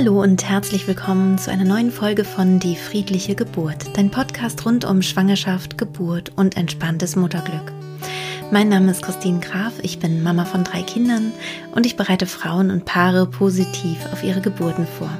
Hallo 0.00 0.22
und 0.22 0.48
herzlich 0.48 0.88
willkommen 0.88 1.36
zu 1.36 1.50
einer 1.50 1.66
neuen 1.66 1.90
Folge 1.90 2.24
von 2.24 2.58
Die 2.58 2.74
friedliche 2.74 3.34
Geburt, 3.34 3.98
dein 3.98 4.10
Podcast 4.10 4.64
rund 4.64 4.86
um 4.86 5.02
Schwangerschaft, 5.02 5.76
Geburt 5.76 6.32
und 6.36 6.56
entspanntes 6.56 7.16
Mutterglück. 7.16 7.70
Mein 8.50 8.70
Name 8.70 8.92
ist 8.92 9.02
Christine 9.02 9.40
Graf, 9.40 9.74
ich 9.82 9.98
bin 9.98 10.22
Mama 10.22 10.46
von 10.46 10.64
drei 10.64 10.80
Kindern 10.80 11.32
und 11.74 11.84
ich 11.84 11.98
bereite 11.98 12.24
Frauen 12.24 12.70
und 12.70 12.86
Paare 12.86 13.26
positiv 13.26 13.98
auf 14.10 14.24
ihre 14.24 14.40
Geburten 14.40 14.86
vor 14.86 15.10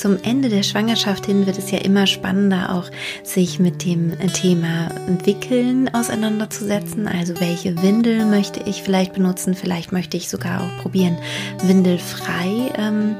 zum 0.00 0.16
Ende 0.22 0.48
der 0.48 0.62
Schwangerschaft 0.62 1.26
hin 1.26 1.44
wird 1.44 1.58
es 1.58 1.70
ja 1.70 1.78
immer 1.78 2.06
spannender, 2.06 2.74
auch 2.74 2.90
sich 3.22 3.58
mit 3.58 3.84
dem 3.84 4.18
Thema 4.32 4.88
Wickeln 5.24 5.92
auseinanderzusetzen. 5.92 7.06
Also 7.06 7.38
welche 7.38 7.82
Windel 7.82 8.24
möchte 8.24 8.60
ich 8.64 8.82
vielleicht 8.82 9.12
benutzen? 9.12 9.54
Vielleicht 9.54 9.92
möchte 9.92 10.16
ich 10.16 10.30
sogar 10.30 10.62
auch 10.62 10.82
probieren, 10.82 11.18
windelfrei 11.62 12.72
ähm, 12.78 13.16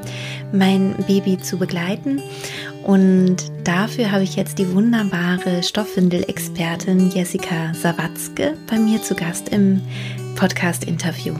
mein 0.51 0.95
Baby 1.07 1.37
zu 1.37 1.57
begleiten. 1.57 2.21
Und 2.83 3.37
dafür 3.63 4.11
habe 4.11 4.23
ich 4.23 4.35
jetzt 4.35 4.57
die 4.57 4.73
wunderbare 4.73 5.61
Stoffwindel-Expertin 5.61 7.11
Jessica 7.11 7.73
Sawatzke 7.73 8.57
bei 8.69 8.77
mir 8.77 9.01
zu 9.01 9.15
Gast 9.15 9.49
im 9.49 9.81
Podcast-Interview. 10.35 11.35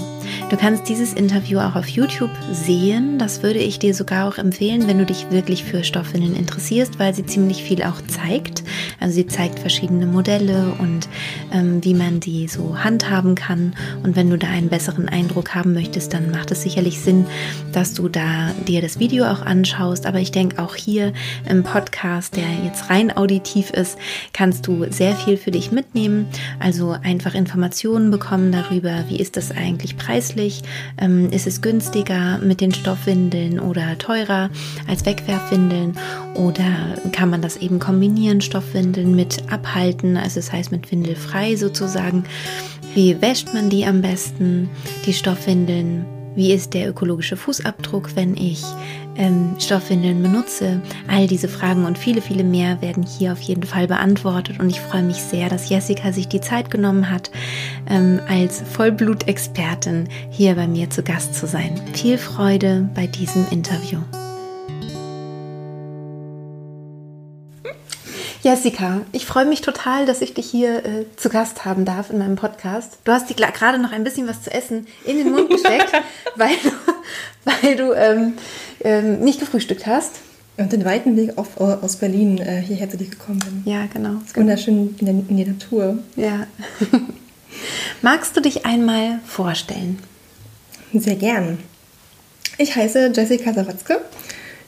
Du 0.49 0.57
kannst 0.57 0.89
dieses 0.89 1.13
Interview 1.13 1.59
auch 1.59 1.75
auf 1.75 1.87
YouTube 1.87 2.31
sehen. 2.51 3.17
Das 3.17 3.43
würde 3.43 3.59
ich 3.59 3.79
dir 3.79 3.93
sogar 3.93 4.27
auch 4.27 4.37
empfehlen, 4.37 4.87
wenn 4.87 4.97
du 4.97 5.05
dich 5.05 5.31
wirklich 5.31 5.63
für 5.63 5.83
Stoffwindeln 5.83 6.35
interessierst, 6.35 6.99
weil 6.99 7.13
sie 7.13 7.25
ziemlich 7.25 7.63
viel 7.63 7.83
auch 7.83 8.01
zeigt. 8.07 8.63
Also 8.99 9.15
sie 9.15 9.27
zeigt 9.27 9.59
verschiedene 9.59 10.05
Modelle 10.05 10.73
und 10.79 11.07
ähm, 11.51 11.83
wie 11.83 11.93
man 11.93 12.19
die 12.19 12.47
so 12.47 12.83
handhaben 12.83 13.35
kann. 13.35 13.73
Und 14.03 14.15
wenn 14.15 14.29
du 14.29 14.37
da 14.37 14.47
einen 14.47 14.69
besseren 14.69 15.07
Eindruck 15.09 15.55
haben 15.55 15.73
möchtest, 15.73 16.13
dann 16.13 16.31
macht 16.31 16.51
es 16.51 16.63
sicherlich 16.63 16.99
Sinn, 16.99 17.25
dass 17.71 17.93
du 17.93 18.09
da 18.09 18.51
dir 18.67 18.81
das 18.81 18.99
Video 18.99 19.25
auch 19.25 19.41
anschaust. 19.41 20.05
Aber 20.05 20.19
ich 20.19 20.31
denke 20.31 20.61
auch 20.61 20.75
hier 20.75 21.13
im 21.49 21.63
Podcast, 21.63 22.35
der 22.35 22.45
jetzt 22.65 22.89
rein 22.89 23.15
auditiv 23.15 23.71
ist, 23.71 23.97
kannst 24.33 24.67
du 24.67 24.85
sehr 24.89 25.15
viel 25.15 25.37
für 25.37 25.51
dich 25.51 25.71
mitnehmen. 25.71 26.27
Also 26.59 26.95
einfach 27.03 27.35
Informationen 27.35 28.11
bekommen 28.11 28.51
darüber, 28.51 29.05
wie 29.07 29.17
ist 29.17 29.37
das 29.37 29.51
eigentlich 29.51 29.97
preislich, 29.97 30.20
ähm, 30.97 31.29
ist 31.31 31.47
es 31.47 31.61
günstiger 31.61 32.37
mit 32.39 32.61
den 32.61 32.73
Stoffwindeln 32.73 33.59
oder 33.59 33.97
teurer 33.97 34.49
als 34.87 35.05
Wegwerfwindeln 35.05 35.97
oder 36.35 36.95
kann 37.11 37.29
man 37.29 37.41
das 37.41 37.57
eben 37.57 37.79
kombinieren, 37.79 38.41
Stoffwindeln 38.41 39.15
mit 39.15 39.51
abhalten, 39.51 40.17
also 40.17 40.39
das 40.39 40.51
heißt 40.51 40.71
mit 40.71 40.91
windelfrei 40.91 41.55
sozusagen. 41.55 42.23
Wie 42.93 43.21
wäscht 43.21 43.53
man 43.53 43.69
die 43.69 43.85
am 43.85 44.01
besten, 44.01 44.69
die 45.05 45.13
Stoffwindeln? 45.13 46.05
Wie 46.35 46.53
ist 46.53 46.73
der 46.73 46.89
ökologische 46.89 47.35
Fußabdruck, 47.35 48.15
wenn 48.15 48.37
ich 48.37 48.63
ähm, 49.17 49.55
Stoffwindeln 49.59 50.21
benutze? 50.21 50.81
All 51.07 51.27
diese 51.27 51.47
Fragen 51.47 51.85
und 51.85 51.97
viele, 51.97 52.21
viele 52.21 52.43
mehr 52.43 52.81
werden 52.81 53.03
hier 53.03 53.31
auf 53.33 53.41
jeden 53.41 53.63
Fall 53.63 53.87
beantwortet. 53.87 54.59
Und 54.59 54.69
ich 54.69 54.79
freue 54.79 55.03
mich 55.03 55.17
sehr, 55.17 55.49
dass 55.49 55.69
Jessica 55.69 56.11
sich 56.11 56.27
die 56.27 56.41
Zeit 56.41 56.71
genommen 56.71 57.09
hat, 57.09 57.31
ähm, 57.89 58.19
als 58.27 58.61
Vollblutexpertin 58.61 60.07
hier 60.29 60.55
bei 60.55 60.67
mir 60.67 60.89
zu 60.89 61.03
Gast 61.03 61.35
zu 61.35 61.47
sein. 61.47 61.79
Viel 61.93 62.17
Freude 62.17 62.89
bei 62.95 63.07
diesem 63.07 63.47
Interview. 63.49 63.99
Jessica, 68.43 69.01
ich 69.11 69.27
freue 69.27 69.45
mich 69.45 69.61
total, 69.61 70.07
dass 70.07 70.21
ich 70.21 70.33
dich 70.33 70.49
hier 70.49 70.83
äh, 70.83 71.05
zu 71.15 71.29
Gast 71.29 71.63
haben 71.63 71.85
darf 71.85 72.09
in 72.09 72.17
meinem 72.17 72.37
Podcast. 72.37 72.97
Du 73.03 73.11
hast 73.11 73.29
dir 73.29 73.35
gerade 73.35 73.77
noch 73.77 73.91
ein 73.91 74.03
bisschen 74.03 74.27
was 74.27 74.41
zu 74.41 74.51
essen 74.51 74.87
in 75.05 75.17
den 75.17 75.31
Mund 75.31 75.51
gesteckt, 75.51 75.91
weil 76.35 76.55
du, 76.63 76.71
weil 77.45 77.75
du 77.75 77.93
ähm, 77.93 78.33
ähm, 78.83 79.19
nicht 79.19 79.39
gefrühstückt 79.39 79.85
hast. 79.87 80.15
Und 80.57 80.73
den 80.73 80.85
weiten 80.85 81.15
Weg 81.15 81.37
auf, 81.37 81.59
aus 81.59 81.95
Berlin 81.95 82.37
äh, 82.37 82.61
hierher 82.61 82.89
zu 82.89 82.97
dir 82.97 83.07
gekommen 83.07 83.39
bin. 83.39 83.71
Ja, 83.71 83.87
genau. 83.91 84.21
Wunderschön 84.35 84.95
in 84.99 85.05
der, 85.05 85.15
in 85.29 85.37
der 85.37 85.47
Natur. 85.47 85.99
Ja. 86.15 86.45
Magst 88.01 88.35
du 88.35 88.41
dich 88.41 88.65
einmal 88.65 89.19
vorstellen? 89.25 89.99
Sehr 90.93 91.15
gern. 91.15 91.59
Ich 92.57 92.75
heiße 92.75 93.11
Jessica 93.15 93.53
Sawatzke. 93.53 94.01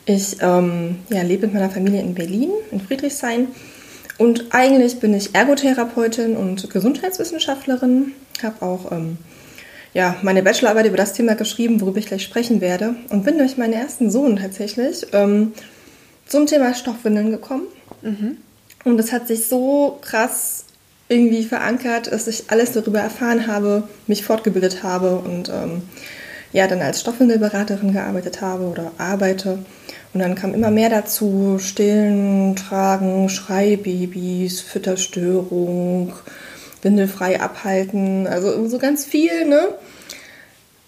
Ich 0.05 0.37
ähm, 0.41 0.97
ja, 1.09 1.21
lebe 1.21 1.47
mit 1.47 1.53
meiner 1.53 1.69
Familie 1.69 2.01
in 2.01 2.15
Berlin, 2.15 2.49
in 2.71 2.81
Friedrichshain. 2.81 3.49
Und 4.17 4.45
eigentlich 4.53 4.99
bin 4.99 5.13
ich 5.13 5.35
Ergotherapeutin 5.35 6.35
und 6.37 6.69
Gesundheitswissenschaftlerin. 6.69 8.13
Habe 8.41 8.65
auch 8.65 8.91
ähm, 8.91 9.17
ja, 9.93 10.15
meine 10.21 10.43
Bachelorarbeit 10.43 10.87
über 10.87 10.97
das 10.97 11.13
Thema 11.13 11.35
geschrieben, 11.35 11.81
worüber 11.81 11.99
ich 11.99 12.07
gleich 12.07 12.23
sprechen 12.23 12.61
werde. 12.61 12.95
Und 13.09 13.23
bin 13.23 13.37
durch 13.37 13.57
meinen 13.57 13.73
ersten 13.73 14.09
Sohn 14.09 14.37
tatsächlich 14.37 15.05
ähm, 15.13 15.53
zum 16.25 16.47
Thema 16.47 16.73
Stoffwindeln 16.73 17.31
gekommen. 17.31 17.67
Mhm. 18.01 18.37
Und 18.83 18.99
es 18.99 19.11
hat 19.11 19.27
sich 19.27 19.45
so 19.45 19.99
krass 20.01 20.65
irgendwie 21.09 21.43
verankert, 21.43 22.11
dass 22.11 22.27
ich 22.27 22.45
alles 22.49 22.71
darüber 22.71 22.99
erfahren 22.99 23.47
habe, 23.47 23.83
mich 24.07 24.23
fortgebildet 24.23 24.83
habe 24.83 25.17
und 25.17 25.49
ähm, 25.49 25.83
ja, 26.53 26.67
dann 26.67 26.81
als 26.81 27.01
Stoffwindelberaterin 27.01 27.93
gearbeitet 27.93 28.41
habe 28.41 28.65
oder 28.65 28.91
arbeite. 28.97 29.59
Und 30.13 30.19
dann 30.19 30.35
kam 30.35 30.53
immer 30.53 30.69
mehr 30.69 30.89
dazu, 30.89 31.57
Stillen, 31.59 32.55
Tragen, 32.55 33.29
Schreibabys, 33.29 34.61
Fütterstörung, 34.61 36.13
windelfrei 36.83 37.41
abhalten, 37.41 38.27
also 38.27 38.67
so 38.67 38.77
ganz 38.77 39.05
viel, 39.05 39.45
ne? 39.45 39.69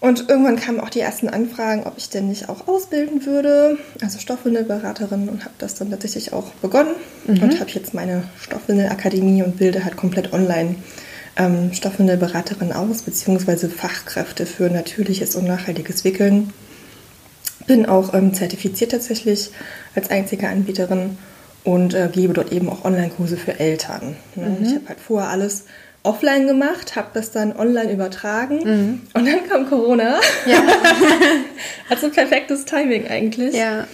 Und 0.06 0.28
irgendwann 0.28 0.54
kamen 0.54 0.78
auch 0.78 0.88
die 0.88 1.00
ersten 1.00 1.28
Anfragen, 1.28 1.82
ob 1.82 1.94
ich 1.96 2.08
denn 2.08 2.28
nicht 2.28 2.48
auch 2.48 2.68
ausbilden 2.68 3.26
würde, 3.26 3.76
also 4.00 4.20
Stoffwindelberaterin 4.20 5.28
und 5.28 5.44
habe 5.44 5.54
das 5.58 5.74
dann 5.74 5.90
tatsächlich 5.90 6.32
auch 6.32 6.52
begonnen 6.62 6.94
mhm. 7.26 7.42
und 7.42 7.58
habe 7.58 7.70
jetzt 7.72 7.92
meine 7.92 8.22
Stoffwindelakademie 8.40 9.42
und 9.42 9.56
bilde 9.56 9.84
halt 9.84 9.96
komplett 9.96 10.32
online 10.32 10.76
ähm, 11.36 11.72
Stoffwindelberaterin 11.72 12.72
aus, 12.72 13.02
beziehungsweise 13.02 13.68
Fachkräfte 13.68 14.46
für 14.46 14.70
natürliches 14.70 15.34
und 15.34 15.44
nachhaltiges 15.44 16.04
Wickeln. 16.04 16.52
Bin 17.66 17.86
auch 17.86 18.14
ähm, 18.14 18.32
zertifiziert 18.32 18.92
tatsächlich 18.92 19.50
als 19.96 20.10
einzige 20.10 20.48
Anbieterin 20.48 21.18
und 21.64 21.94
äh, 21.94 22.08
gebe 22.12 22.32
dort 22.32 22.52
eben 22.52 22.68
auch 22.68 22.84
Online-Kurse 22.84 23.36
für 23.36 23.58
Eltern. 23.58 24.14
Ne? 24.36 24.56
Mhm. 24.60 24.64
Ich 24.64 24.74
habe 24.76 24.88
halt 24.88 25.00
vorher 25.00 25.30
alles 25.30 25.64
offline 26.06 26.46
gemacht, 26.46 26.96
habe 26.96 27.08
das 27.14 27.30
dann 27.32 27.54
online 27.56 27.92
übertragen 27.92 28.58
mhm. 28.64 29.02
und 29.14 29.26
dann 29.26 29.48
kam 29.48 29.68
Corona. 29.68 30.20
Ja. 30.46 30.62
also 31.90 32.10
perfektes 32.10 32.64
Timing 32.64 33.08
eigentlich. 33.08 33.54
Ja. 33.54 33.86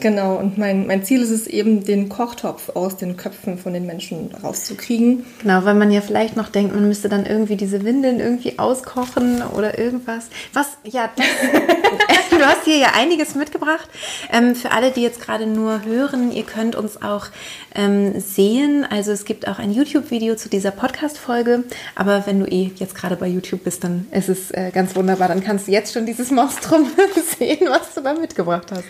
Genau, 0.00 0.36
und 0.36 0.56
mein, 0.56 0.86
mein 0.86 1.04
Ziel 1.04 1.20
ist 1.20 1.30
es 1.30 1.46
eben, 1.46 1.84
den 1.84 2.08
Kochtopf 2.08 2.70
aus 2.70 2.96
den 2.96 3.16
Köpfen 3.16 3.58
von 3.58 3.74
den 3.74 3.86
Menschen 3.86 4.34
rauszukriegen. 4.42 5.26
Genau, 5.42 5.64
weil 5.64 5.74
man 5.74 5.90
ja 5.90 6.00
vielleicht 6.00 6.36
noch 6.36 6.48
denkt, 6.48 6.74
man 6.74 6.88
müsste 6.88 7.08
dann 7.08 7.26
irgendwie 7.26 7.56
diese 7.56 7.84
Windeln 7.84 8.18
irgendwie 8.18 8.58
auskochen 8.58 9.42
oder 9.42 9.78
irgendwas. 9.78 10.26
Was, 10.54 10.78
ja, 10.84 11.10
das, 11.14 11.26
du 12.40 12.46
hast 12.46 12.64
hier 12.64 12.78
ja 12.78 12.92
einiges 12.94 13.34
mitgebracht. 13.34 13.88
Ähm, 14.32 14.54
für 14.54 14.72
alle, 14.72 14.90
die 14.90 15.02
jetzt 15.02 15.20
gerade 15.20 15.46
nur 15.46 15.84
hören, 15.84 16.32
ihr 16.32 16.44
könnt 16.44 16.74
uns 16.74 17.02
auch 17.02 17.26
ähm, 17.74 18.18
sehen. 18.20 18.86
Also 18.88 19.12
es 19.12 19.24
gibt 19.24 19.46
auch 19.46 19.58
ein 19.58 19.72
YouTube-Video 19.72 20.36
zu 20.36 20.48
dieser 20.48 20.70
Podcast-Folge. 20.70 21.64
Aber 21.94 22.26
wenn 22.26 22.40
du 22.40 22.46
eh 22.46 22.70
jetzt 22.76 22.94
gerade 22.94 23.16
bei 23.16 23.26
YouTube 23.26 23.64
bist, 23.64 23.84
dann 23.84 24.06
ist 24.12 24.28
es 24.28 24.50
äh, 24.52 24.70
ganz 24.72 24.96
wunderbar. 24.96 25.28
Dann 25.28 25.44
kannst 25.44 25.68
du 25.68 25.72
jetzt 25.72 25.92
schon 25.92 26.06
dieses 26.06 26.30
Monstrum 26.30 26.90
sehen, 27.38 27.68
was 27.68 27.94
du 27.94 28.00
da 28.00 28.14
mitgebracht 28.14 28.68
hast. 28.70 28.84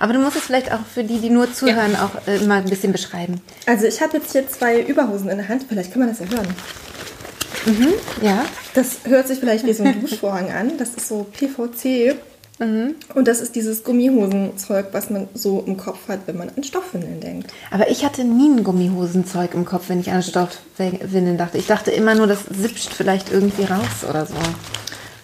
Aber 0.00 0.12
du 0.12 0.18
musst 0.18 0.36
es 0.36 0.47
vielleicht 0.48 0.72
auch 0.72 0.80
für 0.92 1.04
die, 1.04 1.18
die 1.18 1.28
nur 1.28 1.52
zuhören, 1.52 1.92
ja. 1.92 2.06
auch 2.06 2.26
äh, 2.26 2.38
mal 2.46 2.60
ein 2.60 2.68
bisschen 2.68 2.90
beschreiben. 2.90 3.42
Also 3.66 3.84
ich 3.84 4.00
habe 4.00 4.16
jetzt 4.16 4.32
hier 4.32 4.48
zwei 4.48 4.80
Überhosen 4.80 5.28
in 5.28 5.36
der 5.36 5.48
Hand. 5.48 5.66
Vielleicht 5.68 5.92
kann 5.92 6.00
man 6.00 6.08
das 6.08 6.20
ja 6.20 6.26
hören. 6.26 6.48
Mhm, 7.66 7.92
ja. 8.22 8.46
Das 8.72 9.00
hört 9.04 9.28
sich 9.28 9.38
vielleicht 9.38 9.66
wie 9.66 9.74
so 9.74 9.84
ein 9.84 10.00
Duschvorhang 10.00 10.50
an. 10.50 10.78
Das 10.78 10.94
ist 10.94 11.06
so 11.06 11.24
PVC. 11.24 12.16
Mhm. 12.60 12.94
Und 13.14 13.28
das 13.28 13.42
ist 13.42 13.56
dieses 13.56 13.84
Gummihosenzeug, 13.84 14.86
was 14.92 15.10
man 15.10 15.28
so 15.34 15.62
im 15.66 15.76
Kopf 15.76 16.08
hat, 16.08 16.20
wenn 16.24 16.38
man 16.38 16.50
an 16.56 16.64
Stoffwindeln 16.64 17.20
denkt. 17.20 17.52
Aber 17.70 17.90
ich 17.90 18.04
hatte 18.04 18.24
nie 18.24 18.48
ein 18.48 18.64
Gummihosenzeug 18.64 19.52
im 19.52 19.66
Kopf, 19.66 19.90
wenn 19.90 20.00
ich 20.00 20.10
an 20.10 20.22
Stoffwindeln 20.22 21.36
dachte. 21.36 21.58
Ich 21.58 21.66
dachte 21.66 21.90
immer 21.90 22.14
nur, 22.14 22.26
das 22.26 22.40
sipscht 22.50 22.94
vielleicht 22.94 23.30
irgendwie 23.30 23.64
raus 23.64 24.08
oder 24.08 24.24
so. 24.24 24.34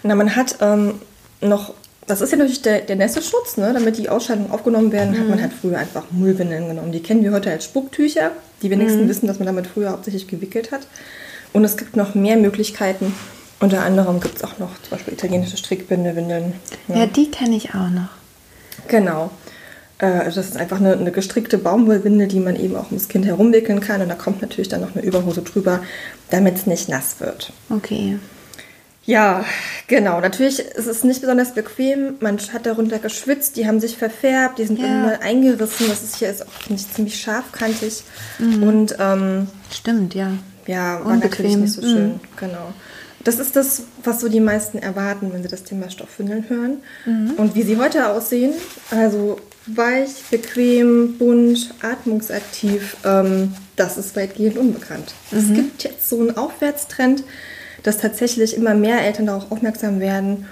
Na, 0.03 0.15
man 0.15 0.37
hat 0.37 0.59
ähm, 0.61 1.01
noch 1.41 1.73
das 2.07 2.21
ist 2.21 2.33
ja 2.33 2.37
natürlich 2.37 2.63
der, 2.63 2.81
der 2.81 2.97
Nässeschutz, 2.97 3.57
ne? 3.57 3.73
damit 3.73 3.97
die 3.99 4.09
Ausscheidungen 4.09 4.51
aufgenommen 4.51 4.93
werden, 4.93 5.13
mhm. 5.13 5.19
hat 5.19 5.29
man 5.29 5.39
mhm. 5.39 5.43
halt 5.43 5.53
früher 5.53 5.79
einfach 5.79 6.05
Mullwindeln 6.11 6.69
genommen. 6.69 6.93
Die 6.93 7.01
kennen 7.01 7.23
wir 7.23 7.33
heute 7.33 7.51
als 7.51 7.65
Spucktücher. 7.65 8.33
Die 8.63 8.71
wenigsten 8.71 9.05
mhm. 9.05 9.09
wissen, 9.09 9.27
dass 9.27 9.39
man 9.39 9.47
damit 9.47 9.67
früher 9.67 9.91
hauptsächlich 9.91 10.27
gewickelt 10.27 10.73
hat. 10.73 10.87
Und 11.53 11.65
es 11.65 11.77
gibt 11.77 11.97
noch 11.97 12.15
mehr 12.15 12.37
Möglichkeiten. 12.37 13.15
Unter 13.61 13.83
anderem 13.83 14.21
gibt 14.21 14.37
es 14.37 14.45
auch 14.45 14.59
noch 14.59 14.71
zum 14.83 14.91
Beispiel 14.91 15.15
italienische 15.15 15.57
Strickbindewindeln. 15.57 16.55
Ja, 16.89 16.97
ja 16.97 17.07
die 17.07 17.31
kenne 17.31 17.57
ich 17.57 17.71
auch 17.71 17.89
noch. 17.89 18.09
Genau. 18.89 19.31
Äh, 19.99 20.07
also 20.07 20.41
das 20.41 20.51
ist 20.51 20.57
einfach 20.57 20.81
eine, 20.81 20.95
eine 20.95 21.13
gestrickte 21.13 21.57
Baumwollwinde, 21.59 22.27
die 22.27 22.41
man 22.41 22.57
eben 22.57 22.77
auch 22.77 22.87
ums 22.87 23.09
Kind 23.09 23.25
herumwickeln 23.25 23.81
kann. 23.81 24.03
Und 24.03 24.09
da 24.09 24.15
kommt 24.15 24.43
natürlich 24.43 24.69
dann 24.69 24.81
noch 24.81 24.95
eine 24.95 25.05
Überhose 25.05 25.43
drüber, 25.43 25.81
damit 26.31 26.57
es 26.57 26.67
nicht 26.67 26.89
nass 26.89 27.21
wird. 27.21 27.53
Okay. 27.71 28.19
Ja, 29.07 29.45
genau. 29.87 30.21
Natürlich 30.21 30.61
ist 30.61 30.87
es 30.87 31.05
nicht 31.05 31.21
besonders 31.21 31.53
bequem. 31.55 32.15
Man 32.21 32.39
hat 32.53 32.65
darunter 32.65 32.99
geschwitzt, 32.99 33.57
die 33.57 33.67
haben 33.67 33.79
sich 33.81 33.97
verfärbt, 33.99 34.59
die 34.59 34.65
sind 34.65 34.79
Ja. 34.79 34.87
immer 34.87 35.21
eingerissen. 35.21 35.89
Das 35.89 36.03
ist 36.03 36.17
hier 36.17 36.31
ist 36.31 36.43
auch 36.43 36.71
ich, 36.71 36.91
ziemlich 36.91 37.21
scharfkantig. 37.21 38.03
Und 38.39 38.97
ähm, 38.99 39.49
Stimmt, 39.71 40.15
ja. 40.15 40.31
ja, 40.67 41.01
war 41.05 41.07
Unbequem. 41.13 41.21
natürlich 41.31 41.57
nicht 41.57 41.73
so 41.75 41.83
schön. 41.83 42.09
Mhm. 42.15 42.21
Genau. 42.39 42.73
Das 43.25 43.39
ist 43.39 43.57
das, 43.57 43.83
was 44.03 44.21
so 44.21 44.29
die 44.29 44.41
meisten 44.41 44.79
erwarten, 44.79 45.33
wenn 45.33 45.43
sie 45.43 45.49
das 45.49 45.65
Thema 45.65 45.91
Stoffwindeln 45.91 46.49
hören. 46.49 46.79
Mhm. 47.07 47.33
Und 47.37 47.55
wie 47.55 47.63
sie 47.63 47.77
heute 47.79 48.09
aussehen, 48.09 48.53
also 48.91 49.39
weich, 49.67 50.11
bequem, 50.31 51.17
bunt, 51.19 51.75
atmungsaktiv, 51.83 52.97
ähm, 53.05 53.55
das 53.77 53.97
ist 53.97 54.15
weitgehend 54.17 54.59
unbekannt. 54.59 55.15
Es 55.31 55.45
Mhm. 55.45 55.55
gibt 55.55 55.85
jetzt 55.85 56.09
so 56.09 56.21
einen 56.21 56.37
Aufwärtstrend, 56.37 57.25
dass 57.85 57.99
tatsächlich 57.99 58.57
immer 58.57 58.75
mehr 58.75 59.03
Eltern 59.03 59.27
darauf 59.27 59.53
aufmerksam 59.53 60.01
werden. 60.01 60.47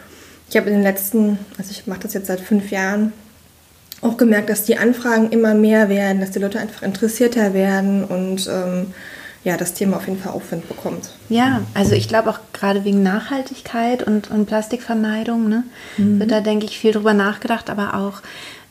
Ich 0.49 0.57
habe 0.57 0.69
in 0.69 0.75
den 0.75 0.83
letzten, 0.83 1.39
also 1.59 1.71
ich 1.73 1.89
mache 1.89 2.01
das 2.01 2.15
jetzt 2.15 2.29
seit 2.29 2.41
fünf 2.41 2.71
Jahren, 2.71 3.13
auch 4.03 4.17
gemerkt, 4.17 4.51
dass 4.51 4.65
die 4.65 4.79
Anfragen 4.79 5.31
immer 5.31 5.55
mehr 5.55 5.89
werden, 5.89 6.21
dass 6.21 6.31
die 6.31 6.41
Leute 6.41 6.61
einfach 6.61 6.83
interessierter 6.83 7.55
werden 7.55 8.05
und 8.05 8.49
ähm, 8.53 8.89
ja, 9.45 9.57
das 9.57 9.75
Thema 9.75 9.97
auf 9.97 10.07
jeden 10.07 10.21
Fall 10.21 10.33
Aufwind 10.33 10.69
bekommt. 10.69 11.11
Ja, 11.29 11.63
also 11.75 11.95
ich 11.95 12.07
glaube 12.07 12.31
auch 12.31 12.39
gerade 12.53 12.85
wegen 12.85 13.03
Nachhaltigkeit 13.03 14.03
und, 14.03 14.31
und 14.31 14.47
Plastikvermeidung, 14.47 15.49
ne, 15.49 15.65
wird 15.97 16.31
da, 16.31 16.41
denke 16.41 16.67
ich, 16.67 16.79
viel 16.79 16.93
drüber 16.93 17.15
nachgedacht, 17.15 17.71
aber 17.71 17.95
auch, 17.95 18.21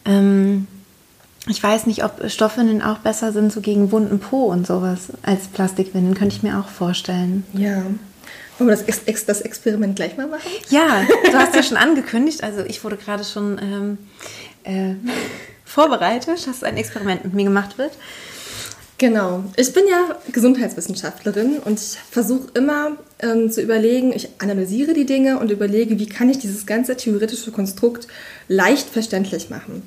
ähm, 0.06 0.68
ich 1.48 1.62
weiß 1.62 1.88
nicht, 1.88 2.04
ob 2.04 2.30
Stoffwindeln 2.30 2.82
auch 2.82 3.00
besser 3.00 3.32
sind, 3.32 3.52
so 3.52 3.62
gegen 3.62 3.92
wunden 3.92 4.20
Po 4.20 4.46
und 4.46 4.68
sowas, 4.68 5.08
als 5.24 5.48
Plastikwindeln, 5.48 6.16
könnte 6.16 6.36
ich 6.36 6.44
mir 6.44 6.60
auch 6.60 6.68
vorstellen. 6.68 7.44
Ja. 7.54 7.84
Wollen 8.62 8.78
wir 8.78 8.86
das, 8.86 9.00
Ex 9.06 9.26
das 9.26 9.42
Experiment 9.42 9.96
gleich 9.96 10.18
mal 10.18 10.28
machen? 10.28 10.50
Ja, 10.70 11.04
du 11.26 11.34
hast 11.34 11.56
ja 11.56 11.64
schon 11.64 11.78
angekündigt, 11.78 12.44
also 12.44 12.62
ich 12.62 12.84
wurde 12.84 12.96
gerade 12.96 13.24
schon 13.24 13.60
ähm, 13.60 13.98
äh, 14.64 14.94
vorbereitet, 15.66 16.46
dass 16.46 16.64
ein 16.64 16.78
Experiment 16.78 17.24
mit 17.24 17.34
mir 17.34 17.46
gemacht 17.46 17.80
wird. 17.80 17.92
Genau. 19.00 19.44
Ich 19.58 19.74
bin 19.74 19.86
ja 19.90 20.16
Gesundheitswissenschaftlerin 20.32 21.58
und 21.58 21.80
ich 21.80 21.98
versuche 22.12 22.50
immer 22.54 22.98
ähm, 23.18 23.50
zu 23.50 23.60
überlegen, 23.60 24.14
ich 24.14 24.30
analysiere 24.38 24.94
die 24.94 25.08
Dinge 25.08 25.40
und 25.40 25.50
überlege, 25.50 25.98
wie 25.98 26.06
kann 26.06 26.30
ich 26.30 26.38
dieses 26.38 26.68
ganze 26.68 26.96
theoretische 26.96 27.52
Konstrukt 27.52 28.08
leicht 28.48 28.88
verständlich 28.88 29.50
machen. 29.50 29.82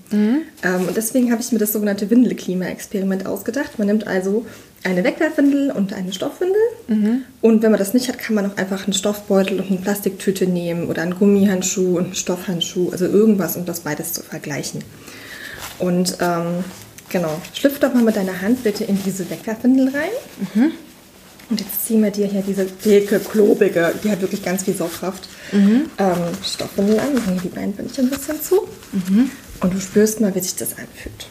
Ähm, 0.65 0.89
und 0.89 0.97
deswegen 0.97 1.31
habe 1.31 1.41
ich 1.43 1.53
mir 1.53 1.61
das 1.61 1.73
sogenannte 1.73 2.11
Windelklima-Experiment 2.11 3.25
ausgedacht. 3.25 3.79
Man 3.79 3.87
nimmt 3.87 4.05
also 4.05 4.47
eine 4.85 5.03
Wegwerfwindel 5.03 5.71
und 5.71 5.93
eine 5.93 6.13
Stoffwindel. 6.13 6.61
Und 7.41 7.63
wenn 7.63 7.71
man 7.71 7.79
das 7.79 7.95
nicht 7.95 8.09
hat, 8.09 8.19
kann 8.19 8.35
man 8.35 8.51
auch 8.51 8.57
einfach 8.57 8.85
einen 8.85 8.93
Stoffbeutel 8.93 9.59
und 9.61 9.69
eine 9.69 9.79
Plastiktüte 9.79 10.47
nehmen 10.47 10.89
oder 10.89 11.03
einen 11.03 11.15
Gummihandschuh 11.19 11.97
und 11.97 12.05
einen 12.05 12.15
Stoffhandschuh, 12.15 12.91
also 12.91 13.07
irgendwas, 13.07 13.57
um 13.57 13.65
das 13.65 13.81
beides 13.81 14.13
zu 14.13 14.23
vergleichen. 14.23 14.85
Und 15.79 16.19
ähm, 16.21 16.65
genau, 17.09 17.41
schlüpf 17.55 17.79
doch 17.81 17.95
mal 17.95 18.03
mit 18.03 18.17
deiner 18.17 18.41
Hand 18.43 18.63
bitte 18.63 18.85
in 18.85 18.99
diese 19.05 19.29
Wegwerfwindel 19.31 19.89
rein. 19.89 20.11
Und 21.51 21.61
jetzt 21.61 21.87
ziehen 21.87 22.03
wir 22.03 22.11
dir 22.11 22.27
hier 22.27 22.43
diese 22.43 22.65
dicke, 22.65 23.21
klobige, 23.21 23.93
die 24.03 24.11
hat 24.11 24.21
wirklich 24.23 24.43
ganz 24.43 24.63
viel 24.65 24.75
Saugkraft, 24.75 25.29
ähm, 25.99 26.17
Stoffwindel 26.43 26.99
an. 27.01 27.15
Machen 27.15 27.33
hier 27.35 27.43
die 27.43 27.49
Beinbündchen 27.55 28.07
ein 28.07 28.11
bisschen 28.11 28.41
zu. 28.41 28.69
Und 29.61 29.75
du 29.75 29.81
spürst 29.81 30.21
mal, 30.21 30.35
wie 30.35 30.41
sich 30.41 30.57
das 30.57 30.71
anfühlt. 30.79 31.27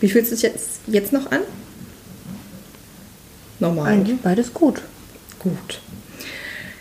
Wie 0.00 0.08
fühlt 0.08 0.24
es 0.24 0.30
sich 0.30 0.42
jetzt, 0.42 0.80
jetzt 0.86 1.12
noch 1.12 1.30
an? 1.30 1.40
Normal. 3.58 3.92
Eigentlich 3.92 4.20
beides 4.20 4.54
gut. 4.54 4.82
Gut. 5.38 5.80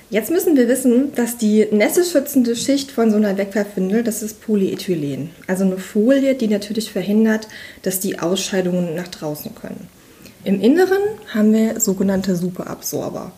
Jetzt 0.09 0.31
müssen 0.31 0.55
wir 0.57 0.67
wissen, 0.67 1.13
dass 1.13 1.37
die 1.37 1.67
nässeschützende 1.71 2.55
Schicht 2.55 2.89
von 2.89 3.11
so 3.11 3.17
einer 3.17 3.37
Wegwerfwindel, 3.37 4.03
das 4.03 4.23
ist 4.23 4.41
Polyethylen. 4.41 5.29
Also 5.45 5.65
eine 5.65 5.77
Folie, 5.77 6.33
die 6.33 6.47
natürlich 6.47 6.91
verhindert, 6.91 7.47
dass 7.83 7.99
die 7.99 8.17
Ausscheidungen 8.17 8.95
nach 8.95 9.07
draußen 9.07 9.53
können. 9.53 9.87
Im 10.45 10.61
Inneren 10.61 11.01
haben 11.31 11.53
wir 11.53 11.79
sogenannte 11.79 12.35
Superabsorber. 12.35 13.33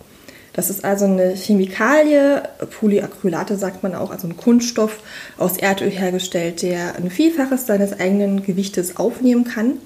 Das 0.53 0.69
ist 0.69 0.83
also 0.83 1.05
eine 1.05 1.35
Chemikalie, 1.35 2.43
Polyacrylate 2.79 3.55
sagt 3.55 3.83
man 3.83 3.95
auch, 3.95 4.11
also 4.11 4.27
ein 4.27 4.35
Kunststoff 4.35 4.99
aus 5.37 5.57
Erdöl 5.57 5.89
hergestellt, 5.89 6.61
der 6.61 6.95
ein 6.95 7.09
Vielfaches 7.09 7.67
seines 7.67 7.99
eigenen 7.99 8.43
Gewichtes 8.43 8.97
aufnehmen 8.97 9.45
kann 9.45 9.77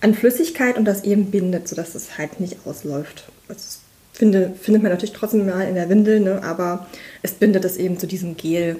an 0.00 0.14
Flüssigkeit 0.14 0.78
und 0.78 0.84
das 0.84 1.04
eben 1.04 1.30
bindet, 1.30 1.68
sodass 1.68 1.94
es 1.94 2.16
halt 2.18 2.40
nicht 2.40 2.58
ausläuft. 2.64 3.24
Das 3.48 3.80
finde, 4.12 4.52
findet 4.60 4.82
man 4.82 4.92
natürlich 4.92 5.14
trotzdem 5.14 5.46
mal 5.46 5.68
in 5.68 5.74
der 5.74 5.88
Windel, 5.88 6.20
ne? 6.20 6.42
aber 6.42 6.86
es 7.22 7.32
bindet 7.32 7.64
es 7.64 7.76
eben 7.76 7.98
zu 7.98 8.06
diesem 8.06 8.36
Gel. 8.36 8.76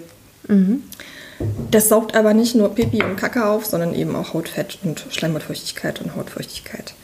Das 1.70 1.88
saugt 1.88 2.16
aber 2.16 2.34
nicht 2.34 2.54
nur 2.54 2.74
Pipi 2.74 3.02
und 3.02 3.16
Kacke 3.16 3.46
auf, 3.46 3.66
sondern 3.66 3.94
eben 3.94 4.16
auch 4.16 4.34
Hautfett 4.34 4.78
und 4.82 5.06
Schleimhautfeuchtigkeit 5.10 6.00
und 6.00 6.16
Hautfeuchtigkeit. 6.16 6.94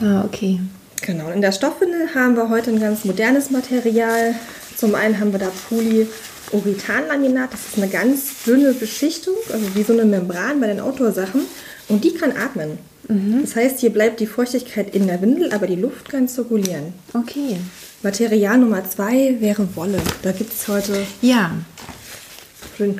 Ah, 0.00 0.24
okay. 0.24 0.60
Genau, 1.02 1.30
in 1.30 1.40
der 1.40 1.50
Stoffwindel 1.50 2.14
haben 2.14 2.36
wir 2.36 2.48
heute 2.48 2.70
ein 2.70 2.80
ganz 2.80 3.04
modernes 3.04 3.50
Material. 3.50 4.36
Zum 4.76 4.94
einen 4.94 5.18
haben 5.18 5.32
wir 5.32 5.40
da 5.40 5.50
Polyurethanlaminat, 5.68 7.52
das 7.52 7.66
ist 7.68 7.76
eine 7.76 7.88
ganz 7.88 8.44
dünne 8.44 8.72
Beschichtung, 8.72 9.34
also 9.52 9.74
wie 9.74 9.82
so 9.82 9.92
eine 9.92 10.04
Membran 10.04 10.60
bei 10.60 10.68
den 10.68 10.80
Outdoor-Sachen. 10.80 11.42
Und 11.88 12.04
die 12.04 12.14
kann 12.14 12.32
atmen. 12.36 12.78
Das 13.42 13.56
heißt, 13.56 13.80
hier 13.80 13.90
bleibt 13.90 14.20
die 14.20 14.26
Feuchtigkeit 14.26 14.94
in 14.94 15.08
der 15.08 15.20
Windel, 15.20 15.52
aber 15.52 15.66
die 15.66 15.76
Luft 15.76 16.08
kann 16.08 16.28
zirkulieren. 16.28 16.94
Okay. 17.12 17.56
Material 18.02 18.58
Nummer 18.58 18.88
zwei 18.88 19.36
wäre 19.40 19.68
Wolle. 19.74 19.98
Da 20.22 20.32
gibt 20.32 20.52
es 20.52 20.68
heute, 20.68 20.94
Ja, 21.20 21.52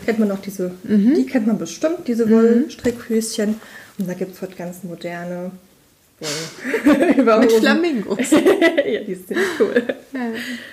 kennt 0.04 0.18
man 0.18 0.30
auch 0.32 0.40
diese, 0.40 0.72
die 0.84 1.24
kennt 1.26 1.46
man 1.46 1.56
bestimmt, 1.56 2.08
diese 2.08 2.28
Wollstrickhöschen. 2.28 3.60
Und 3.98 4.08
da 4.08 4.14
gibt 4.14 4.34
es 4.34 4.42
heute 4.42 4.56
ganz 4.56 4.82
moderne 4.82 5.52
Wolle. 6.22 7.40
mit 7.40 7.52
Flamingos. 7.52 8.30
ja, 8.30 9.00
die 9.00 9.12
ist 9.12 9.28
ziemlich 9.28 9.46
cool. 9.60 9.82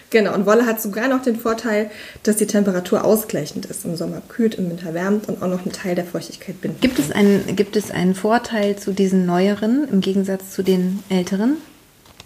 Genau, 0.10 0.34
und 0.34 0.46
Wolle 0.46 0.66
hat 0.66 0.82
sogar 0.82 1.08
noch 1.08 1.22
den 1.22 1.38
Vorteil, 1.38 1.92
dass 2.24 2.38
die 2.38 2.48
Temperatur 2.48 3.04
ausgleichend 3.04 3.66
ist. 3.66 3.86
Im 3.86 3.96
Sommer 3.96 4.22
kühlt, 4.28 4.56
im 4.56 4.70
Winter 4.70 4.94
wärmt 4.94 5.28
und 5.28 5.42
auch 5.42 5.48
noch 5.48 5.62
einen 5.62 5.72
Teil 5.72 5.96
der 5.96 6.06
Feuchtigkeit 6.06 6.62
bindet. 6.62 6.82
Gibt 6.82 7.00
es, 7.00 7.12
einen, 7.12 7.56
gibt 7.56 7.76
es 7.76 7.92
einen 7.92 8.16
Vorteil 8.16 8.78
zu 8.78 8.92
diesen 8.92 9.26
neueren 9.26 9.88
im 9.92 10.02
Gegensatz 10.02 10.52
zu 10.52 10.64
den 10.64 11.04
älteren? 11.10 11.58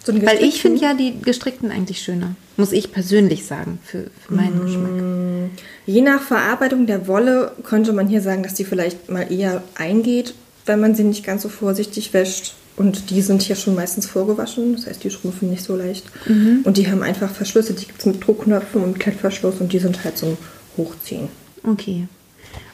So 0.04 0.12
Weil 0.22 0.44
ich 0.44 0.60
finde 0.60 0.82
ja 0.82 0.92
die 0.92 1.18
gestrickten 1.20 1.70
eigentlich 1.70 2.02
schöner. 2.02 2.36
Muss 2.58 2.72
ich 2.72 2.92
persönlich 2.92 3.46
sagen, 3.46 3.78
für, 3.82 4.10
für 4.26 4.34
meinen 4.34 4.60
Geschmack. 4.60 5.50
Je 5.86 6.02
nach 6.02 6.20
Verarbeitung 6.20 6.86
der 6.86 7.08
Wolle 7.08 7.52
könnte 7.64 7.94
man 7.94 8.06
hier 8.06 8.20
sagen, 8.20 8.42
dass 8.42 8.52
die 8.52 8.64
vielleicht 8.64 9.10
mal 9.10 9.32
eher 9.32 9.62
eingeht, 9.76 10.34
wenn 10.66 10.78
man 10.78 10.94
sie 10.94 11.04
nicht 11.04 11.24
ganz 11.24 11.42
so 11.42 11.48
vorsichtig 11.48 12.12
wäscht. 12.12 12.54
Und 12.76 13.10
die 13.10 13.22
sind 13.22 13.42
hier 13.42 13.54
schon 13.54 13.74
meistens 13.76 14.06
vorgewaschen, 14.06 14.74
das 14.74 14.86
heißt, 14.86 15.04
die 15.04 15.10
schrumpfen 15.10 15.48
nicht 15.50 15.62
so 15.62 15.76
leicht. 15.76 16.04
Und 16.26 16.76
die 16.76 16.90
haben 16.90 17.02
einfach 17.04 17.30
Verschlüsse, 17.30 17.72
die 17.72 17.86
gibt 17.86 18.00
es 18.00 18.06
mit 18.06 18.26
Druckknöpfen 18.26 18.82
und 18.82 18.98
Klettverschluss 18.98 19.60
und 19.60 19.72
die 19.72 19.78
sind 19.78 20.02
halt 20.04 20.18
zum 20.18 20.36
Hochziehen. 20.76 21.28
Okay. 21.62 22.08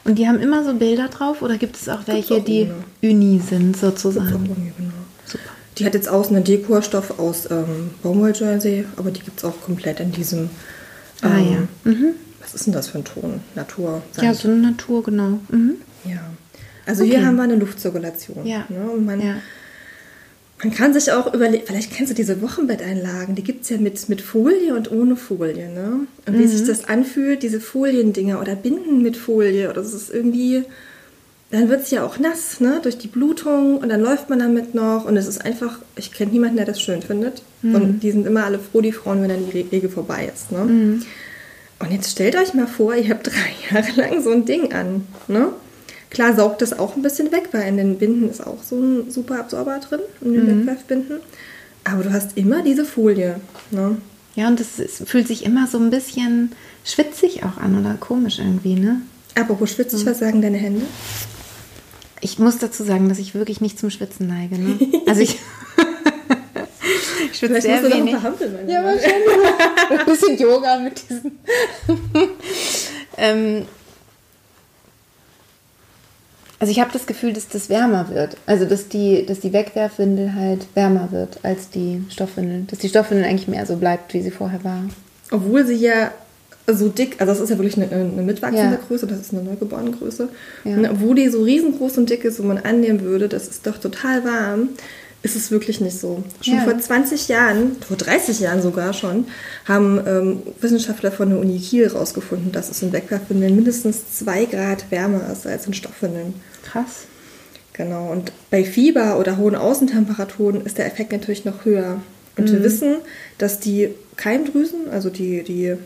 Und 0.03 0.17
die 0.17 0.27
haben 0.27 0.39
immer 0.39 0.63
so 0.63 0.73
Bilder 0.73 1.07
drauf 1.07 1.43
oder 1.43 1.57
gibt 1.57 1.75
es 1.75 1.87
auch 1.87 1.99
welche, 2.07 2.35
auch 2.35 2.43
die 2.43 2.71
uni 3.03 3.39
sind 3.47 3.77
So, 3.77 3.89
sozusagen? 3.89 4.43
genau. 4.77 4.91
Super. 5.25 5.43
Die 5.77 5.85
hat 5.85 5.93
jetzt 5.93 6.09
außen 6.09 6.35
einen 6.35 6.45
Dekorstoff 6.45 7.19
aus 7.19 7.49
ähm, 7.51 7.91
Baumwolljersey, 8.01 8.85
aber 8.97 9.11
die 9.11 9.21
gibt 9.21 9.37
es 9.39 9.45
auch 9.45 9.61
komplett 9.61 9.99
in 9.99 10.11
diesem. 10.11 10.49
Ah, 11.21 11.37
ähm, 11.37 11.67
ja. 11.85 11.91
Mhm. 11.91 12.05
Was 12.41 12.55
ist 12.55 12.65
denn 12.65 12.73
das 12.73 12.87
für 12.87 12.97
ein 12.97 13.05
Ton? 13.05 13.39
Natur. 13.55 14.01
Ja, 14.19 14.33
so 14.33 14.47
eine 14.47 14.57
Natur, 14.57 15.03
genau. 15.03 15.39
Mhm. 15.49 15.75
Ja. 16.05 16.19
Also 16.87 17.03
Okay. 17.03 17.11
hier 17.17 17.25
haben 17.25 17.35
wir 17.35 17.43
eine 17.43 17.55
Luftzirkulation. 17.55 18.45
Ja. 18.45 18.65
Ne? 18.69 18.89
Und 18.91 19.05
man, 19.05 19.21
ja. 19.21 19.35
Man 20.63 20.73
kann 20.73 20.93
sich 20.93 21.11
auch 21.11 21.33
überlegen, 21.33 21.63
vielleicht 21.65 21.91
kennst 21.91 22.11
du 22.11 22.15
diese 22.15 22.41
Wochenbetteinlagen, 22.41 23.35
die 23.35 23.43
gibt 23.43 23.63
es 23.63 23.69
ja 23.69 23.77
mit, 23.77 24.09
mit 24.09 24.21
Folie 24.21 24.75
und 24.75 24.91
ohne 24.91 25.15
Folie. 25.15 25.69
Ne? 25.69 26.01
Und 26.27 26.37
wie 26.37 26.43
Mhm. 26.43 26.47
sich 26.47 26.63
das 26.65 26.85
anfühlt, 26.85 27.41
diese 27.43 27.59
Foliendinger 27.59 28.39
oder 28.39 28.55
Binden 28.55 29.01
mit 29.01 29.17
Folie, 29.17 29.69
oder 29.71 29.81
das 29.81 29.93
ist 29.93 30.11
irgendwie, 30.13 30.63
dann 31.49 31.67
wird 31.69 31.81
es 31.81 31.91
ja 31.91 32.03
auch 32.05 32.19
nass, 32.19 32.59
ne? 32.59 32.79
durch 32.83 32.97
die 32.97 33.07
Blutung 33.07 33.77
und 33.79 33.89
dann 33.89 34.01
läuft 34.01 34.29
man 34.29 34.39
damit 34.39 34.75
noch 34.75 35.05
und 35.05 35.17
es 35.17 35.27
ist 35.27 35.43
einfach, 35.43 35.79
ich 35.95 36.11
kenne 36.13 36.31
niemanden, 36.31 36.57
der 36.57 36.65
das 36.65 36.79
schön 36.79 37.01
findet. 37.01 37.41
Mhm. 37.61 37.75
Und 37.75 37.99
die 38.01 38.11
sind 38.11 38.27
immer 38.27 38.45
alle 38.45 38.59
froh, 38.59 38.81
die 38.81 38.91
Frauen, 38.91 39.21
wenn 39.23 39.29
dann 39.29 39.49
die 39.51 39.61
Regel 39.71 39.89
vorbei 39.89 40.31
ist. 40.33 40.51
Ne? 40.51 41.01
Und 41.79 41.91
jetzt 41.91 42.11
stellt 42.11 42.35
euch 42.35 42.53
mal 42.53 42.67
vor, 42.67 42.93
ihr 42.95 43.09
habt 43.09 43.25
drei 43.27 43.55
Jahre 43.73 43.91
lang 43.99 44.21
so 44.21 44.29
ein 44.31 44.45
Ding 44.45 44.71
an. 44.73 45.07
Ne? 45.27 45.47
Klar 46.11 46.35
saugt 46.35 46.61
das 46.61 46.77
auch 46.77 46.95
ein 46.95 47.01
bisschen 47.01 47.31
weg, 47.31 47.49
weil 47.53 47.67
in 47.67 47.77
den 47.77 47.97
Binden 47.97 48.29
ist 48.29 48.45
auch 48.45 48.61
so 48.61 48.75
ein 48.75 49.09
super 49.09 49.39
Absorber 49.39 49.79
drin, 49.79 50.01
in 50.19 50.33
den 50.33 50.59
Wegwerfbinden. 50.59 51.21
Aber 51.85 52.03
du 52.03 52.11
hast 52.11 52.37
immer 52.37 52.61
diese 52.61 52.85
Folie. 52.85 53.39
Ne? 53.71 53.97
Ja, 54.35 54.47
und 54.47 54.59
es 54.59 54.69
fühlt 55.05 55.27
sich 55.27 55.45
immer 55.45 55.67
so 55.67 55.77
ein 55.77 55.89
bisschen 55.89 56.51
schwitzig 56.83 57.43
auch 57.43 57.57
an 57.57 57.79
oder 57.79 57.95
komisch 57.95 58.39
irgendwie, 58.39 58.75
ne? 58.75 59.01
Apropos 59.35 59.71
schwitzig, 59.71 60.05
was 60.05 60.19
sagen 60.19 60.41
deine 60.41 60.57
Hände? 60.57 60.85
Ich 62.19 62.37
muss 62.37 62.57
dazu 62.57 62.83
sagen, 62.83 63.07
dass 63.07 63.17
ich 63.17 63.33
wirklich 63.33 63.61
nicht 63.61 63.79
zum 63.79 63.89
Schwitzen 63.89 64.27
neige, 64.27 64.57
ne? 64.59 64.77
Also 65.07 65.21
ich, 65.21 65.39
ich 67.31 67.37
schwitze 67.37 67.61
sehr 67.61 67.81
musst 67.81 67.95
wenig. 67.95 68.13
Ja, 68.13 68.19
Mann. 68.19 68.33
wahrscheinlich. 68.95 69.19
ein 69.99 70.05
bisschen 70.05 70.37
Yoga 70.37 70.77
mit 70.79 71.01
diesen. 71.09 71.39
ähm, 73.17 73.65
also 76.61 76.71
ich 76.71 76.79
habe 76.79 76.91
das 76.93 77.07
Gefühl, 77.07 77.33
dass 77.33 77.47
das 77.47 77.69
wärmer 77.69 78.09
wird. 78.09 78.37
Also 78.45 78.65
dass 78.65 78.87
die, 78.87 79.25
dass 79.25 79.39
die 79.39 79.51
Wegwerfwindel 79.51 80.35
halt 80.35 80.67
wärmer 80.75 81.11
wird 81.11 81.39
als 81.41 81.71
die 81.71 82.03
Stoffwindel. 82.09 82.65
Dass 82.67 82.77
die 82.77 82.89
Stoffwindel 82.89 83.25
eigentlich 83.25 83.47
mehr 83.47 83.65
so 83.65 83.77
bleibt, 83.77 84.13
wie 84.13 84.21
sie 84.21 84.29
vorher 84.29 84.63
war. 84.63 84.83
Obwohl 85.31 85.65
sie 85.65 85.73
ja 85.73 86.11
so 86.67 86.87
dick, 86.87 87.15
also 87.19 87.33
das 87.33 87.41
ist 87.41 87.49
ja 87.49 87.57
wirklich 87.57 87.77
eine, 87.77 87.91
eine 87.91 88.21
mitwachsende 88.21 88.75
ja. 88.75 88.79
Größe, 88.87 89.07
das 89.07 89.19
ist 89.19 89.33
eine 89.33 89.41
neugeborene 89.41 89.89
Größe. 89.89 90.29
Ja. 90.63 90.75
Und 90.75 90.85
obwohl 90.85 91.15
die 91.15 91.29
so 91.29 91.41
riesengroß 91.41 91.97
und 91.97 92.11
dick 92.11 92.23
ist 92.25 92.39
und 92.39 92.47
man 92.47 92.59
annehmen 92.59 93.01
würde, 93.01 93.27
das 93.27 93.47
ist 93.47 93.65
doch 93.65 93.79
total 93.79 94.23
warm, 94.23 94.69
ist 95.23 95.35
es 95.35 95.51
wirklich 95.51 95.81
nicht 95.81 95.99
so. 95.99 96.23
Schon 96.41 96.55
ja. 96.55 96.61
vor 96.61 96.77
20 96.77 97.27
Jahren, 97.27 97.75
vor 97.81 97.97
30 97.97 98.39
Jahren 98.39 98.61
sogar 98.61 98.93
schon, 98.93 99.25
haben 99.65 99.99
ähm, 100.05 100.43
Wissenschaftler 100.61 101.11
von 101.11 101.29
der 101.29 101.39
Uni 101.39 101.59
Kiel 101.59 101.85
herausgefunden, 101.85 102.51
dass 102.51 102.69
es 102.69 102.81
in 102.81 102.91
Wegwerfwindeln 102.91 103.55
mindestens 103.55 104.17
2 104.19 104.45
Grad 104.45 104.89
wärmer 104.91 105.21
ist 105.31 105.45
als 105.45 105.67
in 105.67 105.73
Stoffwindeln. 105.73 106.33
Krass. 106.63 107.05
Genau, 107.73 108.11
und 108.11 108.31
bei 108.49 108.63
Fieber 108.63 109.17
oder 109.17 109.37
hohen 109.37 109.55
Außentemperaturen 109.55 110.65
ist 110.65 110.77
der 110.77 110.85
Effekt 110.85 111.11
natürlich 111.11 111.45
noch 111.45 111.65
höher. 111.65 112.01
Und 112.37 112.49
mhm. 112.49 112.53
wir 112.53 112.63
wissen, 112.63 112.95
dass 113.37 113.59
die 113.59 113.89
Keimdrüsen, 114.17 114.89
also 114.89 115.09
die, 115.09 115.43
die 115.43 115.77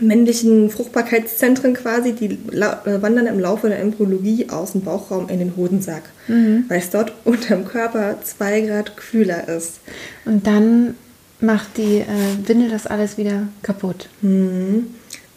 männlichen 0.00 0.70
Fruchtbarkeitszentren 0.70 1.74
quasi, 1.74 2.12
die 2.12 2.26
äh, 2.26 3.02
wandern 3.02 3.26
im 3.26 3.38
Laufe 3.38 3.68
der 3.68 3.80
Embryologie 3.80 4.48
aus 4.48 4.72
dem 4.72 4.82
Bauchraum 4.82 5.28
in 5.28 5.38
den 5.38 5.56
Hodensack, 5.56 6.02
mhm. 6.28 6.64
weil 6.68 6.80
es 6.80 6.90
dort 6.90 7.12
unter 7.24 7.56
dem 7.56 7.66
Körper 7.66 8.18
zwei 8.22 8.60
Grad 8.62 8.96
kühler 8.96 9.48
ist. 9.48 9.80
Und 10.24 10.46
dann 10.46 10.94
macht 11.40 11.76
die 11.76 12.00
äh, 12.00 12.06
Windel 12.46 12.70
das 12.70 12.86
alles 12.86 13.18
wieder 13.18 13.48
kaputt. 13.62 14.08
Mhm. 14.22 14.86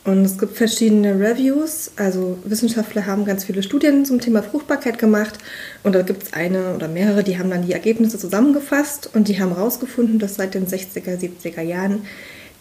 Und 0.06 0.24
es 0.24 0.38
gibt 0.38 0.56
verschiedene 0.56 1.20
Reviews, 1.20 1.90
also 1.96 2.38
Wissenschaftler 2.46 3.08
haben 3.08 3.26
ganz 3.26 3.44
viele 3.44 3.64
Studien 3.64 4.06
zum 4.06 4.22
Thema 4.22 4.44
Fruchtbarkeit 4.44 5.00
gemacht 5.00 5.40
und 5.82 5.96
da 5.96 6.04
gibt 6.04 6.22
es 6.22 6.34
eine 6.34 6.76
oder 6.76 6.88
mehrere, 6.88 7.24
die 7.24 7.40
haben 7.40 7.50
dann 7.50 7.66
die 7.66 7.74
Ergebnisse 7.74 8.20
zusammengefasst 8.20 9.10
und 9.16 9.28
die 9.28 9.42
haben 9.42 9.56
herausgefunden, 9.56 10.20
dass 10.20 10.36
seit 10.36 10.54
den 10.54 10.68
60er, 10.68 11.20
70er 11.20 11.62
Jahren 11.62 12.04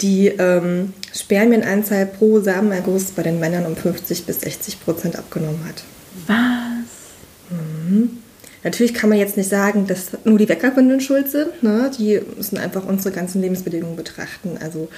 die 0.00 0.28
ähm, 0.28 0.94
Spermienanzahl 1.12 2.06
pro 2.06 2.40
Samenerguss 2.40 3.10
bei 3.10 3.22
den 3.22 3.38
Männern 3.38 3.66
um 3.66 3.76
50 3.76 4.24
bis 4.24 4.40
60 4.40 4.82
Prozent 4.82 5.16
abgenommen 5.16 5.60
hat. 5.68 5.84
Was? 6.26 7.58
Mhm. 7.58 8.23
Natürlich 8.64 8.94
kann 8.94 9.10
man 9.10 9.18
jetzt 9.18 9.36
nicht 9.36 9.50
sagen, 9.50 9.86
dass 9.86 10.12
nur 10.24 10.38
die 10.38 10.48
Weckerwindeln 10.48 11.00
schuld 11.00 11.30
sind. 11.30 11.62
Ne? 11.62 11.90
Die 11.96 12.20
müssen 12.36 12.56
einfach 12.56 12.86
unsere 12.86 13.14
ganzen 13.14 13.42
Lebensbedingungen 13.42 13.94
betrachten. 13.94 14.58
Also 14.60 14.88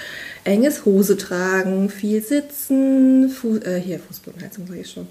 enges 0.45 0.85
Hose 0.85 1.17
tragen, 1.17 1.91
viel 1.91 2.23
sitzen, 2.23 3.29
Fu 3.29 3.57
äh, 3.57 3.81
hier 3.81 3.99
Fußbodenheizung 3.99 4.69
sage 4.69 4.81
ich 4.81 4.91
schon, 4.91 5.09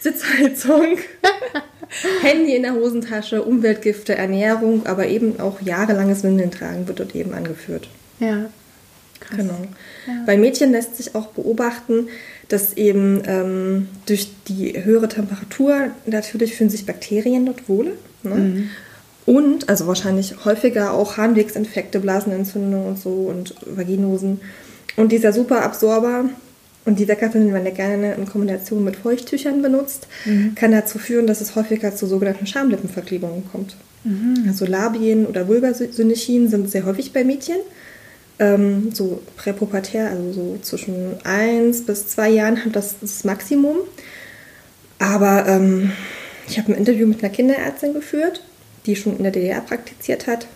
Sitzheizung, 0.00 0.96
Handy 2.22 2.56
in 2.56 2.62
der 2.62 2.74
Hosentasche, 2.74 3.42
Umweltgifte, 3.42 4.14
Ernährung, 4.14 4.86
aber 4.86 5.06
eben 5.06 5.38
auch 5.38 5.60
jahrelanges 5.60 6.24
Windeln 6.24 6.50
tragen 6.50 6.88
wird 6.88 7.00
dort 7.00 7.14
eben 7.14 7.34
angeführt. 7.34 7.88
Ja. 8.20 8.46
Krass. 9.20 9.36
Genau. 9.36 9.66
Ja. 10.06 10.22
Bei 10.26 10.36
Mädchen 10.36 10.72
lässt 10.72 10.96
sich 10.96 11.14
auch 11.14 11.28
beobachten, 11.28 12.08
dass 12.48 12.72
eben 12.74 13.22
ähm, 13.26 13.88
durch 14.06 14.30
die 14.48 14.82
höhere 14.82 15.08
Temperatur 15.08 15.88
natürlich 16.06 16.54
fühlen 16.54 16.70
sich 16.70 16.86
Bakterien 16.86 17.46
dort 17.46 17.68
wohl. 17.68 17.92
Ne? 18.22 18.34
Mhm. 18.34 18.70
Und, 19.26 19.68
also 19.68 19.86
wahrscheinlich 19.86 20.46
häufiger 20.46 20.94
auch 20.94 21.18
Harnwegsinfekte, 21.18 22.00
Blasenentzündungen 22.00 22.86
und 22.86 22.98
so 22.98 23.10
und 23.10 23.54
Vaginosen. 23.66 24.40
Und 24.96 25.12
dieser 25.12 25.34
Superabsorber 25.34 26.24
und 26.86 26.98
die 26.98 27.06
Weckerwindeln 27.06 27.52
werden 27.52 27.66
ja 27.66 27.72
gerne 27.72 28.14
in 28.14 28.24
Kombination 28.24 28.82
mit 28.82 28.96
Feuchttüchern 28.96 29.60
benutzt, 29.60 30.08
mhm. 30.24 30.54
kann 30.54 30.72
dazu 30.72 30.98
führen, 30.98 31.26
dass 31.26 31.42
es 31.42 31.54
häufiger 31.54 31.94
zu 31.94 32.06
sogenannten 32.06 32.46
Schamlippenverklebungen 32.46 33.44
kommt. 33.52 33.76
Mhm. 34.04 34.46
Also 34.48 34.64
Labien 34.64 35.26
oder 35.26 35.46
Vulvasynechien 35.46 36.48
sind 36.48 36.70
sehr 36.70 36.86
häufig 36.86 37.12
bei 37.12 37.24
Mädchen 37.24 37.58
ähm, 38.38 38.90
so 38.92 39.22
präpubertär, 39.36 40.10
also 40.10 40.32
so 40.32 40.58
zwischen 40.62 41.16
1 41.24 41.86
bis 41.86 42.06
2 42.08 42.30
Jahren 42.30 42.64
hat 42.64 42.76
das 42.76 42.96
das 43.00 43.24
Maximum. 43.24 43.78
Aber 44.98 45.46
ähm, 45.46 45.92
ich 46.48 46.58
habe 46.58 46.72
ein 46.72 46.78
Interview 46.78 47.06
mit 47.06 47.22
einer 47.22 47.32
Kinderärztin 47.32 47.94
geführt, 47.94 48.42
die 48.86 48.96
schon 48.96 49.16
in 49.16 49.22
der 49.22 49.32
DDR 49.32 49.60
praktiziert 49.60 50.26
hat. 50.26 50.46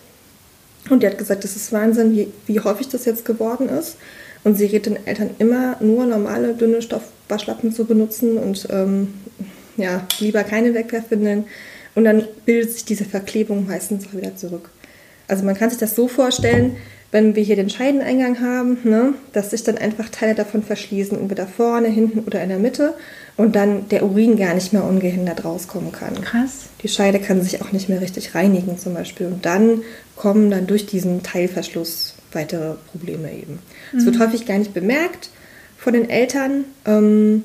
Und 0.89 1.03
die 1.03 1.07
hat 1.07 1.17
gesagt, 1.17 1.43
das 1.43 1.55
ist 1.55 1.71
Wahnsinn, 1.71 2.13
wie, 2.13 2.27
wie 2.45 2.59
häufig 2.59 2.89
das 2.89 3.05
jetzt 3.05 3.25
geworden 3.25 3.69
ist. 3.69 3.97
Und 4.43 4.57
sie 4.57 4.65
rät 4.65 4.85
den 4.85 5.05
Eltern 5.05 5.29
immer 5.39 5.77
nur 5.79 6.05
normale, 6.05 6.53
dünne 6.53 6.81
Stoffwaschlappen 6.81 7.71
zu 7.71 7.85
benutzen 7.85 8.37
und 8.37 8.67
ähm, 8.69 9.13
ja, 9.77 10.05
lieber 10.19 10.43
keine 10.43 10.73
Wegwerfwindeln. 10.73 11.45
Und 11.95 12.03
dann 12.03 12.27
bildet 12.45 12.73
sich 12.73 12.85
diese 12.85 13.05
Verklebung 13.05 13.67
meistens 13.67 14.07
auch 14.07 14.17
wieder 14.17 14.35
zurück. 14.35 14.69
Also 15.27 15.45
man 15.45 15.55
kann 15.55 15.69
sich 15.69 15.79
das 15.79 15.95
so 15.95 16.09
vorstellen, 16.09 16.75
wenn 17.13 17.35
wir 17.35 17.43
hier 17.43 17.55
den 17.55 17.69
Scheideneingang 17.69 18.41
haben, 18.41 18.79
ne, 18.83 19.13
dass 19.33 19.51
sich 19.51 19.63
dann 19.63 19.77
einfach 19.77 20.09
Teile 20.09 20.33
davon 20.33 20.63
verschließen, 20.63 21.17
entweder 21.17 21.45
vorne, 21.45 21.87
hinten 21.87 22.21
oder 22.21 22.41
in 22.41 22.49
der 22.49 22.57
Mitte 22.57 22.95
und 23.37 23.55
dann 23.55 23.87
der 23.89 24.03
Urin 24.03 24.35
gar 24.35 24.55
nicht 24.55 24.73
mehr 24.73 24.83
ungehindert 24.83 25.45
rauskommen 25.45 25.91
kann. 25.91 26.19
Krass. 26.21 26.69
Die 26.81 26.87
Scheide 26.87 27.19
kann 27.19 27.39
sich 27.43 27.61
auch 27.61 27.71
nicht 27.71 27.87
mehr 27.87 28.01
richtig 28.01 28.33
reinigen 28.33 28.79
zum 28.79 28.95
Beispiel 28.95 29.27
und 29.27 29.45
dann 29.45 29.83
kommen 30.15 30.49
dann 30.49 30.65
durch 30.65 30.87
diesen 30.87 31.21
Teilverschluss 31.21 32.15
weitere 32.31 32.73
Probleme 32.91 33.31
eben. 33.31 33.59
Es 33.95 34.01
mhm. 34.01 34.05
wird 34.07 34.19
häufig 34.19 34.47
gar 34.47 34.57
nicht 34.57 34.73
bemerkt 34.73 35.29
von 35.77 35.93
den 35.93 36.09
Eltern 36.09 36.65
ähm, 36.85 37.43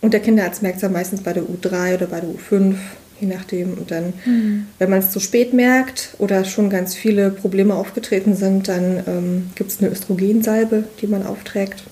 und 0.00 0.14
der 0.14 0.20
Kinderarzt 0.20 0.62
merkt 0.62 0.76
es 0.76 0.82
ja 0.82 0.88
meistens 0.88 1.22
bei 1.22 1.32
der 1.32 1.44
U3 1.44 1.94
oder 1.94 2.06
bei 2.06 2.20
der 2.20 2.28
U5 2.28 2.74
je 3.20 3.26
nachdem. 3.26 3.74
Und 3.74 3.90
dann, 3.90 4.12
mhm. 4.24 4.66
wenn 4.78 4.90
man 4.90 5.00
es 5.00 5.10
zu 5.10 5.20
spät 5.20 5.52
merkt 5.52 6.14
oder 6.18 6.44
schon 6.44 6.70
ganz 6.70 6.94
viele 6.94 7.30
Probleme 7.30 7.74
aufgetreten 7.74 8.34
sind, 8.34 8.68
dann 8.68 9.02
ähm, 9.06 9.50
gibt 9.54 9.70
es 9.70 9.80
eine 9.80 9.90
Östrogensalbe, 9.90 10.84
die 11.00 11.06
man 11.06 11.24
aufträgt. 11.24 11.82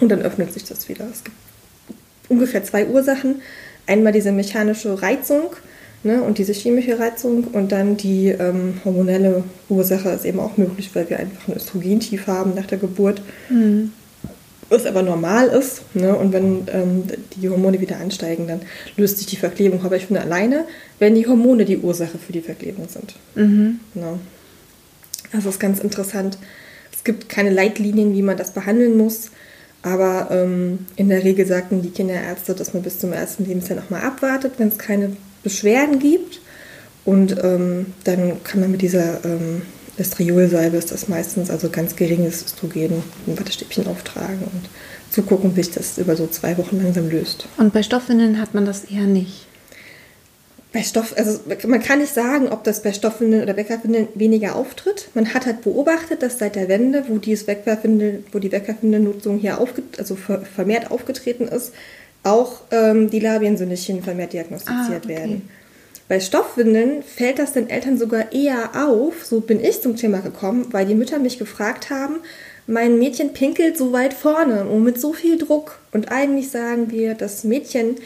Und 0.00 0.08
dann 0.08 0.22
öffnet 0.22 0.52
sich 0.52 0.64
das 0.64 0.88
wieder. 0.88 1.06
Es 1.10 1.22
gibt 1.24 1.36
ungefähr 2.28 2.64
zwei 2.64 2.86
Ursachen. 2.86 3.42
Einmal 3.86 4.12
diese 4.12 4.32
mechanische 4.32 5.02
Reizung 5.02 5.50
ne, 6.02 6.22
und 6.22 6.38
diese 6.38 6.52
chemische 6.52 6.98
Reizung 6.98 7.44
und 7.44 7.70
dann 7.70 7.96
die 7.96 8.28
ähm, 8.28 8.80
hormonelle 8.84 9.44
Ursache 9.68 10.08
ist 10.10 10.24
eben 10.24 10.40
auch 10.40 10.56
möglich, 10.56 10.90
weil 10.94 11.08
wir 11.10 11.18
einfach 11.18 11.48
ein 11.48 11.56
Östrogentief 11.56 12.26
haben 12.26 12.54
nach 12.54 12.66
der 12.66 12.78
Geburt. 12.78 13.22
Mhm 13.50 13.92
was 14.68 14.86
aber 14.86 15.02
normal 15.02 15.48
ist. 15.48 15.82
Ne? 15.94 16.14
Und 16.14 16.32
wenn 16.32 16.66
ähm, 16.72 17.04
die 17.36 17.48
Hormone 17.48 17.80
wieder 17.80 17.98
ansteigen, 17.98 18.46
dann 18.46 18.62
löst 18.96 19.18
sich 19.18 19.26
die 19.26 19.36
Verklebung 19.36 19.84
aber 19.84 19.96
ich 19.96 20.06
finde 20.06 20.22
alleine, 20.22 20.64
wenn 20.98 21.14
die 21.14 21.26
Hormone 21.26 21.64
die 21.64 21.78
Ursache 21.78 22.18
für 22.18 22.32
die 22.32 22.40
Verklebung 22.40 22.88
sind. 22.88 23.14
Mhm. 23.34 23.80
Ne? 23.94 24.18
Also 25.32 25.48
ist 25.48 25.60
ganz 25.60 25.80
interessant. 25.80 26.38
Es 26.92 27.04
gibt 27.04 27.28
keine 27.28 27.50
Leitlinien, 27.50 28.14
wie 28.14 28.22
man 28.22 28.36
das 28.36 28.52
behandeln 28.52 28.96
muss. 28.96 29.30
Aber 29.82 30.28
ähm, 30.30 30.86
in 30.96 31.10
der 31.10 31.24
Regel 31.24 31.44
sagten 31.44 31.82
die 31.82 31.90
Kinderärzte, 31.90 32.54
dass 32.54 32.72
man 32.72 32.82
bis 32.82 32.98
zum 32.98 33.12
ersten 33.12 33.44
Lebensjahr 33.44 33.78
nochmal 33.78 34.00
abwartet, 34.00 34.54
wenn 34.56 34.68
es 34.68 34.78
keine 34.78 35.14
Beschwerden 35.42 35.98
gibt. 35.98 36.40
Und 37.04 37.36
ähm, 37.44 37.86
dann 38.04 38.42
kann 38.44 38.60
man 38.60 38.70
mit 38.70 38.80
dieser 38.80 39.22
ähm, 39.96 40.00
Estriolsalbe 40.02 40.76
ist 40.76 40.92
das 40.92 41.08
meistens, 41.08 41.50
also 41.50 41.68
ganz 41.70 41.96
geringes 41.96 42.44
Östrogen, 42.44 43.02
ein 43.26 43.38
Wattestäbchen 43.38 43.86
auftragen 43.86 44.42
und 44.42 44.68
zugucken, 45.10 45.54
bis 45.54 45.70
das 45.70 45.98
über 45.98 46.16
so 46.16 46.26
zwei 46.26 46.58
Wochen 46.58 46.82
langsam 46.82 47.08
löst. 47.08 47.46
Und 47.56 47.72
bei 47.72 47.82
Stoffwindeln 47.82 48.40
hat 48.40 48.54
man 48.54 48.66
das 48.66 48.84
eher 48.84 49.04
nicht? 49.04 49.46
Bei 50.72 50.82
Stoff, 50.82 51.14
also 51.16 51.38
man 51.68 51.80
kann 51.80 52.00
nicht 52.00 52.12
sagen, 52.12 52.48
ob 52.48 52.64
das 52.64 52.82
bei 52.82 52.92
Stoffwindeln 52.92 53.44
oder 53.44 53.56
Wegwerfwindeln 53.56 54.08
weniger 54.16 54.56
auftritt. 54.56 55.08
Man 55.14 55.32
hat 55.32 55.46
halt 55.46 55.62
beobachtet, 55.62 56.20
dass 56.20 56.40
seit 56.40 56.56
der 56.56 56.68
Wende, 56.68 57.04
wo, 57.06 57.18
dieses 57.18 57.46
Wegwerfwindel, 57.46 58.24
wo 58.32 58.40
die 58.40 58.50
Wegwerfwindelnutzung 58.50 59.38
hier 59.38 59.60
aufge, 59.60 59.84
also 59.98 60.16
vermehrt 60.16 60.90
aufgetreten 60.90 61.46
ist, 61.46 61.72
auch 62.24 62.62
ähm, 62.72 63.08
die 63.08 63.20
Labiensynechien 63.20 64.02
vermehrt 64.02 64.32
diagnostiziert 64.32 64.78
ah, 64.90 64.96
okay. 64.96 65.08
werden. 65.08 65.48
Bei 66.08 66.20
Stoffwindeln 66.20 67.02
fällt 67.02 67.38
das 67.38 67.52
den 67.52 67.70
Eltern 67.70 67.98
sogar 67.98 68.32
eher 68.32 68.86
auf, 68.86 69.24
so 69.24 69.40
bin 69.40 69.62
ich 69.62 69.80
zum 69.80 69.96
Thema 69.96 70.18
gekommen, 70.18 70.66
weil 70.70 70.86
die 70.86 70.94
Mütter 70.94 71.18
mich 71.18 71.38
gefragt 71.38 71.88
haben, 71.90 72.16
mein 72.66 72.98
Mädchen 72.98 73.32
pinkelt 73.32 73.76
so 73.76 73.92
weit 73.92 74.14
vorne 74.14 74.66
und 74.66 74.84
mit 74.84 75.00
so 75.00 75.12
viel 75.12 75.38
Druck. 75.38 75.78
Und 75.92 76.10
eigentlich 76.10 76.50
sagen 76.50 76.90
wir, 76.90 77.14
dass 77.14 77.44
Mädchen 77.44 77.96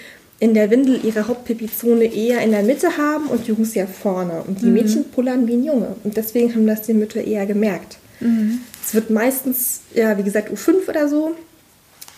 in 0.41 0.55
der 0.55 0.71
Windel 0.71 1.01
ihre 1.05 1.27
Hauptpipizone 1.27 2.05
eher 2.05 2.41
in 2.43 2.53
der 2.53 2.63
Mitte 2.63 2.97
haben 2.97 3.27
und 3.27 3.47
Jungs 3.47 3.75
ja 3.75 3.87
vorne. 3.87 4.43
Und 4.47 4.61
die 4.63 4.67
mhm. 4.67 4.75
Mädchen 4.75 5.11
pullern 5.11 5.47
wie 5.47 5.55
ein 5.55 5.65
Junge. 5.65 5.97
Und 6.05 6.17
deswegen 6.17 6.55
haben 6.55 6.67
das 6.67 6.83
die 6.83 6.95
Mütter 6.95 7.23
eher 7.23 7.47
gemerkt. 7.47 7.99
Mhm. 8.21 8.61
Es 8.85 8.95
wird 8.95 9.11
meistens, 9.11 9.81
ja, 9.95 10.17
wie 10.17 10.23
gesagt, 10.23 10.53
U5 10.53 10.89
oder 10.89 11.09
so 11.09 11.35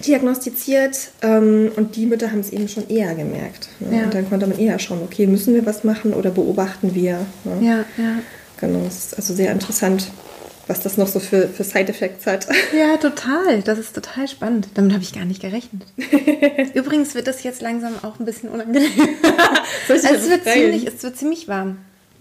diagnostiziert 0.06 1.10
ähm, 1.22 1.70
und 1.76 1.96
die 1.96 2.06
Mütter 2.06 2.30
haben 2.30 2.40
es 2.40 2.50
eben 2.50 2.68
schon 2.68 2.88
eher 2.88 3.14
gemerkt. 3.14 3.68
Ne? 3.80 3.98
Ja. 3.98 4.04
Und 4.04 4.14
dann 4.14 4.28
konnte 4.28 4.46
man 4.46 4.58
eher 4.58 4.78
schauen, 4.78 5.00
okay, 5.02 5.26
müssen 5.26 5.54
wir 5.54 5.66
was 5.66 5.84
machen 5.84 6.12
oder 6.12 6.30
beobachten 6.30 6.94
wir. 6.94 7.26
Ne? 7.44 7.66
Ja, 7.66 8.02
ja. 8.02 8.18
Genau, 8.58 8.84
es 8.86 9.06
ist 9.06 9.14
also 9.16 9.34
sehr 9.34 9.52
interessant, 9.52 10.10
was 10.66 10.80
das 10.80 10.96
noch 10.96 11.08
so 11.08 11.18
für, 11.18 11.48
für 11.48 11.64
Side-Effects 11.64 12.26
hat. 12.26 12.46
Ja, 12.76 12.96
total. 12.96 13.62
Das 13.62 13.78
ist 13.78 13.94
total 13.94 14.28
spannend. 14.28 14.68
Damit 14.74 14.92
habe 14.92 15.02
ich 15.02 15.12
gar 15.12 15.24
nicht 15.24 15.42
gerechnet. 15.42 15.82
Übrigens 16.74 17.14
wird 17.14 17.26
das 17.26 17.42
jetzt 17.42 17.62
langsam 17.62 17.94
auch 18.02 18.20
ein 18.20 18.24
bisschen 18.24 18.48
unangenehm. 18.48 18.90
also 19.88 20.08
es, 20.08 20.30
wird 20.30 20.44
ziemlich, 20.44 20.86
es 20.86 21.02
wird 21.02 21.16
ziemlich 21.16 21.48
warm. 21.48 21.78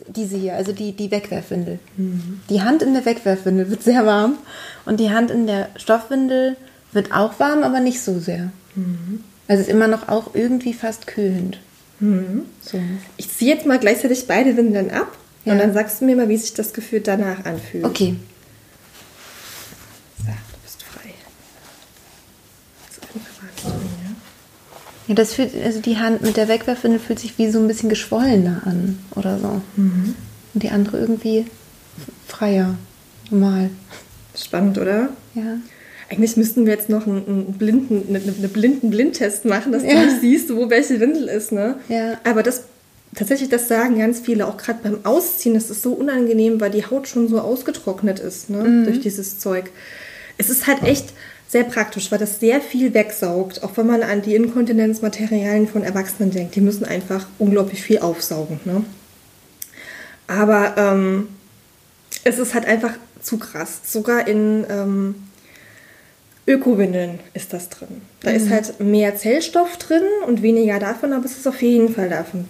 Diese 0.08 0.38
hier, 0.38 0.56
also 0.56 0.72
die, 0.72 0.94
die 0.94 1.12
Wegwerfwindel. 1.12 1.78
Mhm. 1.98 2.42
Die 2.50 2.62
Hand 2.62 2.82
in 2.82 2.94
der 2.94 3.06
Wegwerfwindel 3.06 3.70
wird 3.70 3.84
sehr 3.84 4.06
warm 4.06 4.38
und 4.86 5.00
die 5.00 5.12
Hand 5.12 5.30
in 5.30 5.46
der 5.46 5.70
Stoffwindel 5.76 6.58
wird 6.92 7.12
auch 7.12 7.40
warm, 7.40 7.64
aber 7.64 7.80
nicht 7.80 8.02
so 8.02 8.20
sehr. 8.20 8.52
Mhm. 8.76 9.24
Also 9.48 9.62
ist 9.62 9.70
immer 9.70 9.88
noch 9.88 10.08
auch 10.08 10.36
irgendwie 10.36 10.74
fast 10.74 11.08
kühlend. 11.08 11.60
Mhm. 12.00 12.44
So. 12.62 12.80
Ich 13.18 13.30
ziehe 13.30 13.54
jetzt 13.54 13.66
mal 13.66 13.80
gleichzeitig 13.80 14.28
beide 14.28 14.56
Windeln 14.56 14.92
ab 14.92 15.18
ja. 15.46 15.54
und 15.54 15.60
dann 15.60 15.74
sagst 15.74 16.02
du 16.02 16.06
mir 16.06 16.16
mal, 16.16 16.30
wie 16.30 16.38
sich 16.38 16.54
das 16.54 16.74
Gefühl 16.74 17.02
danach 17.02 17.46
anfühlt. 17.46 17.84
Okay. 17.84 18.16
So, 20.18 20.26
du 20.26 20.58
bist 20.64 20.84
frei. 20.84 21.14
Das 22.84 23.74
ja, 25.08 25.16
das 25.16 25.34
fühlt, 25.34 25.56
also 25.64 25.82
die 25.82 25.98
Hand 25.98 26.22
mit 26.22 26.38
der 26.38 26.48
Wegwerfwindel 26.48 27.00
fühlt 27.00 27.20
sich 27.20 27.38
wie 27.40 27.50
so 27.50 27.60
ein 27.60 27.68
bisschen 27.68 27.90
geschwollener 27.90 28.62
an 28.66 29.00
oder 29.16 29.40
so. 29.40 29.62
Mhm. 29.76 30.16
Und 30.54 30.64
die 30.64 30.70
andere 30.70 31.00
irgendwie 31.00 31.48
freier, 32.28 32.76
normal. 33.32 33.72
Spannend, 34.36 34.78
oder? 34.78 35.10
Ja. 35.34 35.58
Eigentlich 36.10 36.38
müssten 36.38 36.66
wir 36.66 36.74
jetzt 36.74 36.90
noch 36.90 37.06
einen, 37.06 37.26
einen 37.28 37.54
blinden, 37.54 38.04
eine, 38.10 38.20
eine 38.20 38.48
blinden 38.48 38.90
Blindtest 38.90 39.46
machen, 39.46 39.72
dass 39.72 39.84
ja. 39.84 39.92
du 39.92 40.06
nicht 40.06 40.22
siehst, 40.22 40.56
wo 40.56 40.70
welche 40.70 41.00
Windel 41.00 41.28
ist. 41.28 41.52
Ne? 41.52 41.76
Ja. 41.88 42.20
Aber 42.24 42.42
das 42.42 42.64
tatsächlich, 43.16 43.50
das 43.50 43.68
sagen 43.68 44.00
ganz 44.00 44.20
viele, 44.20 44.48
auch 44.48 44.58
gerade 44.58 44.80
beim 44.82 45.06
Ausziehen, 45.06 45.54
das 45.54 45.70
ist 45.70 45.82
so 45.82 45.94
unangenehm, 45.94 46.60
weil 46.60 46.72
die 46.72 46.86
Haut 46.86 47.08
schon 47.08 47.28
so 47.28 47.40
ausgetrocknet 47.40 48.20
ist 48.20 48.50
ne? 48.50 48.64
Mhm. 48.64 48.86
durch 48.86 49.02
dieses 49.02 49.40
Zeug. 49.40 49.72
Es 50.38 50.50
ist 50.50 50.68
halt 50.68 50.84
echt 50.84 51.14
sehr 51.48 51.64
praktisch, 51.64 52.12
weil 52.12 52.20
das 52.20 52.40
sehr 52.40 52.62
viel 52.62 52.94
wegsaugt, 52.94 53.64
auch 53.64 53.76
wenn 53.76 53.88
man 53.88 54.04
an 54.04 54.22
die 54.22 54.36
Inkontinenzmaterialien 54.36 55.68
von 55.68 55.84
Erwachsenen 55.84 56.32
denkt. 56.32 56.56
Die 56.56 56.62
müssen 56.62 56.86
einfach 56.86 57.28
unglaublich 57.40 57.82
viel 57.82 58.00
aufsaugen. 58.00 58.60
Ne? 58.66 58.84
Aber 60.28 60.76
ähm, 60.78 61.28
es 62.24 62.38
ist 62.38 62.54
halt 62.54 62.66
einfach 62.66 62.94
zu 63.22 63.38
krass. 63.38 63.80
Sogar 63.84 64.28
in 64.28 64.66
ähm, 64.70 65.16
Ökowindeln 66.50 67.20
ist 67.36 67.54
das 67.54 67.70
drin. 67.70 68.02
Da 68.22 68.32
mhm. 68.32 68.36
ist 68.36 68.50
halt 68.50 68.80
mehr 68.80 69.16
Zellstoff 69.16 69.78
drin 69.78 70.02
und 70.26 70.42
weniger 70.42 70.80
davon, 70.80 71.14
aber 71.14 71.26
es 71.26 71.38
ist 71.38 71.48
auf 71.48 71.62
jeden 71.62 71.94
Fall 71.94 72.10
davon 72.10 72.46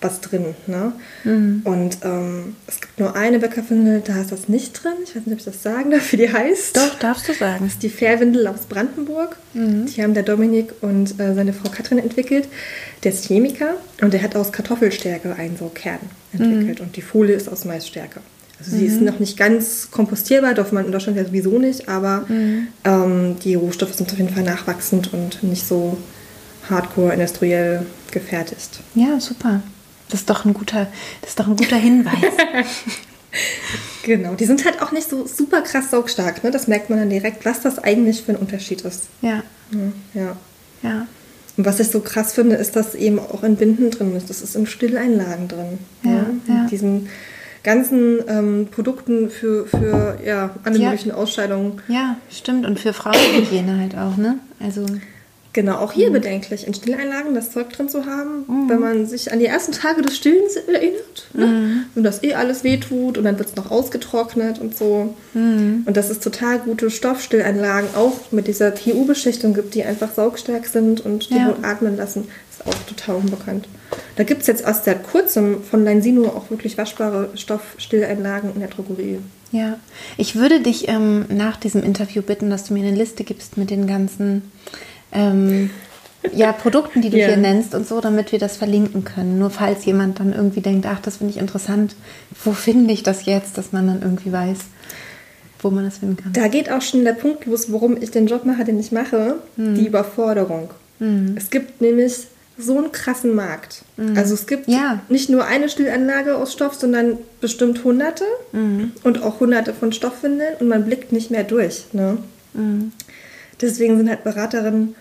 was 0.00 0.20
drin. 0.20 0.54
Ne? 0.66 0.92
Mhm. 1.24 1.62
Und 1.64 1.98
ähm, 2.04 2.56
es 2.66 2.80
gibt 2.80 2.98
nur 2.98 3.16
eine 3.16 3.38
Bäckerwindel, 3.38 4.02
da 4.04 4.20
ist 4.20 4.32
das 4.32 4.48
nicht 4.48 4.82
drin. 4.82 4.92
Ich 5.04 5.14
weiß 5.14 5.26
nicht, 5.26 5.32
ob 5.32 5.38
ich 5.38 5.44
das 5.44 5.62
sagen 5.62 5.90
darf, 5.90 6.12
wie 6.12 6.16
die 6.16 6.32
heißt. 6.32 6.76
Doch, 6.76 6.98
darfst 6.98 7.28
du 7.28 7.34
sagen. 7.34 7.64
Das 7.64 7.74
ist 7.74 7.82
die 7.82 7.90
Fairwindel 7.90 8.46
aus 8.46 8.66
Brandenburg. 8.68 9.36
Mhm. 9.52 9.86
Die 9.86 10.02
haben 10.02 10.14
der 10.14 10.22
Dominik 10.22 10.72
und 10.80 11.20
äh, 11.20 11.34
seine 11.34 11.52
Frau 11.52 11.70
Katrin 11.70 11.98
entwickelt. 11.98 12.48
Der 13.04 13.12
ist 13.12 13.26
Chemiker 13.26 13.74
und 14.00 14.14
der 14.14 14.22
hat 14.22 14.36
aus 14.36 14.52
Kartoffelstärke 14.52 15.34
einen 15.34 15.56
so 15.56 15.70
Kern 15.74 16.00
entwickelt. 16.32 16.78
Mhm. 16.78 16.86
Und 16.86 16.96
die 16.96 17.02
Folie 17.02 17.34
ist 17.34 17.48
aus 17.48 17.64
Maisstärke. 17.64 18.20
Also 18.60 18.76
sie 18.76 18.88
mhm. 18.88 18.92
ist 18.92 19.00
noch 19.00 19.18
nicht 19.18 19.38
ganz 19.38 19.90
kompostierbar, 19.90 20.54
darf 20.54 20.70
man 20.70 20.84
in 20.84 20.92
Deutschland 20.92 21.16
ja 21.16 21.24
sowieso 21.24 21.58
nicht, 21.58 21.88
aber 21.88 22.24
mhm. 22.28 22.68
ähm, 22.84 23.36
die 23.42 23.54
Rohstoffe 23.54 23.94
sind 23.94 24.12
auf 24.12 24.18
jeden 24.18 24.32
Fall 24.32 24.44
nachwachsend 24.44 25.12
und 25.14 25.42
nicht 25.42 25.66
so 25.66 25.96
hardcore 26.68 27.14
industriell 27.14 27.86
gefertigt. 28.10 28.80
Ja, 28.94 29.18
super. 29.18 29.62
Das 30.10 30.20
ist 30.20 30.30
doch 30.30 30.44
ein 30.44 30.52
guter, 30.52 30.88
das 31.22 31.30
ist 31.30 31.40
doch 31.40 31.46
ein 31.46 31.56
guter 31.56 31.76
Hinweis. 31.76 32.14
genau, 34.02 34.34
die 34.34 34.44
sind 34.44 34.64
halt 34.64 34.82
auch 34.82 34.92
nicht 34.92 35.08
so 35.08 35.26
super 35.26 35.62
krass 35.62 35.90
saugstark. 35.90 36.44
Ne? 36.44 36.50
Das 36.50 36.68
merkt 36.68 36.90
man 36.90 36.98
dann 36.98 37.10
direkt, 37.10 37.46
was 37.46 37.60
das 37.60 37.78
eigentlich 37.78 38.22
für 38.22 38.32
ein 38.32 38.38
Unterschied 38.38 38.82
ist. 38.82 39.04
Ja. 39.22 39.42
Ja. 40.12 40.36
Ja. 40.82 41.06
Und 41.56 41.64
was 41.64 41.80
ich 41.80 41.88
so 41.88 42.00
krass 42.00 42.32
finde, 42.32 42.56
ist, 42.56 42.76
dass 42.76 42.94
eben 42.94 43.18
auch 43.18 43.42
in 43.42 43.56
Binden 43.56 43.90
drin 43.90 44.16
ist. 44.16 44.30
Das 44.30 44.42
ist 44.42 44.56
in 44.56 44.66
Stilleinlagen 44.66 45.48
drin. 45.48 45.78
Ja. 46.02 46.10
ja. 46.10 46.26
ja. 46.48 46.66
Diesen 46.66 47.08
ganzen 47.62 48.18
ähm, 48.28 48.68
Produkten 48.70 49.30
für, 49.30 49.66
für 49.66 50.18
ja, 50.24 50.50
alle 50.64 50.78
ja. 50.78 50.90
möglichen 50.90 51.12
Ausscheidungen. 51.12 51.80
Ja, 51.88 52.16
stimmt. 52.30 52.66
Und 52.66 52.80
für 52.80 52.92
Frauenhygiene 52.92 53.78
halt 53.78 53.96
auch, 53.96 54.16
ne? 54.16 54.38
Also. 54.60 54.86
Genau, 55.52 55.78
auch 55.78 55.92
hier 55.92 56.10
mhm. 56.10 56.14
bedenklich, 56.14 56.66
in 56.66 56.74
Stilleinlagen 56.74 57.34
das 57.34 57.50
Zeug 57.50 57.70
drin 57.70 57.88
zu 57.88 58.06
haben, 58.06 58.44
mhm. 58.46 58.68
wenn 58.68 58.78
man 58.78 59.06
sich 59.06 59.32
an 59.32 59.40
die 59.40 59.46
ersten 59.46 59.72
Tage 59.72 60.00
des 60.00 60.16
Stillens 60.16 60.54
erinnert. 60.54 61.26
Ne? 61.32 61.46
Mhm. 61.46 61.82
Und 61.96 62.04
das 62.04 62.22
eh 62.22 62.34
alles 62.34 62.62
wehtut 62.62 63.18
und 63.18 63.24
dann 63.24 63.38
wird 63.38 63.48
es 63.48 63.56
noch 63.56 63.70
ausgetrocknet 63.70 64.60
und 64.60 64.76
so. 64.76 65.14
Mhm. 65.34 65.82
Und 65.86 65.96
dass 65.96 66.08
es 66.08 66.20
total 66.20 66.60
gute 66.60 66.88
Stoffstilleinlagen 66.88 67.96
auch 67.96 68.30
mit 68.30 68.46
dieser 68.46 68.74
TU-Beschichtung 68.74 69.52
gibt, 69.54 69.74
die 69.74 69.82
einfach 69.82 70.12
saugstark 70.14 70.66
sind 70.66 71.04
und 71.04 71.30
die 71.30 71.34
ja. 71.34 71.46
Haut 71.46 71.64
atmen 71.64 71.96
lassen, 71.96 72.28
ist 72.50 72.64
auch 72.66 72.82
total 72.86 73.16
unbekannt. 73.16 73.66
Da 74.14 74.22
gibt 74.22 74.42
es 74.42 74.46
jetzt 74.46 74.62
erst 74.62 74.84
seit 74.84 75.02
kurzem 75.02 75.64
von 75.64 75.84
Leinsino 75.84 76.28
auch 76.28 76.50
wirklich 76.50 76.78
waschbare 76.78 77.30
Stoffstilleinlagen 77.34 78.54
in 78.54 78.60
der 78.60 78.68
Drogerie. 78.68 79.18
Ja, 79.50 79.78
ich 80.16 80.36
würde 80.36 80.60
dich 80.60 80.88
ähm, 80.88 81.24
nach 81.28 81.56
diesem 81.56 81.82
Interview 81.82 82.22
bitten, 82.22 82.50
dass 82.50 82.64
du 82.64 82.74
mir 82.74 82.86
eine 82.86 82.96
Liste 82.96 83.24
gibst 83.24 83.56
mit 83.56 83.70
den 83.70 83.88
ganzen 83.88 84.42
ähm, 85.12 85.70
ja, 86.34 86.52
Produkten, 86.52 87.00
die 87.00 87.10
du 87.10 87.16
yeah. 87.16 87.28
hier 87.28 87.36
nennst 87.36 87.74
und 87.74 87.86
so, 87.88 88.00
damit 88.00 88.30
wir 88.32 88.38
das 88.38 88.56
verlinken 88.56 89.04
können. 89.04 89.38
Nur 89.38 89.50
falls 89.50 89.84
jemand 89.84 90.20
dann 90.20 90.32
irgendwie 90.32 90.60
denkt, 90.60 90.86
ach, 90.86 91.00
das 91.00 91.16
finde 91.16 91.32
ich 91.32 91.40
interessant, 91.40 91.96
wo 92.44 92.52
finde 92.52 92.92
ich 92.92 93.02
das 93.02 93.24
jetzt, 93.24 93.56
dass 93.56 93.72
man 93.72 93.86
dann 93.86 94.02
irgendwie 94.02 94.32
weiß, 94.32 94.58
wo 95.60 95.70
man 95.70 95.84
das 95.84 95.98
finden 95.98 96.16
kann. 96.16 96.32
Da 96.32 96.48
geht 96.48 96.70
auch 96.70 96.82
schon 96.82 97.04
der 97.04 97.14
Punkt 97.14 97.46
los, 97.46 97.72
warum 97.72 98.00
ich 98.00 98.10
den 98.10 98.26
Job 98.26 98.44
mache, 98.44 98.64
den 98.64 98.78
ich 98.78 98.92
mache, 98.92 99.36
hm. 99.56 99.74
die 99.74 99.86
Überforderung. 99.86 100.70
Hm. 100.98 101.34
Es 101.36 101.50
gibt 101.50 101.80
nämlich 101.80 102.26
so 102.62 102.78
einen 102.78 102.92
krassen 102.92 103.34
Markt. 103.34 103.82
Mhm. 103.96 104.16
Also 104.16 104.34
es 104.34 104.46
gibt 104.46 104.68
ja. 104.68 105.00
nicht 105.08 105.30
nur 105.30 105.46
eine 105.46 105.68
Stillanlage 105.68 106.36
aus 106.36 106.52
Stoff, 106.52 106.74
sondern 106.74 107.18
bestimmt 107.40 107.84
hunderte 107.84 108.24
mhm. 108.52 108.92
und 109.02 109.22
auch 109.22 109.40
hunderte 109.40 109.72
von 109.72 109.92
Stoffwindeln 109.92 110.56
und 110.60 110.68
man 110.68 110.84
blickt 110.84 111.12
nicht 111.12 111.30
mehr 111.30 111.44
durch. 111.44 111.86
Ne? 111.92 112.18
Mhm. 112.52 112.92
Deswegen 113.60 113.96
sind 113.96 114.08
halt 114.08 114.24
Beraterinnen, 114.24 114.94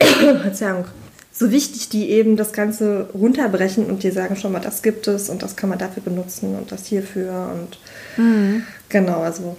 so 1.32 1.50
wichtig, 1.50 1.88
die 1.88 2.10
eben 2.10 2.36
das 2.36 2.52
Ganze 2.52 3.08
runterbrechen 3.14 3.86
und 3.86 4.02
die 4.02 4.10
sagen 4.10 4.36
schon 4.36 4.52
mal, 4.52 4.60
das 4.60 4.82
gibt 4.82 5.06
es 5.06 5.28
und 5.28 5.42
das 5.42 5.56
kann 5.56 5.70
man 5.70 5.78
dafür 5.78 6.02
benutzen 6.02 6.56
und 6.56 6.72
das 6.72 6.86
hierfür 6.86 7.52
und 7.54 7.78
mhm. 8.22 8.64
genau, 8.88 9.22
also 9.22 9.56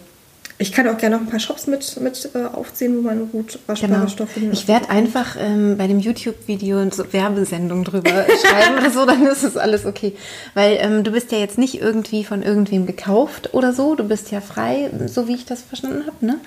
ich 0.61 0.73
kann 0.73 0.89
auch 0.89 0.97
gerne 0.97 1.15
noch 1.15 1.23
ein 1.23 1.29
paar 1.29 1.39
Shops 1.39 1.67
mit, 1.67 2.01
mit 2.01 2.31
äh, 2.35 2.43
aufzählen, 2.43 2.97
wo 2.97 3.01
man 3.01 3.31
gut 3.31 3.59
waschbare 3.65 3.93
genau. 3.93 4.07
Stoffe 4.07 4.41
findet. 4.41 4.59
Ich 4.59 4.67
werde 4.67 4.89
einfach 4.89 5.37
ähm, 5.39 5.77
bei 5.77 5.87
dem 5.87 5.99
YouTube-Video 5.99 6.89
so 6.91 7.13
Werbesendung 7.13 7.85
drüber 7.85 8.09
schreiben 8.41 8.77
oder 8.77 8.91
so, 8.91 9.05
dann 9.05 9.25
ist 9.25 9.43
es 9.43 9.55
alles 9.55 9.85
okay. 9.85 10.17
Weil 10.55 10.77
ähm, 10.81 11.05
du 11.05 11.11
bist 11.11 11.31
ja 11.31 11.37
jetzt 11.37 11.57
nicht 11.57 11.79
irgendwie 11.79 12.25
von 12.25 12.43
irgendwem 12.43 12.85
gekauft 12.85 13.53
oder 13.53 13.71
so, 13.71 13.95
du 13.95 14.03
bist 14.03 14.31
ja 14.31 14.41
frei, 14.41 14.91
so 15.05 15.29
wie 15.29 15.35
ich 15.35 15.45
das 15.45 15.61
verstanden 15.61 16.05
habe, 16.05 16.25
ne? 16.25 16.41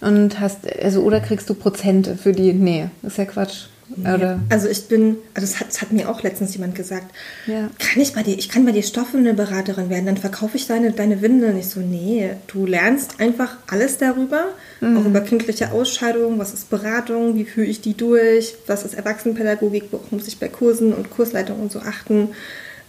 Und 0.00 0.38
hast, 0.38 0.60
also, 0.80 1.02
oder 1.02 1.20
kriegst 1.20 1.50
du 1.50 1.54
Prozente 1.54 2.16
für 2.16 2.32
die 2.32 2.52
Nähe? 2.52 2.90
ist 3.02 3.18
ja 3.18 3.24
Quatsch. 3.24 3.66
Oder? 3.96 4.40
Also 4.50 4.68
ich 4.68 4.86
bin, 4.86 5.16
also 5.34 5.46
das 5.46 5.60
hat, 5.60 5.68
das 5.68 5.80
hat, 5.80 5.92
mir 5.92 6.10
auch 6.10 6.22
letztens 6.22 6.52
jemand 6.52 6.74
gesagt, 6.74 7.06
ja. 7.46 7.70
kann 7.78 8.02
ich 8.02 8.12
bei 8.12 8.22
dir, 8.22 8.36
ich 8.36 8.50
kann 8.50 8.66
bei 8.66 8.72
dir 8.72 8.82
Stoffwindelberaterin 8.82 9.88
werden, 9.88 10.06
dann 10.06 10.18
verkaufe 10.18 10.58
ich 10.58 10.66
deine, 10.66 10.92
deine 10.92 11.22
Windeln. 11.22 11.58
Ich 11.58 11.68
so, 11.68 11.80
nee, 11.80 12.30
du 12.48 12.66
lernst 12.66 13.18
einfach 13.18 13.56
alles 13.66 13.96
darüber, 13.96 14.44
mhm. 14.80 14.98
auch 14.98 15.04
über 15.06 15.20
kindliche 15.22 15.72
Ausscheidungen, 15.72 16.38
was 16.38 16.52
ist 16.52 16.68
Beratung, 16.68 17.36
wie 17.36 17.44
führe 17.44 17.66
ich 17.66 17.80
die 17.80 17.96
durch, 17.96 18.54
was 18.66 18.84
ist 18.84 18.94
Erwachsenenpädagogik, 18.94 19.84
worauf 19.90 20.12
muss 20.12 20.28
ich 20.28 20.38
bei 20.38 20.48
Kursen 20.48 20.92
und 20.92 21.10
Kursleitung 21.10 21.58
und 21.58 21.72
so 21.72 21.80
achten. 21.80 22.28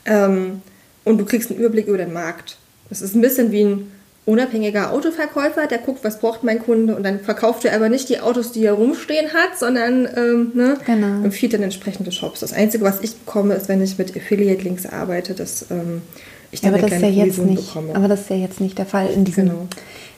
Ähm, 0.05 0.61
und 1.05 1.17
du 1.17 1.25
kriegst 1.25 1.49
einen 1.49 1.59
Überblick 1.59 1.87
über 1.87 1.97
den 1.97 2.11
Markt. 2.11 2.57
Das 2.89 3.01
ist 3.01 3.15
ein 3.15 3.21
bisschen 3.21 3.51
wie 3.51 3.63
ein 3.63 3.91
unabhängiger 4.29 4.91
Autoverkäufer, 4.91 5.65
der 5.65 5.79
guckt, 5.79 6.03
was 6.03 6.19
braucht 6.19 6.43
mein 6.43 6.59
Kunde 6.59 6.95
und 6.95 7.03
dann 7.03 7.19
verkauft 7.19 7.65
er 7.65 7.75
aber 7.75 7.89
nicht 7.89 8.09
die 8.09 8.19
Autos, 8.19 8.51
die 8.51 8.63
er 8.63 8.73
rumstehen 8.73 9.33
hat, 9.33 9.57
sondern 9.57 10.07
ähm, 10.15 10.51
ne, 10.53 10.77
genau. 10.85 11.23
empfiehlt 11.23 11.53
dann 11.53 11.63
entsprechende 11.63 12.11
Shops. 12.11 12.39
Das 12.39 12.53
Einzige, 12.53 12.83
was 12.83 13.01
ich 13.01 13.15
bekomme, 13.17 13.55
ist, 13.55 13.67
wenn 13.67 13.81
ich 13.81 13.97
mit 13.97 14.15
Affiliate-Links 14.15 14.85
arbeite, 14.85 15.33
dass 15.33 15.65
ähm, 15.71 16.03
ich 16.51 16.61
dann 16.61 16.73
aber 16.73 16.83
eine 16.83 16.89
das 16.89 16.99
kleine 16.99 17.15
ja 17.15 17.25
jetzt 17.25 17.39
nicht, 17.39 17.67
bekomme. 17.67 17.95
Aber 17.95 18.07
das 18.07 18.21
ist 18.21 18.29
ja 18.29 18.35
jetzt 18.35 18.61
nicht 18.61 18.77
der 18.77 18.85
Fall 18.85 19.07
in 19.07 19.25
diesem, 19.25 19.49
genau. 19.49 19.67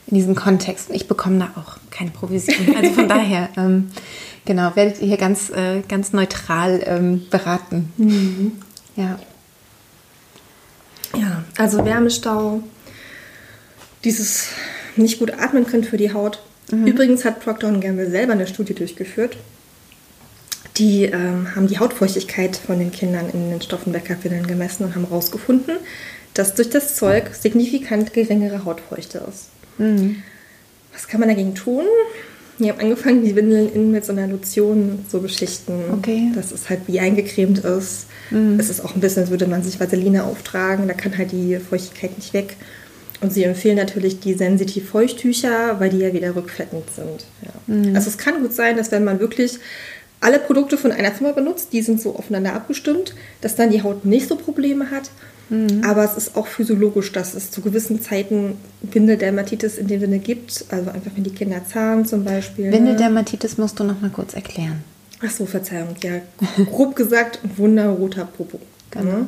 in 0.07 0.15
diesem 0.15 0.35
Kontext. 0.35 0.89
Ich 0.91 1.07
bekomme 1.07 1.39
da 1.39 1.61
auch 1.61 1.77
keine 1.89 2.11
Provision. 2.11 2.75
Also 2.75 2.91
von 2.91 3.07
daher, 3.09 3.47
ähm, 3.55 3.91
genau, 4.45 4.75
werdet 4.75 5.01
ihr 5.01 5.07
hier 5.07 5.17
ganz, 5.17 5.49
äh, 5.51 5.81
ganz 5.87 6.11
neutral 6.11 6.81
ähm, 6.85 7.27
beraten. 7.29 7.93
Mhm. 7.95 8.51
Ja. 8.97 9.17
Ja, 11.17 11.43
also 11.57 11.83
Wärmestau, 11.83 12.61
dieses 14.03 14.47
nicht 14.95 15.19
gut 15.19 15.31
atmen 15.33 15.65
können 15.65 15.83
für 15.83 15.97
die 15.97 16.13
Haut. 16.13 16.41
Mhm. 16.71 16.87
Übrigens 16.87 17.25
hat 17.25 17.41
Procter 17.41 17.71
Gamble 17.71 18.09
selber 18.09 18.33
eine 18.33 18.47
Studie 18.47 18.73
durchgeführt. 18.73 19.37
Die 20.77 21.03
ähm, 21.03 21.53
haben 21.55 21.67
die 21.67 21.79
Hautfeuchtigkeit 21.79 22.55
von 22.55 22.79
den 22.79 22.91
Kindern 22.91 23.29
in 23.29 23.49
den 23.49 23.61
Stoffenbäckerwindeln 23.61 24.47
gemessen 24.47 24.85
und 24.85 24.95
haben 24.95 25.07
herausgefunden, 25.07 25.77
dass 26.33 26.55
durch 26.55 26.69
das 26.69 26.95
Zeug 26.95 27.31
signifikant 27.33 28.13
geringere 28.13 28.63
Hautfeuchte 28.63 29.23
ist. 29.27 29.49
Mhm. 29.77 30.23
Was 30.93 31.07
kann 31.07 31.19
man 31.19 31.29
dagegen 31.29 31.55
tun? 31.55 31.85
Wir 32.57 32.73
haben 32.73 32.79
angefangen, 32.79 33.25
die 33.25 33.35
Windeln 33.35 33.73
innen 33.73 33.91
mit 33.91 34.05
so 34.05 34.11
einer 34.11 34.27
Lotion 34.27 35.05
zu 35.09 35.21
beschichten, 35.21 35.75
okay. 35.93 36.31
dass 36.35 36.51
es 36.51 36.69
halt 36.69 36.81
wie 36.87 36.99
eingecremt 36.99 37.59
ist. 37.59 38.05
Mhm. 38.29 38.59
Es 38.59 38.69
ist 38.69 38.85
auch 38.85 38.93
ein 38.93 39.01
bisschen, 39.01 39.23
als 39.23 39.31
würde 39.31 39.47
man 39.47 39.63
sich 39.63 39.79
Vaseline 39.79 40.23
auftragen, 40.23 40.87
da 40.87 40.93
kann 40.93 41.17
halt 41.17 41.31
die 41.31 41.57
Feuchtigkeit 41.57 42.15
nicht 42.17 42.33
weg. 42.33 42.55
Und 43.21 43.31
sie 43.31 43.43
empfehlen 43.43 43.77
natürlich 43.77 44.19
die 44.19 44.33
sensitiv 44.33 44.89
Feuchttücher, 44.89 45.79
weil 45.79 45.89
die 45.89 45.99
ja 45.99 46.13
wieder 46.13 46.35
rückfettend 46.35 46.85
sind. 46.95 47.25
Ja. 47.43 47.51
Mhm. 47.73 47.95
Also 47.95 48.09
es 48.09 48.17
kann 48.17 48.41
gut 48.41 48.53
sein, 48.53 48.77
dass 48.77 48.91
wenn 48.91 49.03
man 49.03 49.19
wirklich 49.19 49.59
alle 50.19 50.39
Produkte 50.39 50.77
von 50.77 50.91
einer 50.91 51.11
Firma 51.11 51.33
benutzt, 51.33 51.69
die 51.71 51.81
sind 51.81 52.01
so 52.01 52.15
aufeinander 52.15 52.53
abgestimmt, 52.53 53.15
dass 53.41 53.55
dann 53.55 53.71
die 53.71 53.83
Haut 53.83 54.05
nicht 54.05 54.27
so 54.27 54.35
Probleme 54.35 54.89
hat. 54.91 55.09
Mhm. 55.49 55.83
Aber 55.83 56.03
es 56.03 56.15
ist 56.15 56.35
auch 56.35 56.47
physiologisch, 56.47 57.11
dass 57.11 57.33
es 57.33 57.51
zu 57.51 57.61
gewissen 57.61 58.01
Zeiten 58.01 58.57
Windeldermatitis 58.81 59.77
in 59.77 59.87
dem 59.87 59.99
Sinne 59.99 60.19
gibt. 60.19 60.65
Also 60.69 60.89
einfach 60.89 61.11
wenn 61.15 61.23
die 61.23 61.31
Kinder 61.31 61.61
zahlen 61.67 62.05
zum 62.05 62.23
Beispiel. 62.23 62.67
Ne? 62.69 62.73
Windeldermatitis 62.73 63.57
musst 63.57 63.79
du 63.79 63.83
noch 63.83 63.99
mal 64.01 64.09
kurz 64.09 64.33
erklären. 64.33 64.83
Ach 65.23 65.29
so, 65.29 65.45
Verzeihung. 65.45 65.95
Ja, 66.01 66.21
grob 66.65 66.95
gesagt, 66.95 67.39
wunderroter 67.57 68.25
Popo. 68.25 68.59
Genau. 68.89 69.11
Ne? 69.11 69.27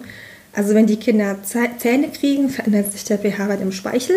Also 0.54 0.76
wenn 0.76 0.86
die 0.86 0.98
Kinder 0.98 1.38
Zähne 1.44 2.10
kriegen, 2.10 2.50
verändert 2.50 2.92
sich 2.92 3.04
der 3.04 3.18
pH-Wert 3.18 3.62
im 3.62 3.72
Speichel, 3.72 4.16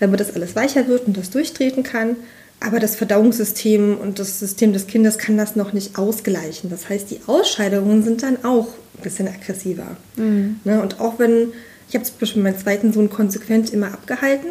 damit 0.00 0.20
das 0.20 0.34
alles 0.34 0.54
weicher 0.54 0.86
wird 0.86 1.06
und 1.06 1.16
das 1.16 1.30
durchtreten 1.30 1.82
kann. 1.82 2.16
Aber 2.60 2.78
das 2.78 2.96
Verdauungssystem 2.96 3.98
und 3.98 4.18
das 4.18 4.38
System 4.38 4.72
des 4.72 4.86
Kindes 4.86 5.18
kann 5.18 5.36
das 5.36 5.56
noch 5.56 5.72
nicht 5.72 5.98
ausgleichen. 5.98 6.70
Das 6.70 6.88
heißt, 6.88 7.10
die 7.10 7.20
Ausscheidungen 7.26 8.02
sind 8.04 8.22
dann 8.22 8.44
auch 8.44 8.68
ein 8.96 9.02
bisschen 9.02 9.28
aggressiver. 9.28 9.96
Mhm. 10.16 10.60
Ne? 10.64 10.80
Und 10.80 11.00
auch 11.00 11.18
wenn, 11.18 11.48
ich 11.88 11.94
habe 11.94 12.04
zum 12.04 12.14
Beispiel 12.20 12.42
meinen 12.42 12.58
zweiten 12.58 12.92
Sohn 12.92 13.10
konsequent 13.10 13.72
immer 13.72 13.88
abgehalten. 13.88 14.50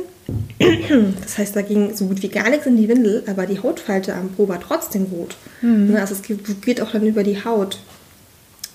Das 1.22 1.38
heißt, 1.38 1.56
da 1.56 1.62
ging 1.62 1.96
so 1.96 2.06
gut 2.06 2.22
wie 2.22 2.30
gar 2.30 2.50
nichts 2.50 2.66
in 2.66 2.78
die 2.78 2.88
Windel, 2.88 3.24
aber 3.28 3.46
die 3.46 3.60
Hautfalte 3.60 4.14
am 4.14 4.30
Po 4.30 4.48
war 4.48 4.60
trotzdem 4.60 5.08
rot. 5.12 5.36
Mhm. 5.62 5.92
Ne? 5.92 6.02
Also 6.02 6.14
es 6.14 6.22
geht 6.62 6.82
auch 6.82 6.92
dann 6.92 7.06
über 7.06 7.24
die 7.24 7.44
Haut 7.44 7.80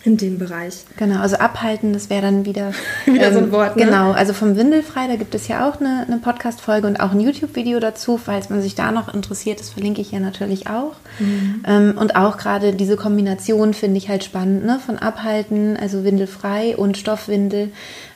in 0.08 0.16
dem 0.16 0.38
Bereich. 0.38 0.84
Genau, 0.96 1.20
also 1.20 1.36
abhalten, 1.36 1.92
das 1.92 2.08
wäre 2.08 2.22
dann 2.22 2.46
wieder, 2.46 2.72
wieder 3.04 3.26
ähm, 3.26 3.32
so 3.32 3.38
ein 3.38 3.44
ähm, 3.44 3.52
Wort. 3.52 3.76
Ne? 3.76 3.84
Genau, 3.84 4.12
also 4.12 4.32
vom 4.32 4.56
Windelfrei, 4.56 5.06
da 5.06 5.16
gibt 5.16 5.34
es 5.34 5.48
ja 5.48 5.68
auch 5.68 5.80
eine, 5.80 6.06
eine 6.06 6.18
Podcast-Folge 6.18 6.86
und 6.86 6.98
auch 6.98 7.12
ein 7.12 7.20
YouTube-Video 7.20 7.78
dazu, 7.78 8.16
falls 8.16 8.48
man 8.48 8.62
sich 8.62 8.74
da 8.74 8.90
noch 8.90 9.12
interessiert, 9.12 9.60
das 9.60 9.70
verlinke 9.70 10.00
ich 10.00 10.10
ja 10.10 10.18
natürlich 10.18 10.66
auch. 10.66 10.94
Mhm. 11.18 11.62
Ähm, 11.66 11.94
und 11.98 12.16
auch 12.16 12.38
gerade 12.38 12.72
diese 12.72 12.96
Kombination 12.96 13.74
finde 13.74 13.98
ich 13.98 14.08
halt 14.08 14.24
spannend, 14.24 14.64
ne? 14.64 14.80
von 14.84 14.98
abhalten, 14.98 15.76
also 15.76 16.04
windelfrei 16.04 16.76
und 16.76 16.96
Stoffwindel, 16.96 17.70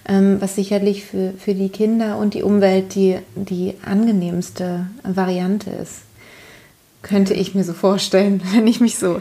ähm, 0.09 0.38
was 0.40 0.57
sicherlich 0.57 1.05
für, 1.05 1.35
für 1.38 1.55
die 1.55 1.68
Kinder 1.68 2.16
und 2.16 2.35
die 2.35 2.42
Umwelt 2.42 2.94
die, 2.94 3.18
die 3.35 3.74
angenehmste 3.85 4.87
Variante 5.05 5.70
ist 5.70 6.00
könnte 7.02 7.34
ich 7.34 7.54
mir 7.54 7.64
so 7.64 7.72
vorstellen, 7.72 8.40
wenn 8.52 8.66
ich 8.66 8.80
mich 8.80 8.96
so, 8.96 9.20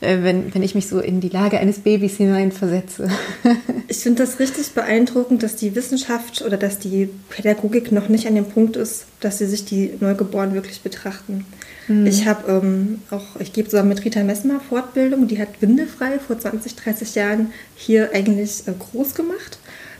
äh, 0.00 0.22
wenn, 0.22 0.54
wenn 0.54 0.62
ich 0.62 0.74
mich 0.74 0.88
so 0.88 1.00
in 1.00 1.20
die 1.20 1.28
Lage 1.28 1.58
eines 1.58 1.80
Babys 1.80 2.16
hineinversetze. 2.16 3.08
ich 3.88 3.98
finde 3.98 4.22
das 4.22 4.38
richtig 4.38 4.70
beeindruckend, 4.72 5.42
dass 5.42 5.56
die 5.56 5.74
Wissenschaft 5.74 6.42
oder 6.42 6.56
dass 6.56 6.78
die 6.78 7.08
Pädagogik 7.28 7.92
noch 7.92 8.08
nicht 8.08 8.26
an 8.26 8.34
dem 8.34 8.46
Punkt 8.46 8.76
ist, 8.76 9.06
dass 9.20 9.38
sie 9.38 9.46
sich 9.46 9.64
die 9.64 9.94
Neugeborenen 10.00 10.54
wirklich 10.54 10.80
betrachten. 10.80 11.44
Mhm. 11.88 12.06
Ich 12.06 12.26
habe 12.26 12.50
ähm, 12.50 13.02
auch, 13.10 13.40
ich 13.40 13.52
gebe 13.52 13.68
zusammen 13.68 13.90
mit 13.90 14.04
Rita 14.04 14.22
Messmer 14.22 14.60
Fortbildung, 14.60 15.28
die 15.28 15.40
hat 15.40 15.60
Windefrei 15.60 16.18
vor 16.18 16.38
20, 16.38 16.76
30 16.76 17.14
Jahren 17.14 17.52
hier 17.74 18.10
eigentlich 18.12 18.66
äh, 18.66 18.72
groß 18.78 19.14
gemacht, 19.14 19.58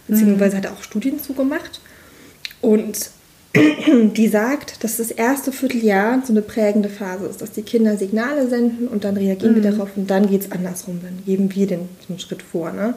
beziehungsweise 0.09 0.57
mhm. 0.57 0.61
hat 0.61 0.73
auch 0.73 0.83
Studien 0.83 1.21
zugemacht. 1.21 1.81
Und 2.61 3.11
die 4.15 4.29
sagt, 4.29 4.85
dass 4.85 4.97
das 4.97 5.11
erste 5.11 5.53
Vierteljahr 5.53 6.23
so 6.25 6.33
eine 6.33 6.43
prägende 6.43 6.89
Phase 6.89 7.27
ist, 7.27 7.43
dass 7.43 7.53
die 7.53 7.63
Kinder 7.63 7.97
Signale 7.97 8.49
senden 8.49 8.89
und 8.89 9.05
dann 9.05 9.17
reagieren 9.17 9.53
mhm. 9.53 9.63
wir 9.63 9.71
darauf 9.71 9.91
und 9.97 10.11
dann 10.11 10.29
geht 10.29 10.43
es 10.43 10.53
andersrum, 10.53 11.01
dann 11.03 11.25
geben 11.25 11.55
wir 11.55 11.67
den, 11.67 11.89
den 12.09 12.19
Schritt 12.19 12.43
vor. 12.43 12.73
Ne? 12.73 12.95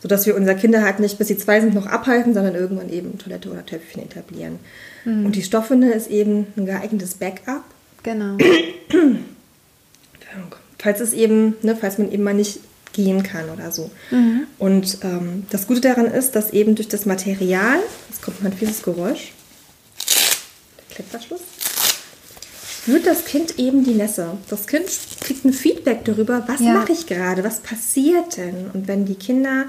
Sodass 0.00 0.26
wir 0.26 0.36
unsere 0.36 0.56
Kinder 0.56 0.82
halt 0.82 1.00
nicht 1.00 1.18
bis 1.18 1.28
sie 1.28 1.38
zwei 1.38 1.60
sind 1.60 1.74
noch 1.74 1.86
abhalten, 1.86 2.34
sondern 2.34 2.54
irgendwann 2.54 2.90
eben 2.90 3.18
Toilette 3.18 3.50
oder 3.50 3.64
Töpfchen 3.64 4.02
etablieren. 4.02 4.58
Mhm. 5.04 5.26
Und 5.26 5.36
die 5.36 5.42
Stoffwindel 5.42 5.90
ist 5.90 6.10
eben 6.10 6.46
ein 6.56 6.66
geeignetes 6.66 7.14
Backup. 7.14 7.64
Genau. 8.02 8.36
falls 10.86 11.00
es 11.00 11.12
eben, 11.12 11.54
ne, 11.62 11.76
falls 11.76 11.98
man 11.98 12.12
eben 12.12 12.22
mal 12.22 12.34
nicht 12.34 12.60
gehen 12.92 13.22
kann 13.22 13.50
oder 13.50 13.72
so. 13.72 13.90
Mhm. 14.12 14.46
Und 14.58 14.98
ähm, 15.02 15.44
das 15.50 15.66
Gute 15.66 15.80
daran 15.80 16.06
ist, 16.06 16.36
dass 16.36 16.52
eben 16.52 16.76
durch 16.76 16.88
das 16.88 17.06
Material, 17.06 17.78
jetzt 18.08 18.22
kommt 18.22 18.42
mal 18.42 18.50
ein 18.50 18.56
fieses 18.56 18.82
Geräusch, 18.82 19.32
Klettverschluss, 20.96 21.42
spürt 22.82 23.06
das 23.06 23.24
Kind 23.24 23.58
eben 23.58 23.84
die 23.84 23.94
Nässe. 23.94 24.36
Das 24.48 24.66
Kind 24.66 24.86
kriegt 25.20 25.44
ein 25.44 25.52
Feedback 25.52 26.04
darüber, 26.04 26.42
was 26.46 26.60
ja. 26.60 26.72
mache 26.72 26.92
ich 26.92 27.06
gerade, 27.06 27.44
was 27.44 27.60
passiert 27.60 28.38
denn? 28.38 28.70
Und 28.72 28.88
wenn 28.88 29.04
die 29.04 29.16
Kinder, 29.16 29.66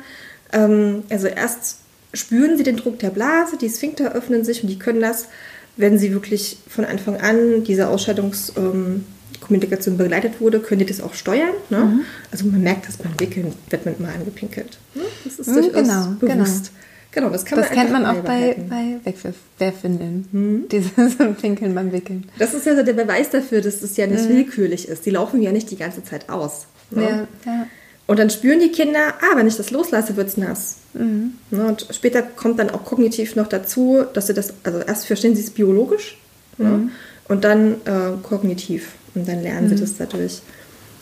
ähm, 0.53 1.03
also 1.09 1.27
erst 1.27 1.79
spüren 2.13 2.55
sie 2.57 2.63
den 2.63 2.77
Druck 2.77 2.99
der 2.99 3.09
Blase, 3.09 3.57
die 3.57 3.69
Sphinkter 3.69 4.13
öffnen 4.13 4.45
sich 4.45 4.63
und 4.63 4.69
die 4.69 4.79
können 4.79 5.01
das, 5.01 5.27
wenn 5.75 5.99
sie 5.99 6.13
wirklich 6.13 6.59
von 6.67 6.85
Anfang 6.85 7.17
an 7.17 7.65
diese 7.65 7.89
Ausscheidungskommunikation 7.89 9.93
ähm, 9.93 9.97
begleitet 9.97 10.39
wurde, 10.39 10.61
können 10.61 10.79
die 10.79 10.85
das 10.85 11.01
auch 11.01 11.13
steuern. 11.13 11.53
Ne? 11.69 11.79
Mhm. 11.79 12.05
Also 12.31 12.45
man 12.45 12.61
merkt, 12.61 12.87
dass 12.87 12.95
beim 12.97 13.19
Wickeln 13.19 13.53
wird 13.69 13.85
man 13.85 13.95
mal 13.99 14.13
angepinkelt. 14.13 14.77
Ne? 14.95 15.03
Das 15.25 15.39
ist 15.39 15.47
mhm, 15.47 15.55
durchaus 15.55 15.73
genau, 15.73 16.13
genau. 16.19 16.35
bewusst. 16.35 16.65
Genau. 16.65 16.77
Genau, 17.17 17.31
das 17.31 17.45
kann 17.45 17.57
das 17.57 17.69
man 17.69 17.79
kennt 17.79 17.91
man 17.91 18.05
auch 18.05 18.23
bei, 18.23 18.55
bei 18.69 18.99
Wegwerfwindeln. 19.03 20.27
Hm. 20.31 20.65
Dieses 20.71 21.15
Pinkeln 21.41 21.73
beim 21.73 21.91
Wickeln. 21.91 22.29
Das 22.37 22.53
ist 22.53 22.67
ja 22.67 22.75
so 22.75 22.83
der 22.83 22.93
Beweis 22.93 23.31
dafür, 23.31 23.61
dass 23.61 23.81
es 23.81 23.97
ja 23.97 24.05
nicht 24.05 24.25
hm. 24.25 24.29
willkürlich 24.29 24.87
ist. 24.87 25.03
Die 25.07 25.09
laufen 25.09 25.41
ja 25.41 25.51
nicht 25.51 25.71
die 25.71 25.77
ganze 25.77 26.03
Zeit 26.03 26.29
aus. 26.29 26.67
Ne? 26.91 27.27
Ja, 27.45 27.51
ja. 27.51 27.67
Und 28.05 28.19
dann 28.19 28.29
spüren 28.29 28.59
die 28.59 28.69
Kinder, 28.69 29.15
ah, 29.19 29.35
wenn 29.35 29.47
ich 29.47 29.57
das 29.57 29.71
loslasse, 29.71 30.15
wird 30.15 30.27
es 30.27 30.37
nass. 30.37 30.77
Mhm. 30.93 31.33
Ne? 31.49 31.65
Und 31.65 31.87
später 31.91 32.21
kommt 32.21 32.59
dann 32.59 32.69
auch 32.69 32.85
kognitiv 32.85 33.35
noch 33.35 33.47
dazu, 33.47 34.05
dass 34.13 34.27
sie 34.27 34.35
das, 34.35 34.53
also 34.63 34.79
erst 34.79 35.07
verstehen 35.07 35.35
sie 35.35 35.41
es 35.41 35.49
biologisch 35.49 36.19
ne? 36.59 36.67
mhm. 36.67 36.85
ne? 36.85 36.91
und 37.29 37.43
dann 37.43 37.73
äh, 37.85 38.11
kognitiv. 38.21 38.91
Und 39.15 39.27
dann 39.27 39.41
lernen 39.41 39.65
mhm. 39.65 39.69
sie 39.75 39.81
das 39.81 39.97
dadurch. 39.97 40.41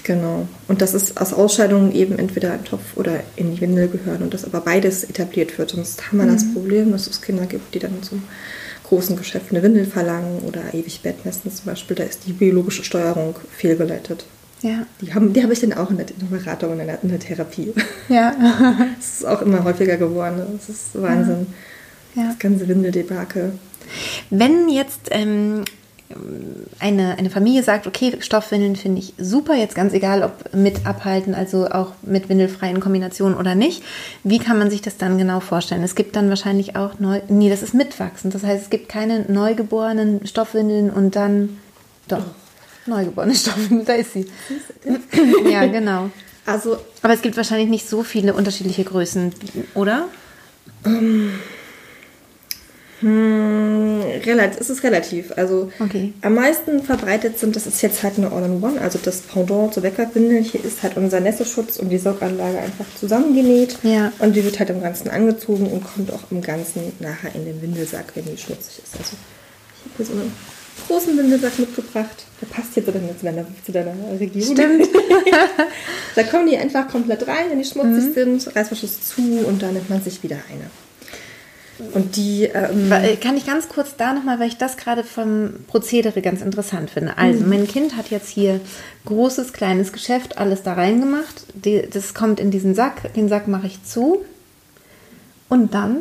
Genau. 0.06 0.48
Und 0.68 0.84
das 0.84 0.94
ist 0.94 1.20
aus 1.20 1.34
Ausscheidungen 1.34 1.92
eben 1.92 2.20
entweder 2.20 2.54
ein 2.54 2.64
Topf 2.64 2.96
oder 2.96 3.22
in 3.36 3.56
die 3.56 3.62
Windel 3.62 3.88
gehören 3.88 4.22
und 4.22 4.36
dass 4.36 4.46
aber 4.46 4.62
beides 4.62 5.04
etabliert 5.04 5.58
wird. 5.58 5.72
Sonst 5.72 6.08
haben 6.08 6.20
wir 6.20 6.26
mhm. 6.26 6.34
das 6.34 6.54
Problem, 6.54 6.92
dass 6.92 7.08
es 7.08 7.24
Kinder 7.24 7.48
gibt, 7.48 7.74
die 7.74 7.80
dann 7.80 8.04
zum 8.04 8.22
großen 8.84 9.16
Geschäft 9.16 9.48
eine 9.50 9.64
Windel 9.64 9.86
verlangen 9.86 10.42
oder 10.48 10.62
ewig 10.74 11.02
Bettmessen 11.02 11.52
zum 11.52 11.66
Beispiel. 11.66 11.96
Da 11.96 12.04
ist 12.04 12.28
die 12.28 12.34
biologische 12.34 12.84
Steuerung 12.84 13.36
fehlgeleitet. 13.58 14.26
Ja. 14.62 14.86
Die 15.02 15.12
habe 15.12 15.28
die 15.30 15.44
hab 15.44 15.50
ich 15.50 15.62
dann 15.62 15.74
auch 15.74 15.90
in 15.90 15.98
der, 15.98 16.08
in 16.08 16.20
der 16.20 16.38
Beratung 16.38 16.74
und 16.74 16.80
in 16.80 16.86
der, 16.86 17.00
in 17.02 17.10
der 17.10 17.20
Therapie. 17.20 17.74
Ja. 18.08 18.36
Das 18.98 19.22
ist 19.22 19.26
auch 19.26 19.42
immer 19.42 19.64
häufiger 19.64 19.98
geworden. 19.98 20.44
Das 20.56 20.70
ist 20.70 21.02
Wahnsinn. 21.02 21.48
Ja. 22.14 22.28
Das 22.28 22.38
ganze 22.38 22.68
Windeldebakel. 22.68 23.54
Wenn 24.30 24.70
jetzt 24.70 25.10
ähm, 25.10 25.64
eine, 26.80 27.18
eine 27.18 27.30
Familie 27.30 27.64
sagt, 27.64 27.88
okay, 27.88 28.18
Stoffwindeln 28.20 28.76
finde 28.76 29.00
ich 29.00 29.14
super, 29.18 29.56
jetzt 29.56 29.76
ganz 29.76 29.94
egal, 29.94 30.24
ob 30.24 30.54
mit 30.54 30.86
abhalten, 30.86 31.36
also 31.36 31.68
auch 31.68 31.94
mit 32.02 32.30
windelfreien 32.30 32.80
Kombinationen 32.80 33.38
oder 33.38 33.56
nicht, 33.56 33.84
wie 34.24 34.40
kann 34.40 34.58
man 34.58 34.70
sich 34.70 34.82
das 34.82 34.98
dann 34.98 35.18
genau 35.18 35.40
vorstellen? 35.40 35.84
Es 35.84 35.96
gibt 35.96 36.16
dann 36.16 36.30
wahrscheinlich 36.30 36.76
auch 36.76 37.00
neu, 37.00 37.22
nee, 37.28 37.50
das 37.50 37.62
ist 37.62 37.74
mitwachsend, 37.74 38.34
das 38.34 38.44
heißt, 38.44 38.64
es 38.64 38.70
gibt 38.70 38.90
keine 38.90 39.26
neugeborenen 39.32 40.26
Stoffwindeln 40.26 40.90
und 40.90 41.16
dann, 41.16 41.58
doch, 42.08 42.24
neugeborene 42.86 43.36
Stoffwindeln, 43.36 43.86
da 43.86 43.94
ist 43.94 44.14
sie. 44.14 44.28
ja, 45.50 45.66
genau. 45.68 46.10
Also, 46.46 46.78
Aber 47.02 47.14
es 47.14 47.22
gibt 47.22 47.38
wahrscheinlich 47.38 47.70
nicht 47.70 47.90
so 47.90 48.04
viele 48.04 48.34
unterschiedliche 48.34 48.84
Größen, 48.84 49.34
oder? 49.74 50.08
Hm, 53.02 54.02
relativ, 54.26 54.62
es 54.62 54.70
ist 54.70 54.84
relativ. 54.84 55.34
Also 55.36 55.72
okay. 55.80 56.14
am 56.22 56.36
meisten 56.36 56.82
verbreitet 56.82 57.38
sind, 57.38 57.56
das 57.56 57.68
ist 57.68 57.82
jetzt 57.82 58.04
halt 58.04 58.18
eine 58.18 58.32
All-in-One, 58.32 58.80
also 58.80 58.98
das 59.04 59.22
Pendant 59.22 59.74
zur 59.74 59.84
Weckerwindel. 59.84 60.42
Hier 60.42 60.64
ist 60.64 60.82
halt 60.82 60.96
unser 60.96 61.20
Nässeschutz 61.20 61.78
und 61.78 61.90
die 61.90 61.98
Sauganlage 61.98 62.58
einfach 62.60 62.86
zusammengenäht. 62.98 63.78
Ja. 63.84 64.14
Und 64.20 64.36
die 64.36 64.44
wird 64.46 64.60
halt 64.60 64.70
im 64.70 64.82
Ganzen 64.82 65.10
angezogen 65.10 65.68
und 65.68 65.84
kommt 65.84 66.12
auch 66.14 66.32
im 66.32 66.42
Ganzen 66.42 66.94
nachher 67.00 67.36
in 67.36 67.46
den 67.46 67.62
Windelsack, 67.62 68.06
wenn 68.16 68.26
die 68.26 68.38
schmutzig 68.38 68.84
ist. 68.84 68.96
Also 68.98 69.18
ich 69.78 69.92
habe 69.92 69.98
hier 69.98 70.06
so 70.06 70.14
einen 70.14 70.32
großen 70.88 71.18
Windelsack 71.18 71.60
mitgebracht. 71.60 72.26
Der 72.42 72.48
passt 72.48 72.76
jetzt 72.78 72.88
dann 72.88 73.18
zu 73.18 73.26
deiner, 73.26 73.46
zu 73.66 73.72
deiner 73.74 73.94
Region. 74.18 74.56
Stimmt. 74.56 74.90
da 76.16 76.24
kommen 76.24 76.48
die 76.48 76.58
einfach 76.58 76.88
komplett 76.88 77.28
rein, 77.28 77.50
wenn 77.50 77.60
die 77.60 77.66
schmutzig 77.66 78.06
mhm. 78.06 78.14
sind, 78.14 78.56
Reißverschluss 78.56 79.10
zu 79.10 79.22
und 79.46 79.62
dann 79.62 79.74
nimmt 79.74 79.90
man 79.90 80.02
sich 80.02 80.24
wieder 80.24 80.38
eine. 80.50 80.70
Und 81.94 82.16
die. 82.16 82.44
Ähm 82.44 82.92
äh, 82.92 83.16
Kann 83.18 83.38
ich 83.38 83.46
ganz 83.46 83.70
kurz 83.70 83.96
da 83.98 84.14
nochmal, 84.14 84.40
weil 84.40 84.48
ich 84.48 84.58
das 84.58 84.78
gerade 84.78 85.04
vom 85.04 85.52
Prozedere 85.68 86.22
ganz 86.22 86.42
interessant 86.42 86.90
finde. 86.90 87.18
Also, 87.18 87.42
mhm. 87.42 87.50
mein 87.50 87.68
Kind 87.68 87.98
hat 87.98 88.10
jetzt 88.10 88.30
hier 88.30 88.62
großes, 89.06 89.54
kleines 89.54 89.92
Geschäft, 89.92 90.38
alles 90.38 90.64
da 90.64 90.74
reingemacht. 90.74 91.44
Das 91.94 92.14
kommt 92.14 92.40
in 92.40 92.52
diesen 92.52 92.76
Sack. 92.76 93.14
Den 93.14 93.28
Sack 93.30 93.48
mache 93.48 93.68
ich 93.68 93.84
zu. 93.84 94.24
Und 95.50 95.74
dann 95.74 95.98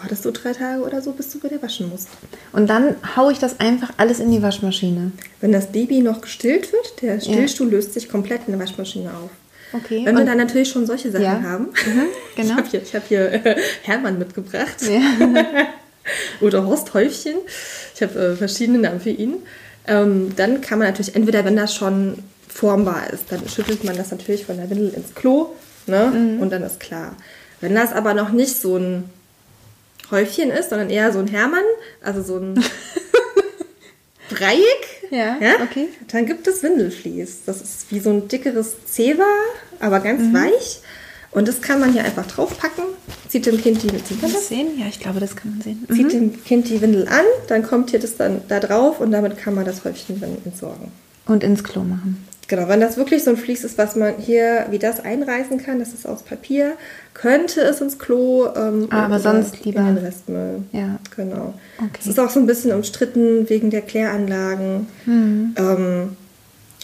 wartest 0.00 0.24
du 0.24 0.32
drei 0.32 0.52
Tage 0.52 0.82
oder 0.82 1.00
so, 1.02 1.12
bis 1.12 1.30
du 1.30 1.42
wieder 1.42 1.62
waschen 1.62 1.88
musst. 1.88 2.08
Und 2.52 2.68
dann 2.68 2.96
haue 3.16 3.32
ich 3.32 3.38
das 3.38 3.60
einfach 3.60 3.90
alles 3.96 4.18
in 4.18 4.30
die 4.30 4.42
Waschmaschine. 4.42 5.12
Wenn 5.40 5.52
das 5.52 5.72
Baby 5.72 6.00
noch 6.00 6.20
gestillt 6.20 6.72
wird, 6.72 7.02
der 7.02 7.20
Stillstuhl 7.20 7.68
löst 7.68 7.94
sich 7.94 8.08
komplett 8.08 8.42
in 8.46 8.52
der 8.52 8.60
Waschmaschine 8.60 9.10
auf. 9.10 9.30
Okay. 9.74 10.02
Wenn 10.04 10.16
wir 10.16 10.24
dann 10.24 10.38
natürlich 10.38 10.68
schon 10.68 10.86
solche 10.86 11.10
Sachen 11.10 11.24
Ja. 11.24 11.42
haben. 11.42 11.64
Mhm, 11.86 12.06
genau. 12.36 12.54
Ich 12.56 12.56
habe 12.56 12.68
hier, 12.70 12.82
ich 12.82 12.94
hab 12.94 13.08
hier 13.08 13.32
äh, 13.32 13.56
Hermann 13.82 14.18
mitgebracht. 14.18 14.76
Ja. 14.82 15.00
Oder 16.40 16.64
Horst 16.66 16.94
Häufchen. 16.94 17.36
Ich 17.94 18.02
habe 18.02 18.18
äh, 18.18 18.36
verschiedene 18.36 18.78
Namen 18.78 19.00
für 19.00 19.10
ihn. 19.10 19.36
Ähm, 19.86 20.32
dann 20.36 20.60
kann 20.60 20.78
man 20.78 20.88
natürlich, 20.88 21.14
entweder 21.16 21.44
wenn 21.44 21.56
das 21.56 21.74
schon 21.74 22.18
formbar 22.48 23.10
ist, 23.12 23.24
dann 23.30 23.46
schüttelt 23.48 23.84
man 23.84 23.96
das 23.96 24.10
natürlich 24.12 24.46
von 24.46 24.56
der 24.56 24.70
Windel 24.70 24.94
ins 24.94 25.14
Klo 25.14 25.48
ne? 25.86 26.12
Mhm. 26.14 26.40
und 26.40 26.50
dann 26.50 26.62
ist 26.62 26.78
klar. 26.80 27.16
Wenn 27.60 27.74
das 27.74 27.92
aber 27.92 28.14
noch 28.14 28.30
nicht 28.30 28.56
so 28.60 28.76
ein 28.76 29.04
Häufchen 30.10 30.50
ist, 30.50 30.70
sondern 30.70 30.90
eher 30.90 31.12
so 31.12 31.18
ein 31.18 31.26
Hermann, 31.26 31.64
also 32.02 32.22
so 32.22 32.36
ein 32.38 32.62
Dreieck, 34.30 35.10
Ja, 35.10 35.36
okay. 35.62 35.88
dann 36.10 36.26
gibt 36.26 36.46
es 36.46 36.62
Windelflies. 36.62 37.40
Das 37.44 37.60
ist 37.60 37.86
wie 37.90 38.00
so 38.00 38.10
ein 38.10 38.26
dickeres 38.28 38.76
Zewa, 38.86 39.26
aber 39.80 40.00
ganz 40.00 40.22
Mhm. 40.22 40.34
weich. 40.34 40.80
Und 41.30 41.48
das 41.48 41.60
kann 41.60 41.80
man 41.80 41.92
hier 41.92 42.04
einfach 42.04 42.26
draufpacken, 42.26 42.84
zieht 43.28 43.46
dem 43.46 43.60
Kind 43.60 43.82
die, 43.82 43.88
das? 43.88 44.32
das 44.32 44.48
sehen? 44.48 44.68
Ja, 44.78 44.86
ich 44.88 45.00
glaube, 45.00 45.18
das 45.18 45.34
kann 45.34 45.50
man 45.50 45.62
sehen. 45.62 45.84
zieht 45.92 46.06
Mhm. 46.06 46.10
dem 46.32 46.44
Kind 46.44 46.68
die 46.68 46.80
Windel 46.80 47.08
an, 47.08 47.24
dann 47.48 47.64
kommt 47.64 47.90
hier 47.90 47.98
das 47.98 48.16
dann 48.16 48.42
da 48.48 48.60
drauf 48.60 49.00
und 49.00 49.10
damit 49.10 49.36
kann 49.36 49.54
man 49.56 49.64
das 49.64 49.84
Häufchen 49.84 50.20
dann 50.20 50.36
entsorgen. 50.44 50.92
Und 51.26 51.42
ins 51.42 51.64
Klo 51.64 51.82
machen. 51.82 52.24
Genau, 52.46 52.68
wenn 52.68 52.78
das 52.80 52.98
wirklich 52.98 53.24
so 53.24 53.30
ein 53.30 53.36
Vlies 53.38 53.64
ist, 53.64 53.78
was 53.78 53.96
man 53.96 54.14
hier 54.18 54.66
wie 54.70 54.78
das 54.78 55.00
einreißen 55.00 55.56
kann, 55.58 55.78
das 55.80 55.94
ist 55.94 56.06
aus 56.06 56.22
Papier, 56.22 56.74
könnte 57.14 57.62
es 57.62 57.80
ins 57.80 57.98
Klo. 57.98 58.46
Ähm, 58.54 58.86
Ah, 58.90 59.06
aber 59.06 59.18
sonst 59.18 59.64
lieber- 59.64 59.80
in 59.80 59.86
den 59.96 60.04
Restmüll. 60.04 60.62
Ja. 60.72 60.98
Genau. 61.16 61.54
Okay. 61.78 61.88
Es 62.00 62.06
ist 62.06 62.20
auch 62.20 62.28
so 62.30 62.38
ein 62.38 62.46
bisschen 62.46 62.70
umstritten 62.72 63.48
wegen 63.48 63.70
der 63.70 63.80
Kläranlagen. 63.80 64.86
Mhm. 65.06 65.54
Ähm, 65.56 66.16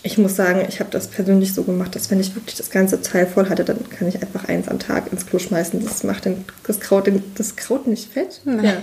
ich 0.03 0.17
muss 0.17 0.35
sagen, 0.37 0.65
ich 0.69 0.81
habe 0.81 0.91
das 0.91 1.09
persönlich 1.09 1.53
so 1.53 1.63
gemacht, 1.63 1.95
dass 1.95 2.11
wenn 2.11 2.21
ich 2.21 2.35
wirklich 2.35 2.57
das 2.57 2.71
ganze 2.71 3.03
Teil 3.03 3.27
voll 3.27 3.49
hatte, 3.51 3.65
dann 3.65 3.89
kann 3.91 4.09
ich 4.09 4.23
einfach 4.23 4.49
eins 4.49 4.69
am 4.69 4.79
Tag 4.79 5.13
ins 5.13 5.27
Klo 5.27 5.39
schmeißen. 5.39 5.83
Das 5.85 6.05
macht 6.05 6.25
den, 6.25 6.45
das, 6.67 6.81
Kraut, 6.81 7.07
den, 7.07 7.23
das 7.35 7.57
Kraut 7.57 7.87
nicht 7.87 8.13
fett. 8.13 8.41
Ja. 8.45 8.75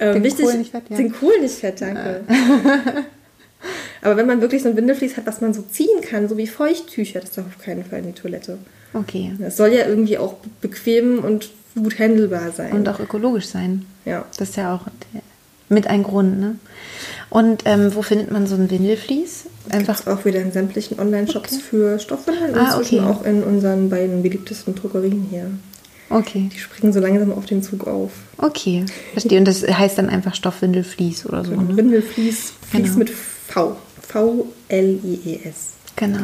Ähm, 0.00 0.14
Den 0.14 0.24
wichtig, 0.24 0.46
Kohl 0.46 0.58
nicht 0.58 0.72
fett, 0.72 0.82
ja. 0.88 0.96
Den 0.96 1.12
Kohl 1.12 1.38
nicht 1.40 1.54
fett, 1.54 1.80
danke. 1.80 2.22
Aber 4.02 4.16
wenn 4.16 4.26
man 4.26 4.40
wirklich 4.40 4.62
so 4.62 4.68
ein 4.68 4.76
Windelflies 4.76 5.16
hat, 5.16 5.26
was 5.26 5.40
man 5.40 5.54
so 5.54 5.62
ziehen 5.62 6.00
kann, 6.00 6.28
so 6.28 6.36
wie 6.36 6.48
Feuchttücher, 6.48 7.20
das 7.20 7.30
darf 7.30 7.46
auf 7.46 7.58
keinen 7.62 7.84
Fall 7.84 8.00
in 8.00 8.06
die 8.06 8.20
Toilette. 8.20 8.58
Okay. 8.94 9.32
Es 9.40 9.56
soll 9.56 9.72
ja 9.72 9.86
irgendwie 9.86 10.18
auch 10.18 10.34
bequem 10.60 11.20
und 11.20 11.50
gut 11.76 12.00
handelbar 12.00 12.50
sein. 12.50 12.72
Und 12.72 12.88
auch 12.88 12.98
ökologisch 12.98 13.46
sein. 13.46 13.86
ja. 14.04 14.24
Das 14.38 14.50
ist 14.50 14.56
ja 14.56 14.74
auch 14.74 14.86
mit 15.68 15.86
ein 15.86 16.02
Grund, 16.02 16.40
ne? 16.40 16.56
Und 17.30 17.62
ähm, 17.64 17.94
wo 17.94 18.02
findet 18.02 18.30
man 18.30 18.46
so 18.46 18.56
ein 18.56 18.70
Windelflies? 18.70 19.46
Einfach. 19.70 20.06
Auch 20.06 20.24
wieder 20.24 20.40
in 20.40 20.52
sämtlichen 20.52 20.98
Online-Shops 20.98 21.52
Okay. 21.54 21.62
für 21.70 21.98
Stoffwindeln 21.98 22.52
und 22.52 22.58
Ah, 22.58 22.76
inzwischen 22.78 23.04
okay. 23.04 23.08
auch 23.08 23.24
in 23.24 23.42
unseren 23.44 23.88
beiden 23.90 24.22
beliebtesten 24.22 24.74
Drogerien 24.74 25.26
hier. 25.30 25.50
Okay. 26.10 26.50
Die 26.52 26.58
springen 26.58 26.92
so 26.92 27.00
langsam 27.00 27.32
auf 27.32 27.46
den 27.46 27.62
Zug 27.62 27.86
auf. 27.86 28.10
Okay. 28.38 28.84
Verstehe. 29.12 29.38
Und 29.38 29.46
das 29.46 29.62
heißt 29.66 29.96
dann 29.98 30.08
einfach 30.10 30.34
Stoffwindelflies 30.34 31.24
oder 31.26 31.44
so. 31.44 31.52
Ne? 31.52 31.76
Windelflies, 31.76 32.52
Flies 32.70 32.82
Genau. 32.84 32.98
mit 32.98 33.10
V. 33.10 33.76
V-L-I-E-S. 34.68 35.56
Genau. 35.96 36.18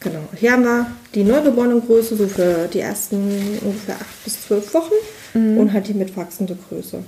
Genau. 0.00 0.20
Hier 0.38 0.52
haben 0.52 0.64
wir 0.64 0.86
die 1.14 1.24
Neugeborenengröße, 1.24 2.16
so 2.16 2.26
für 2.28 2.68
die 2.72 2.80
ersten 2.80 3.16
ungefähr 3.62 3.96
acht 3.96 4.24
bis 4.24 4.42
zwölf 4.42 4.72
Wochen 4.74 4.92
Mhm. 5.34 5.58
und 5.58 5.72
halt 5.72 5.88
die 5.88 5.94
mitwachsende 5.94 6.56
Größe. 6.68 6.98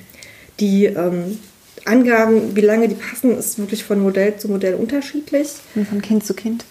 Die 0.61 0.87
ähm, 0.87 1.39
Angaben, 1.87 2.55
wie 2.57 2.61
lange 2.61 2.89
die 2.89 2.95
passen, 2.95 3.37
ist 3.39 3.59
wirklich 3.59 3.85
von 3.85 4.01
Modell 4.01 4.37
zu 4.37 4.49
Modell 4.49 4.75
unterschiedlich 4.75 5.49
Und 5.75 5.89
von 5.89 6.03
Kind 6.03 6.25
zu 6.27 6.35
Kind. 6.35 6.65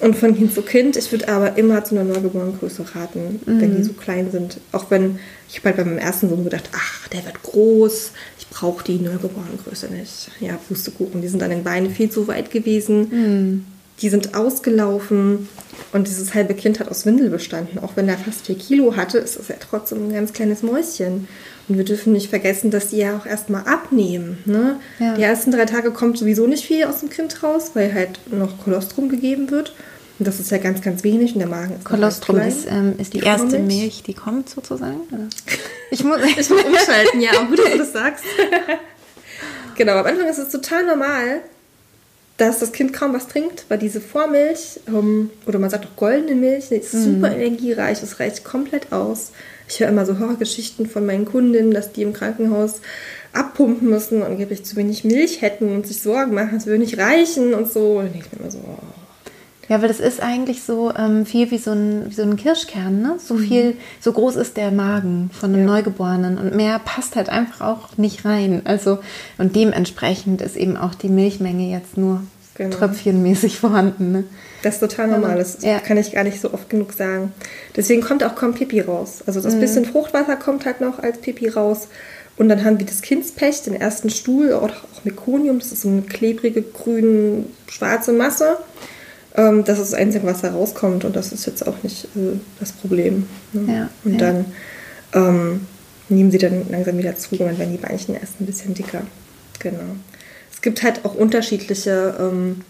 und 0.00 0.16
von 0.16 0.36
Kind 0.36 0.54
zu 0.54 0.62
Kind. 0.62 0.96
Ich 0.96 1.10
würde 1.12 1.28
aber 1.28 1.56
immer 1.58 1.84
zu 1.84 1.94
einer 1.94 2.04
Neugeborenengröße 2.04 2.84
raten, 2.94 3.40
wenn 3.46 3.72
Mhm. 3.72 3.76
die 3.76 3.82
so 3.82 3.92
klein 3.92 4.30
sind. 4.30 4.58
Auch 4.72 4.90
wenn, 4.90 5.18
ich 5.48 5.56
habe 5.58 5.68
halt 5.68 5.76
bei 5.78 5.84
meinem 5.84 5.98
ersten 5.98 6.28
Sohn 6.28 6.44
gedacht, 6.44 6.68
ach, 6.74 7.08
der 7.08 7.24
wird 7.24 7.42
groß, 7.42 8.12
ich 8.38 8.48
brauche 8.48 8.84
die 8.84 8.98
Neugeborenengröße 8.98 9.86
nicht. 9.92 10.30
Ja, 10.40 10.58
Pustekuchen, 10.68 11.20
die 11.22 11.28
sind 11.28 11.42
an 11.42 11.50
den 11.50 11.64
Beinen 11.64 11.90
viel 11.90 12.10
zu 12.10 12.28
weit 12.28 12.50
gewesen. 12.50 13.08
Mhm. 13.10 13.64
Die 14.00 14.10
sind 14.10 14.36
ausgelaufen 14.36 15.48
und 15.92 16.06
dieses 16.06 16.32
halbe 16.32 16.54
Kind 16.54 16.78
hat 16.78 16.88
aus 16.88 17.04
Windel 17.04 17.30
bestanden. 17.30 17.80
Auch 17.80 17.96
wenn 17.96 18.08
er 18.08 18.16
fast 18.16 18.46
vier 18.46 18.54
Kilo 18.56 18.94
hatte, 18.94 19.18
ist 19.18 19.36
es 19.36 19.48
ja 19.48 19.56
trotzdem 19.58 20.08
ein 20.08 20.12
ganz 20.12 20.32
kleines 20.32 20.62
Mäuschen. 20.62 21.26
Und 21.68 21.76
wir 21.76 21.84
dürfen 21.84 22.12
nicht 22.12 22.30
vergessen, 22.30 22.70
dass 22.70 22.88
die 22.88 22.98
ja 22.98 23.16
auch 23.16 23.26
erstmal 23.26 23.66
abnehmen. 23.66 24.38
Ne? 24.46 24.80
Ja. 24.98 25.14
Die 25.14 25.22
ersten 25.22 25.50
drei 25.50 25.66
Tage 25.66 25.90
kommt 25.90 26.16
sowieso 26.16 26.46
nicht 26.46 26.64
viel 26.64 26.84
aus 26.84 27.00
dem 27.00 27.10
Kind 27.10 27.42
raus, 27.42 27.72
weil 27.74 27.92
halt 27.92 28.20
noch 28.32 28.58
Kolostrum 28.64 29.08
gegeben 29.08 29.50
wird. 29.50 29.74
Und 30.18 30.26
das 30.26 30.40
ist 30.40 30.50
ja 30.50 30.58
ganz, 30.58 30.82
ganz 30.82 31.04
wenig 31.04 31.34
und 31.34 31.38
der 31.38 31.48
Magen 31.48 31.76
ist 31.76 31.84
Kolostrum 31.84 32.38
ist, 32.40 32.66
ähm, 32.68 32.94
ist 32.98 33.14
die 33.14 33.20
erste 33.20 33.56
Kuhmilch. 33.56 33.80
Milch, 33.80 34.02
die 34.02 34.14
kommt 34.14 34.48
sozusagen. 34.48 35.00
Oder? 35.12 35.28
Ich 35.90 36.04
muss. 36.04 36.18
Ich 36.22 36.50
muss 36.50 36.64
umschalten, 36.64 37.22
ja, 37.22 37.30
auch 37.30 37.48
gut, 37.48 37.58
dass 37.60 37.72
du 37.72 37.78
das 37.78 37.92
sagst. 37.94 38.22
genau, 39.74 39.92
am 39.92 40.04
Anfang 40.04 40.28
ist 40.28 40.36
es 40.36 40.50
total 40.50 40.84
normal, 40.84 41.40
dass 42.36 42.58
das 42.58 42.72
Kind 42.72 42.92
kaum 42.92 43.14
was 43.14 43.26
trinkt, 43.26 43.64
weil 43.68 43.78
diese 43.78 44.02
Vormilch, 44.02 44.80
ähm, 44.86 45.30
oder 45.46 45.58
man 45.58 45.70
sagt 45.70 45.86
auch 45.86 45.96
goldene 45.96 46.34
Milch, 46.34 46.68
die 46.68 46.74
ist 46.74 46.92
super 46.92 47.34
energiereich, 47.34 48.00
das 48.00 48.20
reicht 48.20 48.44
komplett 48.44 48.92
aus. 48.92 49.32
Ich 49.68 49.80
höre 49.80 49.88
immer 49.88 50.06
so 50.06 50.18
Horrorgeschichten 50.18 50.86
von 50.86 51.04
meinen 51.06 51.24
Kundinnen, 51.26 51.72
dass 51.72 51.92
die 51.92 52.02
im 52.02 52.12
Krankenhaus 52.12 52.80
abpumpen 53.32 53.88
müssen, 53.88 54.22
angeblich 54.22 54.64
zu 54.64 54.76
wenig 54.76 55.04
Milch 55.04 55.42
hätten 55.42 55.74
und 55.74 55.86
sich 55.86 56.00
Sorgen 56.00 56.34
machen, 56.34 56.56
es 56.56 56.66
würde 56.66 56.78
nicht 56.80 56.98
reichen 56.98 57.52
und 57.54 57.70
so. 57.70 57.98
Und 57.98 58.06
ich 58.14 58.24
mir 58.32 58.40
immer 58.40 58.50
so, 58.50 58.58
oh. 58.58 58.78
Ja, 59.68 59.82
weil 59.82 59.88
das 59.88 60.00
ist 60.00 60.22
eigentlich 60.22 60.62
so 60.62 60.94
ähm, 60.96 61.26
viel 61.26 61.50
wie 61.50 61.58
so 61.58 61.72
ein, 61.72 62.06
wie 62.08 62.14
so 62.14 62.22
ein 62.22 62.36
Kirschkern, 62.36 63.02
ne? 63.02 63.16
So 63.18 63.36
viel, 63.36 63.76
so 64.00 64.12
groß 64.12 64.36
ist 64.36 64.56
der 64.56 64.70
Magen 64.70 65.28
von 65.38 65.52
einem 65.52 65.66
Ja. 65.66 65.74
Neugeborenen 65.74 66.38
und 66.38 66.54
mehr 66.54 66.78
passt 66.78 67.16
halt 67.16 67.28
einfach 67.28 67.60
auch 67.60 67.98
nicht 67.98 68.24
rein. 68.24 68.62
Also, 68.64 68.98
und 69.36 69.54
dementsprechend 69.54 70.40
ist 70.40 70.56
eben 70.56 70.78
auch 70.78 70.94
die 70.94 71.10
Milchmenge 71.10 71.70
jetzt 71.70 71.98
nur 71.98 72.22
Genau. 72.54 72.74
tröpfchenmäßig 72.76 73.58
vorhanden, 73.60 74.12
ne? 74.12 74.24
Das 74.62 74.74
ist 74.74 74.80
total 74.80 75.08
normal, 75.08 75.36
das 75.36 75.58
Ja. 75.62 75.78
kann 75.78 75.96
ich 75.98 76.12
gar 76.12 76.24
nicht 76.24 76.40
so 76.40 76.52
oft 76.52 76.68
genug 76.68 76.92
sagen. 76.92 77.32
Deswegen 77.76 78.02
kommt 78.02 78.24
auch 78.24 78.34
kaum 78.34 78.54
Pipi 78.54 78.80
raus. 78.80 79.18
Also 79.26 79.38
Mhm. 79.40 79.44
das 79.44 79.54
bisschen 79.60 79.84
Fruchtwasser 79.84 80.36
kommt 80.36 80.66
halt 80.66 80.80
noch 80.80 80.98
als 80.98 81.18
Pipi 81.18 81.48
raus. 81.48 81.88
Und 82.36 82.48
dann 82.48 82.64
haben 82.64 82.78
wir 82.78 82.86
das 82.86 83.02
Kindspech, 83.02 83.62
den 83.62 83.74
ersten 83.74 84.10
Stuhl, 84.10 84.52
auch, 84.52 84.64
auch 84.68 85.04
Mekonium, 85.04 85.58
das 85.58 85.72
ist 85.72 85.82
so 85.82 85.88
eine 85.88 86.02
klebrige, 86.02 86.62
grün, 86.62 87.46
schwarze 87.68 88.12
Masse. 88.12 88.58
Ähm, 89.36 89.64
das 89.64 89.78
ist 89.78 89.92
das 89.92 89.98
Einzige, 89.98 90.24
was 90.26 90.40
da 90.42 90.50
rauskommt 90.52 91.04
und 91.04 91.14
das 91.16 91.32
ist 91.32 91.46
jetzt 91.46 91.66
auch 91.66 91.82
nicht 91.82 92.04
äh, 92.16 92.38
das 92.60 92.72
Problem. 92.72 93.26
Ne? 93.52 93.72
Ja, 93.74 93.88
und 94.04 94.12
ja. 94.12 94.18
dann 94.18 94.44
ähm, 95.14 95.66
nehmen 96.08 96.30
sie 96.30 96.38
dann 96.38 96.66
langsam 96.70 96.96
wieder 96.98 97.16
zu 97.16 97.30
und 97.32 97.40
dann 97.40 97.58
werden 97.58 97.72
die 97.72 97.78
Beinchen 97.78 98.14
erst 98.14 98.40
ein 98.40 98.46
bisschen 98.46 98.74
dicker. 98.74 99.02
Genau. 99.58 99.78
Es 100.52 100.62
gibt 100.62 100.82
halt 100.82 101.04
auch 101.04 101.14
unterschiedliche 101.14 102.14
ähm, 102.20 102.62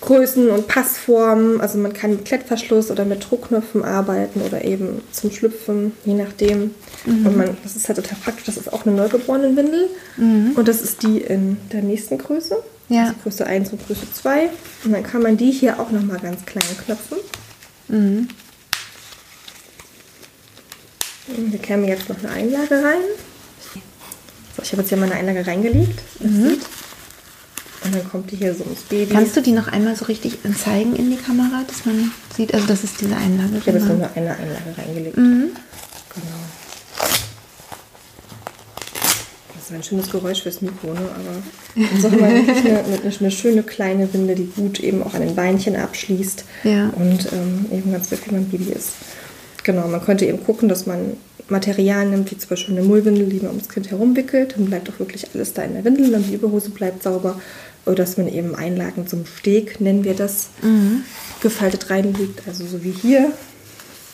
Größen 0.00 0.50
und 0.50 0.68
Passformen. 0.68 1.60
Also 1.60 1.78
man 1.78 1.92
kann 1.92 2.10
mit 2.10 2.24
Klettverschluss 2.24 2.90
oder 2.90 3.04
mit 3.04 3.28
Druckknöpfen 3.28 3.84
arbeiten 3.84 4.40
oder 4.42 4.64
eben 4.64 5.02
zum 5.12 5.30
Schlüpfen, 5.30 5.92
je 6.04 6.14
nachdem. 6.14 6.74
Und 7.06 7.36
man, 7.36 7.56
das 7.62 7.76
ist 7.76 7.88
halt 7.88 7.96
total 7.96 8.18
praktisch. 8.22 8.46
Das 8.46 8.56
ist 8.56 8.72
auch 8.72 8.86
eine 8.86 8.94
Neugeborenenwindel. 8.96 9.88
Und 10.56 10.68
das 10.68 10.82
ist 10.82 11.02
die 11.02 11.20
in 11.20 11.56
der 11.72 11.82
nächsten 11.82 12.18
Größe. 12.18 12.56
Ja. 12.88 13.04
Also 13.04 13.14
Größe 13.22 13.46
1 13.46 13.72
und 13.72 13.86
Größe 13.86 14.06
2. 14.12 14.50
Und 14.84 14.92
dann 14.92 15.02
kann 15.02 15.22
man 15.22 15.36
die 15.36 15.50
hier 15.50 15.80
auch 15.80 15.90
nochmal 15.90 16.18
ganz 16.18 16.44
klein 16.44 16.64
knöpfen. 16.84 17.18
Mhm. 17.88 18.28
Und 21.28 21.50
Hier 21.50 21.58
käme 21.58 21.88
jetzt 21.88 22.08
noch 22.08 22.18
eine 22.18 22.30
Einlage 22.30 22.74
rein. 22.74 23.02
So, 24.56 24.62
ich 24.62 24.72
habe 24.72 24.82
jetzt 24.82 24.90
hier 24.90 24.98
meine 24.98 25.14
Einlage 25.14 25.46
reingelegt. 25.46 26.00
Das 26.18 26.32
sieht. 26.32 26.60
Und 27.84 27.94
dann 27.94 28.08
kommt 28.08 28.30
die 28.30 28.36
hier 28.36 28.54
so 28.54 28.64
ins 28.64 28.82
Baby. 28.82 29.12
Kannst 29.12 29.36
du 29.36 29.40
die 29.40 29.52
noch 29.52 29.68
einmal 29.68 29.96
so 29.96 30.04
richtig 30.04 30.38
zeigen 30.56 30.94
in 30.94 31.10
die 31.10 31.16
Kamera, 31.16 31.62
dass 31.66 31.84
man 31.84 32.12
sieht, 32.36 32.54
also 32.54 32.66
das 32.66 32.84
ist 32.84 33.00
diese 33.00 33.16
Einlage. 33.16 33.58
Ich 33.58 33.66
habe 33.66 33.78
jetzt 33.78 33.88
genau. 33.88 33.98
nur 33.98 34.10
eine 34.14 34.36
Einlage 34.36 34.78
reingelegt. 34.78 35.16
Mhm. 35.16 35.50
Genau. 36.14 36.26
Das 39.54 39.64
ist 39.64 39.72
ein 39.72 39.82
schönes 39.82 40.10
Geräusch 40.10 40.42
fürs 40.42 40.60
Mikro, 40.60 40.92
ne? 40.92 41.00
aber 41.00 41.42
im 41.74 42.00
Sommer 42.00 42.30
wirklich 42.30 42.58
eine, 42.58 42.84
eine, 42.84 43.12
eine 43.18 43.30
schöne 43.30 43.62
kleine 43.62 44.12
Winde, 44.12 44.34
die 44.34 44.46
gut 44.46 44.80
eben 44.80 45.02
auch 45.02 45.14
an 45.14 45.20
den 45.22 45.34
Beinchen 45.34 45.76
abschließt 45.76 46.44
Ja. 46.64 46.90
und 46.96 47.32
ähm, 47.32 47.66
eben 47.72 47.92
ganz 47.92 48.10
wirklich 48.10 48.30
man 48.30 48.44
Baby 48.44 48.72
ist. 48.72 48.90
Genau, 49.64 49.86
man 49.88 50.04
könnte 50.04 50.26
eben 50.26 50.44
gucken, 50.44 50.68
dass 50.68 50.86
man 50.86 51.16
Materialien 51.48 52.10
nimmt, 52.10 52.30
wie 52.30 52.38
zum 52.38 52.50
Beispiel 52.50 52.76
eine 52.76 52.86
Mullwindel, 52.86 53.28
die 53.28 53.38
man 53.38 53.50
ums 53.50 53.68
Kind 53.68 53.90
herumwickelt. 53.90 54.54
Dann 54.56 54.66
bleibt 54.66 54.88
auch 54.90 54.98
wirklich 54.98 55.28
alles 55.34 55.52
da 55.52 55.62
in 55.62 55.74
der 55.74 55.84
Windel 55.84 56.14
und 56.14 56.26
die 56.28 56.34
Überhose 56.34 56.70
bleibt 56.70 57.02
sauber. 57.02 57.40
Oder 57.84 57.96
dass 57.96 58.16
man 58.16 58.28
eben 58.28 58.54
Einlagen 58.54 59.06
zum 59.06 59.26
Steg, 59.26 59.80
nennen 59.80 60.04
wir 60.04 60.14
das, 60.14 60.50
gefaltet 61.40 61.90
reinlegt. 61.90 62.42
Also 62.46 62.64
so 62.66 62.84
wie 62.84 62.92
hier, 62.92 63.32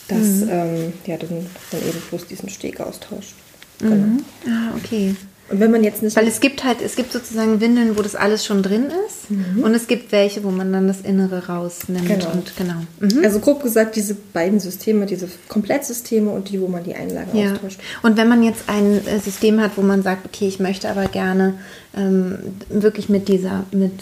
dass 0.07 0.41
ähm, 0.49 0.93
ja, 1.05 1.17
dann, 1.17 1.45
dann 1.71 1.81
eben 1.81 2.01
bloß 2.09 2.25
diesen 2.25 2.49
Steg 2.49 2.79
austauscht. 2.79 3.35
Genau. 3.79 3.95
Mhm. 3.95 4.25
Ah, 4.47 4.73
okay. 4.75 5.15
Und 5.51 5.59
wenn 5.59 5.71
man 5.71 5.83
jetzt 5.83 6.03
nicht. 6.03 6.15
Weil 6.15 6.27
es 6.27 6.39
gibt 6.39 6.63
halt, 6.63 6.81
es 6.81 6.95
gibt 6.95 7.11
sozusagen 7.11 7.59
Windeln, 7.59 7.97
wo 7.97 8.01
das 8.01 8.15
alles 8.15 8.45
schon 8.45 8.61
drin 8.61 8.85
ist. 9.07 9.29
Und 9.63 9.73
es 9.73 9.87
gibt 9.87 10.11
welche, 10.11 10.43
wo 10.43 10.51
man 10.51 10.71
dann 10.71 10.87
das 10.87 11.01
Innere 11.01 11.47
rausnimmt. 11.47 12.07
Genau. 12.07 12.31
Und 12.31 12.55
genau. 12.55 12.75
Mhm. 12.99 13.23
Also 13.23 13.39
grob 13.39 13.63
gesagt, 13.63 13.95
diese 13.95 14.15
beiden 14.15 14.59
Systeme, 14.59 15.05
diese 15.05 15.27
Komplettsysteme 15.47 16.29
und 16.29 16.49
die, 16.49 16.61
wo 16.61 16.67
man 16.67 16.83
die 16.83 16.93
Einlagen 16.95 17.37
Ja. 17.37 17.53
austauscht. 17.53 17.79
Und 18.03 18.17
wenn 18.17 18.27
man 18.27 18.43
jetzt 18.43 18.63
ein 18.67 19.05
äh, 19.07 19.19
System 19.19 19.59
hat, 19.61 19.71
wo 19.75 19.81
man 19.81 20.03
sagt, 20.03 20.25
okay, 20.25 20.47
ich 20.47 20.59
möchte 20.59 20.89
aber 20.89 21.05
gerne 21.05 21.55
ähm, 21.97 22.37
wirklich 22.69 23.09
mit 23.09 23.27
dieser, 23.27 23.65
mit, 23.71 23.93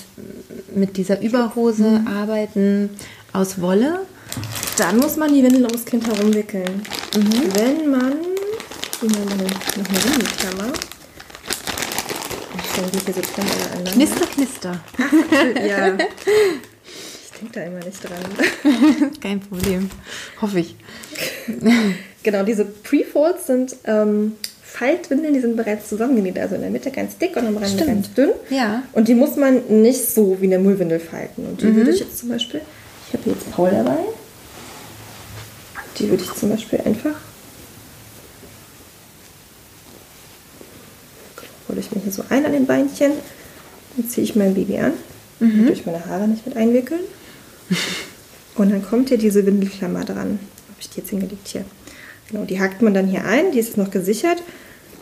mit 0.76 0.98
dieser 0.98 1.22
Überhose 1.22 2.02
arbeiten 2.06 2.90
aus 3.34 3.62
Wolle. 3.62 4.00
Dann 4.78 4.98
muss 4.98 5.16
man 5.18 5.34
die 5.34 5.44
Windel 5.44 5.66
ums 5.66 5.86
Kind 5.86 6.06
herumwickeln. 6.08 6.82
Wenn 7.14 7.90
man. 7.90 8.14
Wie 9.02 9.08
man 9.08 9.28
dann 9.30 9.38
noch 9.38 9.90
eine 9.90 10.04
Windelklammer. 10.04 10.74
Stelle 12.78 12.92
die 12.92 13.00
hier 13.00 13.14
so 13.16 13.22
drin 13.22 13.46
alle 13.74 13.80
an. 13.80 13.94
Knister, 13.94 14.28
knister. 14.28 14.80
Ja. 15.68 15.98
Ich 16.86 17.40
denke 17.40 17.54
da 17.54 17.64
immer 17.64 17.80
nicht 17.84 18.04
dran. 18.04 19.12
Kein 19.22 19.40
Problem. 19.40 19.90
Hoffe 20.42 20.60
ich. 20.60 20.76
Genau, 22.24 22.44
diese 22.44 22.66
Pre-Folds 22.66 23.48
sind 23.48 23.76
ähm, 23.86 24.34
Faltwindeln, 24.64 25.34
die 25.34 25.40
sind 25.40 25.56
bereits 25.56 25.90
zusammengenäht. 25.90 26.38
Also 26.40 26.56
in 26.56 26.62
der 26.62 26.70
Mitte 26.70 26.92
ganz 26.92 27.18
dick 27.18 27.36
und 27.36 27.48
am 27.48 27.58
Rand 27.58 27.70
Stimmt. 27.70 27.88
ganz 27.88 28.14
dünn. 28.14 28.32
Ja. 28.50 28.84
Und 28.94 29.08
die 29.08 29.16
muss 29.16 29.36
man 29.36 29.82
nicht 29.82 30.10
so 30.10 30.38
wie 30.40 30.46
eine 30.46 30.60
Mullwindel 30.60 31.00
falten. 31.00 31.46
Und 31.46 31.62
die 31.62 31.76
würde 31.76 31.92
ich 31.92 32.00
jetzt 32.00 32.18
zum 32.18 32.30
Beispiel, 32.30 32.62
ich 33.08 33.14
habe 33.14 33.24
hier 33.24 33.34
jetzt 33.34 33.52
Paul 33.52 33.72
dabei. 33.72 33.98
Die 35.98 36.10
würde 36.10 36.24
ich 36.24 36.34
zum 36.34 36.50
Beispiel 36.50 36.80
einfach. 36.82 37.16
Hole 41.68 41.80
ich 41.80 41.92
mir 41.92 42.02
hier 42.02 42.12
so 42.12 42.24
ein 42.30 42.46
an 42.46 42.52
den 42.52 42.66
Beinchen. 42.66 43.12
Dann 43.96 44.08
ziehe 44.08 44.24
ich 44.24 44.36
mein 44.36 44.54
Baby 44.54 44.78
an. 44.78 44.94
Durch 45.68 45.86
meine 45.86 46.06
Haare 46.06 46.28
nicht 46.28 46.46
mit 46.46 46.58
einwickeln. 46.58 47.02
Und 48.56 48.72
dann 48.72 48.84
kommt 48.84 49.10
hier 49.10 49.18
diese 49.18 49.46
Windelklammer 49.46 50.04
dran. 50.04 50.40
Habe 50.40 50.80
ich 50.80 50.90
die 50.90 51.00
jetzt 51.00 51.10
hingelegt 51.10 51.48
hier. 51.48 51.66
Genau, 52.30 52.44
die 52.46 52.60
hakt 52.60 52.82
man 52.82 52.94
dann 52.94 53.08
hier 53.08 53.26
ein. 53.26 53.52
Die 53.52 53.60
ist 53.60 53.78
noch 53.78 53.92
gesichert 53.92 54.42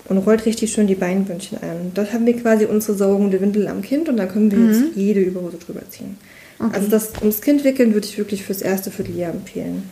und 0.07 0.17
rollt 0.19 0.45
richtig 0.45 0.71
schön 0.71 0.87
die 0.87 0.95
Beinbündchen 0.95 1.57
ein. 1.61 1.91
Das 1.93 2.13
haben 2.13 2.25
wir 2.25 2.35
quasi 2.39 2.65
unsere 2.65 2.97
saugende 2.97 3.41
Windel 3.41 3.67
am 3.67 3.81
Kind 3.81 4.09
und 4.09 4.17
dann 4.17 4.29
können 4.29 4.51
wir 4.51 4.59
jetzt 4.71 4.95
jede 4.95 5.21
Überhose 5.21 5.57
drüber 5.57 5.81
ziehen. 5.89 6.17
Okay. 6.59 6.71
Also 6.73 6.87
das 6.89 7.11
ums 7.21 7.41
Kind 7.41 7.63
wickeln 7.63 7.93
würde 7.93 8.07
ich 8.07 8.17
wirklich 8.17 8.43
fürs 8.43 8.61
erste 8.61 8.91
Vierteljahr 8.91 9.31
empfehlen. 9.31 9.89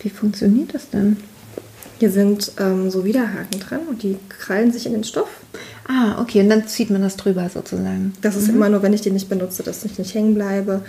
Wie 0.00 0.10
funktioniert 0.10 0.74
das 0.74 0.90
denn? 0.90 1.16
Hier 1.98 2.10
sind 2.10 2.52
ähm, 2.58 2.90
so 2.90 3.04
Widerhaken 3.04 3.60
dran 3.60 3.80
und 3.88 4.02
die 4.02 4.16
krallen 4.28 4.72
sich 4.72 4.86
in 4.86 4.92
den 4.92 5.04
Stoff. 5.04 5.28
Ah, 5.88 6.20
okay. 6.20 6.40
Und 6.40 6.48
dann 6.48 6.66
zieht 6.66 6.90
man 6.90 7.02
das 7.02 7.16
drüber 7.16 7.48
sozusagen. 7.48 8.14
Das 8.22 8.36
ist 8.36 8.48
immer 8.48 8.68
nur, 8.68 8.82
wenn 8.82 8.92
ich 8.92 9.00
den 9.00 9.14
nicht 9.14 9.28
benutze, 9.28 9.62
dass 9.62 9.84
ich 9.84 9.98
nicht 9.98 10.14
hängen 10.14 10.34
bleibe. 10.34 10.82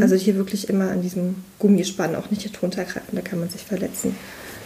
Also 0.00 0.14
hier 0.16 0.36
wirklich 0.36 0.68
immer 0.68 0.90
an 0.90 1.02
diesem 1.02 1.36
Gummispann 1.58 2.16
auch 2.16 2.30
nicht 2.30 2.42
hier 2.42 2.52
drunter 2.52 2.84
greifen, 2.84 3.14
da 3.14 3.20
kann 3.20 3.38
man 3.38 3.48
sich 3.48 3.62
verletzen. 3.62 4.16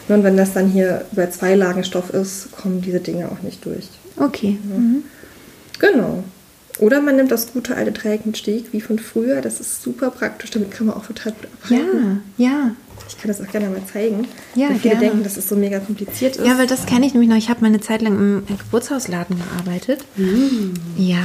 Und 0.09 0.23
wenn 0.23 0.37
das 0.37 0.53
dann 0.53 0.69
hier 0.69 1.05
über 1.13 1.31
zwei 1.31 1.55
Lagen 1.55 1.85
Stoff 1.85 2.11
ist, 2.11 2.53
kommen 2.53 2.83
diese 2.83 3.01
Dinge 3.01 3.31
auch 3.31 3.43
nicht 3.43 3.65
durch. 3.65 3.89
Okay. 4.19 4.59
Mhm. 4.63 5.05
Genau. 5.79 6.25
Oder 6.79 7.01
man 7.01 7.17
nimmt 7.17 7.31
das 7.31 7.53
gute 7.53 7.77
alte 7.77 7.93
Dreieck 7.93 8.27
mit 8.27 8.37
Steg, 8.37 8.73
wie 8.73 8.81
von 8.81 8.99
früher. 8.99 9.41
Das 9.41 9.61
ist 9.61 9.83
super 9.83 10.11
praktisch, 10.11 10.51
damit 10.51 10.73
kann 10.73 10.89
man 10.89 10.97
auch 10.97 11.07
total 11.07 11.33
gut 11.33 11.49
abhalten. 11.63 12.23
Ja, 12.37 12.47
ja. 12.47 12.71
Ich 13.09 13.19
kann 13.19 13.29
das 13.29 13.41
auch 13.41 13.51
gerne 13.51 13.69
mal 13.69 13.83
zeigen. 13.91 14.27
Ja, 14.55 14.69
weil 14.69 14.77
viele 14.77 14.95
gerne. 14.95 15.09
denken, 15.09 15.25
dass 15.25 15.37
es 15.37 15.49
so 15.49 15.57
mega 15.57 15.79
kompliziert 15.79 16.37
ist. 16.37 16.47
Ja, 16.47 16.59
weil 16.59 16.67
das 16.67 16.87
kenne 16.87 17.07
ich 17.07 17.13
nämlich 17.13 17.31
noch. 17.31 17.37
Ich 17.37 17.49
habe 17.49 17.61
meine 17.61 17.81
Zeit 17.81 18.03
lang 18.03 18.15
im 18.17 18.47
Geburtshausladen 18.47 19.37
gearbeitet. 19.37 20.05
Ja. 20.97 21.23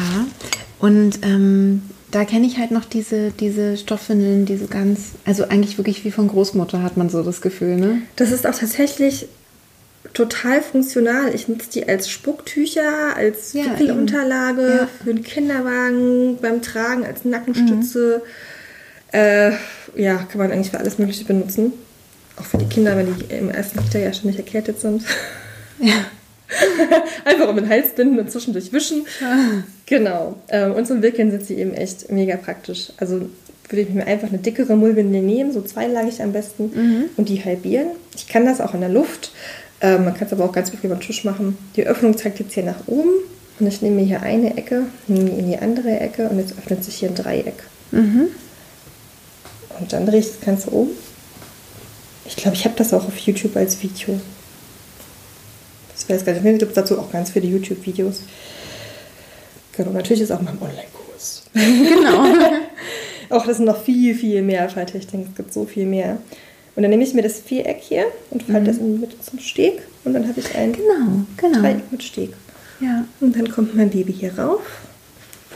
Und 0.80 1.20
ähm, 1.24 1.82
da 2.12 2.26
kenne 2.26 2.48
ich 2.48 2.58
halt 2.58 2.72
noch 2.72 2.86
diese, 2.86 3.32
diese 3.32 3.78
Stoffwindeln, 3.78 4.46
diese 4.46 4.68
ganz, 4.68 5.12
also 5.26 5.44
eigentlich 5.48 5.78
wirklich 5.78 6.04
wie 6.06 6.12
von 6.12 6.28
Großmutter 6.28 6.82
hat 6.82 6.98
man 6.98 7.10
so 7.10 7.22
das 7.24 7.42
Gefühl, 7.42 7.76
ne? 7.76 8.02
Das 8.15 8.32
ist 8.32 8.48
auch 8.48 8.56
tatsächlich 8.56 9.28
total 10.13 10.62
funktional. 10.62 11.34
Ich 11.36 11.48
nutze 11.48 11.70
die 11.72 11.88
als 11.88 12.10
Spucktücher, 12.10 13.15
als 13.15 13.54
Ja, 13.54 13.65
Wickelunterlage. 13.65 14.68
Ja. 14.68 14.88
für 15.04 15.13
den 15.13 15.24
Kinderwagen, 15.24 16.38
beim 16.42 16.62
Tragen, 16.62 17.06
als 17.06 17.26
Nackenstütze. 17.26 18.22
Mhm. 18.24 18.30
Äh, 19.12 19.52
ja, 19.95 20.17
kann 20.17 20.38
man 20.38 20.52
eigentlich 20.52 20.72
für 20.72 20.80
alles 20.80 20.98
Mögliche 21.00 21.26
benutzen. 21.26 21.74
Auch 22.38 22.45
für 22.45 22.58
die 22.58 22.65
Kinder, 22.65 22.95
wenn 22.95 23.15
die 23.15 23.34
im 23.34 23.50
ersten 23.50 23.80
Kita 23.80 24.13
ständig 24.13 24.38
erkältet 24.38 24.80
sind. 24.80 25.04
Ja. 25.80 26.06
Einfach 27.26 27.48
um 27.50 27.56
den 27.56 27.69
Hals 27.69 27.93
binden 27.95 28.19
und 28.19 28.32
zwischendurch 28.32 28.72
wischen. 28.74 29.06
Genau. 29.86 30.36
Ähm, 30.50 30.74
und 30.74 30.88
zum 30.88 31.02
Wickeln 31.02 31.32
sind 31.32 31.45
sie 31.45 31.56
eben 31.56 31.74
echt 31.74 32.12
mega 32.12 32.38
praktisch. 32.38 32.91
Also 32.98 33.30
würde 33.67 33.82
ich 33.82 33.89
mir 33.89 34.08
einfach 34.08 34.30
eine 34.30 34.39
dickere 34.39 34.76
Mullwindel 34.76 35.22
nehmen, 35.22 35.52
so 35.52 35.62
zweilagig 35.62 36.24
am 36.24 36.34
besten, 36.34 36.72
und 37.17 37.30
die 37.30 37.43
halbieren. 37.43 37.89
Ich 38.15 38.28
kann 38.28 38.45
das 38.45 38.62
auch 38.62 38.74
in 38.74 38.80
der 38.80 38.89
Luft. 38.89 39.32
Ähm, 39.82 40.06
man 40.06 40.15
kann 40.15 40.28
es 40.28 40.34
aber 40.34 40.45
auch 40.45 40.52
ganz 40.52 40.72
bequem 40.72 40.91
am 40.91 41.00
Tisch 41.00 41.24
machen. 41.24 41.58
Die 41.76 41.86
Öffnung 41.86 42.17
zeigt 42.17 42.39
jetzt 42.39 42.54
hier 42.54 42.63
nach 42.63 42.88
oben. 42.88 43.12
Und 43.60 43.67
ich 43.67 43.82
nehme 43.82 43.98
mir 43.98 44.06
hier 44.06 44.22
eine 44.22 44.58
Ecke, 44.58 44.84
nehme 45.08 45.30
die 45.30 45.39
in 45.39 45.52
die 45.52 45.58
andere 45.58 46.00
Ecke 46.00 46.30
und 46.30 46.39
jetzt 46.39 46.58
öffnet 46.58 46.84
sich 46.84 46.95
hier 46.95 47.10
ein 47.10 47.15
Dreieck. 47.15 47.63
Und 49.80 49.94
dann 49.94 50.06
drehe 50.06 50.20
ich 50.20 50.28
das 50.28 50.42
Ganze 50.42 50.70
um. 50.70 50.89
Ich 52.26 52.36
glaube, 52.36 52.56
ich 52.56 52.65
habe 52.65 52.76
das 52.78 52.94
auch 52.94 53.08
auf 53.08 53.18
YouTube 53.18 53.56
als 53.56 53.82
Video. 53.82 54.20
Das 55.94 56.10
weiß 56.10 56.26
gar 56.26 56.34
nicht. 56.34 56.46
Es 56.46 56.60
gibt 56.60 56.78
dazu 56.78 57.00
auch 57.00 57.12
ganz 57.12 57.32
viele 57.32 57.48
YouTube-Videos. 57.48 58.24
Genau, 59.76 59.92
natürlich 59.92 60.22
ist 60.22 60.32
auch 60.32 60.42
mal 60.42 60.52
ein 60.52 60.62
Online-Kurs. 60.62 61.44
Genau. 61.54 62.26
Auch 63.30 63.46
das 63.46 63.58
sind 63.58 63.65
noch 63.65 63.84
viel, 63.84 64.15
viel 64.15 64.42
mehr 64.42 64.68
Falltechniken. 64.70 65.28
Es 65.30 65.36
gibt 65.36 65.54
so 65.54 65.65
viel 65.65 65.86
mehr. 65.86 66.18
Und 66.76 66.84
dann 66.84 66.89
nehme 66.89 67.04
ich 67.04 67.13
mir 67.13 67.22
das 67.22 67.39
Viereck 67.39 67.80
hier 67.80 68.06
und 68.32 68.44
falte 68.44 68.65
das 68.65 68.78
in 68.78 68.94
die 68.94 69.00
Mitte 69.00 69.20
zum 69.20 69.39
Steg. 69.39 69.84
Und 70.04 70.13
dann 70.13 70.28
habe 70.28 70.39
ich 70.39 70.56
ein 70.56 70.74
genau, 70.74 71.26
genau. 71.38 71.60
Dreieck 71.60 71.92
mit 71.92 72.04
Steg. 72.04 72.34
Ja. 72.80 73.06
Und 73.20 73.36
dann 73.36 73.52
kommt 73.52 73.76
mein 73.76 73.89
Baby 73.89 74.13
hier 74.13 74.38
rauf. 74.39 74.62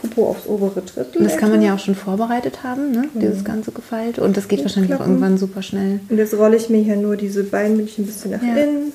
Popo 0.00 0.28
aufs 0.30 0.46
obere 0.46 0.82
Drittel. 0.82 1.18
Und 1.22 1.24
das 1.24 1.36
kann 1.38 1.50
man 1.50 1.62
ja 1.62 1.74
auch 1.74 1.78
schon 1.78 1.94
vorbereitet 1.94 2.62
haben, 2.62 2.90
ne? 2.90 3.04
Dieses 3.14 3.44
ganze 3.44 3.70
Gefeilt. 3.72 4.18
Und 4.18 4.36
das 4.36 4.48
geht 4.48 4.62
wahrscheinlich 4.62 4.92
auch 4.92 4.98
Klappen. 4.98 5.12
irgendwann 5.14 5.38
super 5.38 5.62
schnell. 5.62 6.00
Und 6.08 6.18
jetzt 6.18 6.34
rolle 6.34 6.56
ich 6.56 6.68
mir 6.68 6.82
hier 6.82 6.96
nur 6.96 7.16
diese 7.16 7.44
Beinmündchen 7.44 8.04
ein 8.04 8.06
bisschen 8.06 8.30
nach 8.32 8.42
Ja. 8.42 8.54
innen. 8.56 8.92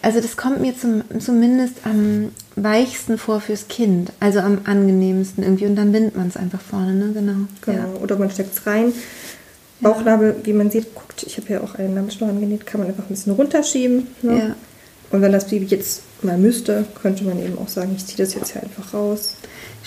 Also 0.00 0.20
das 0.20 0.36
kommt 0.36 0.60
mir 0.60 0.76
zum, 0.78 1.02
zumindest 1.18 1.74
am 1.84 2.30
weichsten 2.54 3.18
vor 3.18 3.40
fürs 3.40 3.66
Kind. 3.68 4.12
Also 4.20 4.38
am 4.38 4.60
angenehmsten 4.64 5.42
irgendwie. 5.42 5.66
Und 5.66 5.76
dann 5.76 5.92
bindet 5.92 6.16
man 6.16 6.28
es 6.28 6.36
einfach 6.36 6.60
vorne, 6.60 6.94
ne? 6.94 7.10
Genau. 7.12 7.32
Genau. 7.62 7.78
Ja. 7.78 8.00
Oder 8.02 8.16
man 8.16 8.30
steckt 8.30 8.54
es 8.56 8.66
rein. 8.66 8.92
Bauchnabel, 9.80 10.36
wie 10.44 10.52
man 10.54 10.70
sieht, 10.70 10.94
guckt, 10.94 11.22
ich 11.24 11.36
habe 11.36 11.48
hier 11.48 11.62
auch 11.62 11.74
einen 11.74 11.94
Nabelschnur 11.94 12.30
angenäht, 12.30 12.64
kann 12.64 12.80
man 12.80 12.88
einfach 12.88 13.04
ein 13.04 13.08
bisschen 13.10 13.32
runterschieben. 13.32 14.06
Ne? 14.22 14.38
Ja. 14.38 14.56
Und 15.10 15.20
wenn 15.20 15.32
das 15.32 15.46
Baby 15.48 15.66
jetzt 15.66 16.02
mal 16.22 16.38
müsste, 16.38 16.84
könnte 17.02 17.24
man 17.24 17.38
eben 17.44 17.58
auch 17.58 17.68
sagen, 17.68 17.92
ich 17.94 18.06
ziehe 18.06 18.16
das 18.16 18.34
jetzt 18.34 18.52
hier 18.52 18.62
einfach 18.62 18.94
raus, 18.94 19.34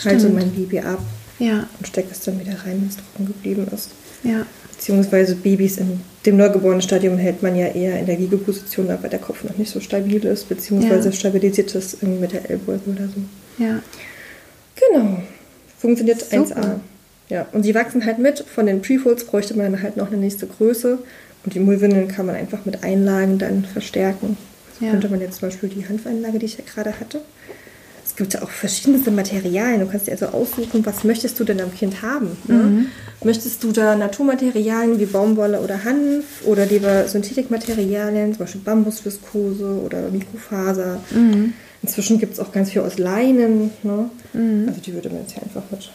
halte 0.06 0.20
Stimmt. 0.22 0.36
mein 0.36 0.52
Baby 0.52 0.80
ab 0.80 1.00
Ja, 1.40 1.68
und 1.78 1.88
stecke 1.88 2.10
es 2.12 2.22
dann 2.22 2.40
wieder 2.40 2.54
rein, 2.54 2.80
wenn 2.82 2.88
es 2.90 2.96
trocken 2.98 3.28
geblieben 3.28 3.68
ist. 3.74 3.90
ja. 4.24 4.46
Beziehungsweise 4.78 5.36
Babys 5.36 5.78
in 5.78 6.00
dem 6.26 6.38
neugeborenen 6.38 6.82
Stadium 6.82 7.18
hält 7.18 7.44
man 7.44 7.54
ja 7.58 7.68
eher 7.68 8.00
in 8.00 8.06
der 8.06 8.18
Wiegeposition 8.18 8.90
ab, 8.90 9.00
weil 9.02 9.10
der 9.10 9.20
Kopf 9.20 9.44
noch 9.44 9.58
nicht 9.58 9.70
so 9.70 9.82
stabil 9.82 10.24
ist, 10.24 10.48
beziehungsweise 10.48 11.10
Ja. 11.10 11.12
stabilisiert 11.16 11.76
das 11.76 11.96
irgendwie 11.96 12.22
mit 12.22 12.32
der 12.32 12.50
Ellbeuge 12.50 12.90
oder 12.90 13.08
so. 13.10 13.62
Ja. 13.62 13.82
Genau. 14.76 15.22
Funktioniert 15.78 16.22
Super. 16.22 16.36
1A. 16.56 16.80
Ja, 17.28 17.46
und 17.52 17.64
sie 17.64 17.76
wachsen 17.76 18.06
halt 18.06 18.20
mit. 18.20 18.40
Von 18.40 18.68
den 18.68 18.82
Prefolds 18.82 19.26
bräuchte 19.26 19.54
man 19.58 19.82
halt 19.82 19.98
noch 19.98 20.08
eine 20.08 20.18
nächste 20.18 20.48
Größe. 20.48 21.00
Und 21.44 21.54
die 21.54 21.60
Mullwindeln 21.60 22.08
kann 22.08 22.26
man 22.26 22.36
einfach 22.36 22.64
mit 22.66 22.82
Einlagen 22.84 23.38
dann 23.38 23.66
verstärken. 23.66 24.38
Also 24.76 24.86
Ja. 24.86 24.92
könnte 24.92 25.10
man 25.10 25.20
jetzt 25.20 25.40
zum 25.40 25.50
Beispiel 25.50 25.68
die 25.68 25.86
Hanfeinlage, 25.90 26.40
die 26.40 26.46
ich 26.46 26.58
ja 26.58 26.64
gerade 26.66 26.98
hatte. 27.00 27.20
Es 28.20 28.24
gibt 28.24 28.34
ja 28.34 28.42
auch 28.42 28.50
verschiedenste 28.50 29.12
Materialien. 29.12 29.80
Du 29.80 29.86
kannst 29.86 30.08
dir 30.08 30.12
also 30.12 30.26
aussuchen, 30.26 30.86
was 30.86 31.06
möchtest 31.06 31.40
du 31.40 31.46
denn 31.46 31.62
am 31.62 31.74
Kind 31.74 32.02
haben. 32.02 32.36
Ne? 32.50 32.56
Mhm. 32.56 32.86
Möchtest 33.24 33.64
du 33.64 33.72
da 33.72 33.96
Naturmaterialien 33.96 35.00
wie 35.00 35.06
Baumwolle 35.06 35.62
oder 35.62 35.86
Hanf 35.86 36.26
oder 36.44 36.66
lieber 36.66 37.08
Synthetikmaterialien, 37.08 38.34
zum 38.34 38.40
Beispiel 38.40 38.60
Bambusviskose 38.60 39.82
oder 39.86 40.10
Mikrofaser. 40.12 41.00
Mhm. 41.12 41.54
Inzwischen 41.82 42.20
gibt 42.20 42.34
es 42.34 42.42
auch 42.42 42.52
ganz 42.52 42.72
viel 42.72 42.82
aus 42.82 42.98
Leinen. 42.98 43.72
Ne? 43.84 44.10
Also 44.68 44.82
die 44.82 44.94
würde 44.94 45.08
man 45.08 45.20
jetzt 45.20 45.32
hier 45.32 45.44
einfach 45.44 45.64
mit 45.72 45.90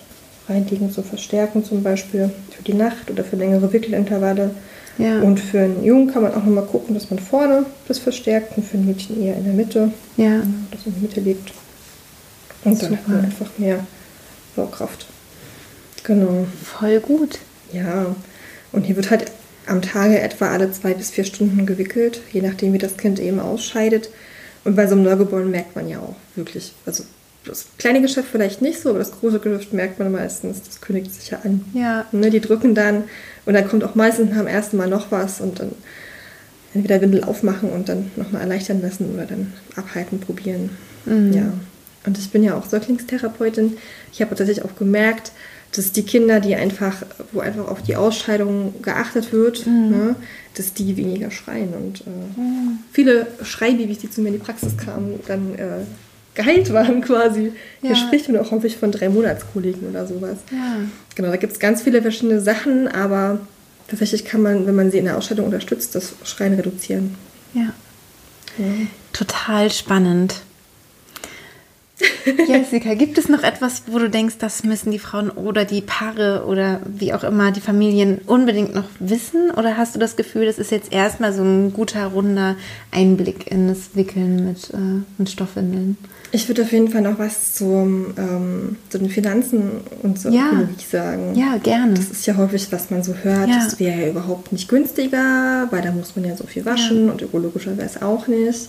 reinlegen 0.49 0.91
zum 0.91 1.05
Verstärken 1.05 1.63
zum 1.63 1.83
Beispiel 1.83 2.31
für 2.57 2.63
die 2.63 2.73
Nacht 2.73 3.11
oder 3.11 3.23
für 3.23 3.37
längere 3.37 3.71
Wickelintervalle. 3.71 4.53
Ja. 4.97 5.21
Und 5.21 5.41
für 5.41 5.59
einen 5.59 5.85
Jungen 5.85 6.11
kann 6.11 6.23
man 6.23 6.33
auch 6.33 6.45
nochmal 6.47 6.65
gucken, 6.65 6.95
dass 6.95 7.11
man 7.11 7.19
vorne 7.19 7.67
das 7.87 7.99
verstärkt 7.99 8.57
und 8.57 8.65
für 8.65 8.79
ein 8.79 8.87
Mädchen 8.87 9.23
eher 9.23 9.37
in 9.37 9.45
der 9.45 9.53
Mitte. 9.53 9.93
Ja. 10.17 10.41
Das 10.71 10.87
in 10.87 10.95
die 10.95 11.03
Mitte 11.03 11.21
legt. 11.21 11.53
Und 12.65 12.83
dann 12.83 12.93
hat 12.93 12.99
Super. 13.05 13.17
man 13.17 13.25
einfach 13.25 13.51
mehr 13.59 13.87
Saugkraft. 14.57 15.07
Genau. 16.05 16.47
Voll 16.63 17.01
gut. 17.01 17.39
Ja. 17.73 18.15
Und 18.73 18.83
hier 18.85 18.97
wird 18.97 19.11
halt 19.11 19.31
am 19.67 19.83
Tage 19.83 20.21
etwa 20.21 20.51
alle 20.51 20.71
zwei 20.73 20.95
bis 20.95 21.11
vier 21.11 21.25
Stunden 21.25 21.67
gewickelt, 21.67 22.21
je 22.33 22.43
nachdem 22.43 22.73
wie 22.73 22.79
das 22.79 22.97
Kind 22.97 23.19
eben 23.19 23.41
ausscheidet. 23.41 24.11
Und 24.65 24.77
bei 24.77 24.87
so 24.87 24.95
einem 24.95 25.05
Neugeborenen 25.05 25.51
merkt 25.51 25.77
man 25.77 25.89
ja 25.89 26.01
auch 26.01 26.17
wirklich, 26.37 26.75
also 26.87 27.05
das 27.45 27.67
kleine 27.79 28.01
Geschäft 28.01 28.29
vielleicht 28.31 28.63
nicht 28.63 28.81
so, 28.81 28.91
aber 28.91 28.99
das 28.99 29.13
große 29.13 29.39
Geschäft 29.39 29.73
merkt 29.73 29.99
man 29.99 30.11
meistens, 30.11 30.63
das 30.63 30.81
kündigt 30.81 31.13
sich 31.13 31.31
ja 31.31 31.41
an. 31.45 31.65
Ja. 31.75 32.07
Ne, 32.13 32.31
die 32.31 32.41
drücken 32.41 32.75
dann 32.75 33.05
und 33.45 33.55
dann 33.55 33.69
kommt 33.69 33.85
auch 33.85 33.95
meistens 33.95 34.31
dem 34.31 34.47
ersten 34.47 34.77
Mal 34.77 34.89
noch 34.89 35.11
was 35.11 35.41
und 35.41 35.61
dann 35.61 35.73
entweder 36.73 37.01
Windel 37.01 37.25
aufmachen 37.25 37.71
und 37.71 37.89
dann 37.89 38.11
nochmal 38.17 38.43
erleichtern 38.43 38.83
lassen 38.83 39.15
oder 39.15 39.27
dann 39.27 39.53
abhalten, 39.77 40.21
probieren. 40.21 40.71
Mhm. 41.05 41.33
Ja. 41.33 41.53
Und 42.07 42.19
ich 42.19 42.31
bin 42.31 42.43
ja 42.45 42.55
auch 42.57 42.67
Säuglingstherapeutin. 42.67 43.77
Ich 44.13 44.21
habe 44.21 44.35
tatsächlich 44.35 44.65
auch 44.65 44.77
gemerkt, 44.77 45.33
dass 45.75 45.91
die 45.91 46.03
Kinder, 46.05 46.39
die 46.41 46.55
einfach, 46.55 47.03
wo 47.33 47.41
einfach 47.41 47.67
auf 47.67 47.83
die 47.83 47.97
Ausscheidung 47.97 48.75
geachtet 48.83 49.33
wird, 49.33 49.67
Mhm. 49.67 49.91
ne, 49.91 50.17
dass 50.55 50.73
die 50.73 50.97
weniger 50.97 51.31
schreien. 51.31 51.71
Und 51.75 52.03
äh, 52.03 52.05
viele 52.93 53.27
Schreibabys, 53.43 53.99
die 53.99 54.11
zu 54.11 54.21
mir 54.21 54.29
in 54.29 54.35
die 54.35 54.41
Praxis 54.41 54.77
kamen, 54.77 55.19
dann 55.27 55.55
äh, 55.57 55.81
geheilt 56.35 56.73
waren 56.73 57.01
quasi. 57.01 57.53
Ja. 57.83 57.89
Hier 57.89 57.97
spricht 57.97 58.29
man 58.29 58.41
auch 58.41 58.51
häufig 58.53 58.77
von 58.77 58.93
drei 58.93 59.09
Monatskoliken 59.09 59.89
oder 59.89 60.07
sowas. 60.07 60.37
Ja. 60.53 60.77
Genau, 61.17 61.31
da 61.31 61.37
gibt 61.37 61.53
es 61.55 61.59
ganz 61.59 61.83
viele 61.83 62.03
verschiedene 62.03 62.41
Sachen, 62.41 62.87
aber 62.87 63.41
tatsächlich 63.89 64.25
kann 64.25 64.43
man, 64.43 64.67
wenn 64.67 64.75
man 64.77 64.91
sie 64.93 64.99
in 64.99 65.07
der 65.07 65.17
Ausscheidung 65.17 65.47
unterstützt, 65.47 65.95
das 65.97 66.13
Schreien 66.25 66.55
reduzieren. 66.55 67.17
Ja. 67.53 67.73
Ja. 68.59 68.65
Total 69.13 69.71
spannend. 69.73 70.35
Jessica, 72.49 72.95
gibt 72.95 73.19
es 73.19 73.29
noch 73.29 73.43
etwas, 73.45 73.85
wo 73.87 73.99
du 73.99 74.11
denkst, 74.11 74.37
das 74.39 74.65
müssen 74.65 74.91
die 74.91 74.99
Frauen 74.99 75.31
oder 75.31 75.65
die 75.65 75.81
Paare 75.81 76.45
oder 76.47 76.81
wie 76.87 77.13
auch 77.15 77.23
immer 77.23 77.53
die 77.53 77.61
Familien 77.61 78.19
unbedingt 78.27 78.75
noch 78.75 78.89
wissen? 78.99 79.51
Oder 79.53 79.77
hast 79.77 79.95
du 79.95 80.01
das 80.01 80.17
Gefühl, 80.17 80.47
das 80.47 80.59
ist 80.59 80.73
jetzt 80.73 80.93
erstmal 80.93 81.33
so 81.33 81.43
ein 81.43 81.73
guter, 81.73 82.07
runder 82.07 82.57
Einblick 82.91 83.51
in 83.51 83.69
das 83.69 83.95
Wickeln 83.95 84.45
mit, 84.47 84.71
äh, 84.71 85.03
mit 85.19 85.31
Stoffwindeln? 85.31 85.97
Ich 86.33 86.49
würde 86.49 86.63
auf 86.63 86.73
jeden 86.73 86.89
Fall 86.89 87.03
noch 87.03 87.21
was 87.21 87.55
zum, 87.55 88.07
ähm, 88.19 88.77
zu 88.89 88.99
den 88.99 89.09
Finanzen 89.09 89.71
und 90.03 90.19
zur 90.19 90.33
Ja. 90.33 90.49
Ökologie 90.49 90.85
sagen. 90.91 91.35
Ja, 91.37 91.59
gerne. 91.59 91.95
Das 91.95 92.11
ist 92.11 92.27
ja 92.27 92.37
häufig, 92.37 92.67
was 92.73 92.91
man 92.91 93.05
so 93.05 93.15
hört. 93.23 93.49
Ja. 93.49 93.61
Das 93.65 93.79
wäre 93.79 94.01
ja 94.01 94.09
überhaupt 94.09 94.51
nicht 94.51 94.69
günstiger, 94.69 95.69
weil 95.71 95.83
da 95.83 95.93
muss 95.93 96.17
man 96.17 96.25
ja 96.25 96.35
so 96.37 96.45
viel 96.45 96.65
waschen 96.65 97.09
und 97.09 97.23
ökologischer 97.23 97.77
wäre 97.77 97.87
es 97.87 98.03
auch 98.03 98.27
nicht. 98.27 98.69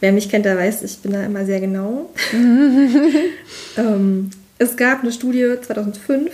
Wer 0.00 0.12
mich 0.12 0.28
kennt, 0.28 0.44
der 0.44 0.56
weiß, 0.56 0.82
ich 0.82 0.98
bin 0.98 1.12
da 1.12 1.24
immer 1.24 1.44
sehr 1.44 1.60
genau. 1.60 2.10
ähm, 3.76 4.30
es 4.58 4.76
gab 4.76 5.02
eine 5.02 5.12
Studie 5.12 5.54
2005 5.60 6.30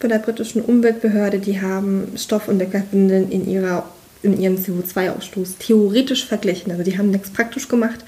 von 0.00 0.10
der 0.10 0.18
britischen 0.18 0.62
Umweltbehörde, 0.62 1.38
die 1.38 1.60
haben 1.60 2.12
Stoff- 2.16 2.48
und 2.48 2.58
Deckwindeln 2.58 3.30
in, 3.30 3.48
ihrer, 3.48 3.88
in 4.22 4.40
ihrem 4.40 4.56
CO2-Ausstoß 4.56 5.58
theoretisch 5.60 6.26
verglichen. 6.26 6.72
Also 6.72 6.82
die 6.82 6.98
haben 6.98 7.10
nichts 7.10 7.30
praktisch 7.30 7.68
gemacht. 7.68 8.00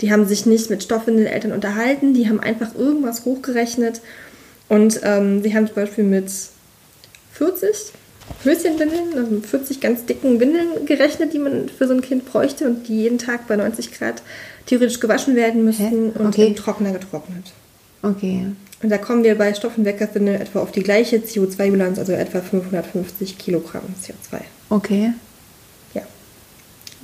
Die 0.00 0.12
haben 0.12 0.26
sich 0.26 0.46
nicht 0.46 0.70
mit 0.70 0.82
Stoffwindeleltern 0.82 1.52
unterhalten, 1.52 2.14
die 2.14 2.28
haben 2.28 2.40
einfach 2.40 2.74
irgendwas 2.74 3.24
hochgerechnet. 3.24 4.00
Und 4.68 5.00
ähm, 5.02 5.42
sie 5.42 5.54
haben 5.54 5.66
zum 5.66 5.76
Beispiel 5.76 6.04
mit 6.04 6.30
40 7.32 7.92
Höschenwindeln, 8.42 9.14
also 9.16 9.30
mit 9.30 9.46
40 9.46 9.80
ganz 9.80 10.04
dicken 10.04 10.40
Windeln 10.40 10.86
gerechnet, 10.86 11.32
die 11.32 11.38
man 11.38 11.68
für 11.68 11.86
so 11.86 11.94
ein 11.94 12.02
Kind 12.02 12.26
bräuchte 12.30 12.66
und 12.66 12.88
die 12.88 12.96
jeden 13.02 13.18
Tag 13.18 13.46
bei 13.48 13.56
90 13.56 13.92
Grad 13.92 14.22
theoretisch 14.66 15.00
gewaschen 15.00 15.36
werden 15.36 15.64
müssten 15.64 16.12
Hä? 16.14 16.18
und 16.18 16.26
Okay. 16.28 16.46
im 16.48 16.56
Trockner 16.56 16.92
getrocknet. 16.92 17.52
Okay. 18.02 18.46
Und 18.82 18.90
da 18.90 18.98
kommen 18.98 19.24
wir 19.24 19.36
bei 19.36 19.54
Stoff- 19.54 19.78
und 19.78 19.86
Weckerwindeln 19.86 20.40
etwa 20.40 20.60
auf 20.60 20.72
die 20.72 20.82
gleiche 20.82 21.16
CO2-Bilanz, 21.18 21.98
also 21.98 22.12
etwa 22.12 22.40
550 22.40 23.38
Kilogramm 23.38 23.82
CO2. 24.02 24.40
Okay. 24.68 25.12
Ja, 25.94 26.02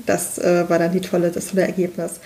das 0.04 0.38
äh, 0.38 0.68
war 0.68 0.78
dann 0.78 0.92
die 0.92 1.00
tolle, 1.00 1.30
das 1.30 1.48
tolle 1.48 1.62
Ergebnis. 1.62 2.20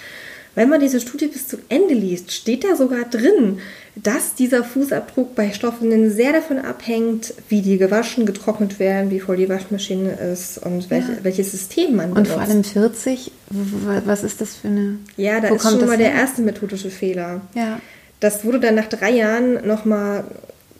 Wenn 0.55 0.68
man 0.68 0.80
diese 0.80 1.00
Studie 1.00 1.26
bis 1.26 1.48
zum 1.48 1.59
Ende 1.68 1.94
liest, 1.94 2.30
steht 2.32 2.62
da 2.64 2.76
sogar 2.76 3.05
drin, 3.05 3.59
dass 3.96 4.34
dieser 4.34 4.62
Fußabdruck 4.64 5.34
bei 5.34 5.52
Stoffwindeln 5.52 6.11
sehr 6.12 6.32
davon 6.32 6.59
abhängt, 6.59 7.34
wie 7.48 7.61
die 7.62 7.78
gewaschen, 7.78 8.24
getrocknet 8.26 8.78
werden, 8.78 9.11
wie 9.11 9.20
voll 9.20 9.36
die 9.36 9.48
Waschmaschine 9.48 10.12
ist 10.32 10.59
und 10.59 10.90
welche, 10.90 11.12
Ja. 11.12 11.18
welches 11.22 11.50
System 11.52 11.96
man 11.96 12.09
Und 12.09 12.14
benutzt. 12.14 12.32
vor 12.32 12.42
allem 12.42 12.64
40, 12.64 13.32
w- 13.50 14.00
was 14.05 14.22
ist 14.24 14.40
das 14.40 14.55
für 14.57 14.68
eine. 14.68 14.98
ja, 15.16 15.40
da 15.40 15.50
wo 15.50 15.55
ist 15.57 15.62
kommt 15.62 15.80
schon 15.80 15.88
mal 15.88 15.98
der 15.98 16.11
her? 16.11 16.20
erste 16.20 16.42
methodische 16.42 16.90
Fehler. 16.90 17.40
Ja. 17.55 17.80
Das 18.20 18.44
wurde 18.44 18.61
dann 18.61 18.74
nach 18.76 18.86
drei 18.88 19.11
Jahren 19.11 19.66
nochmal, 19.66 20.24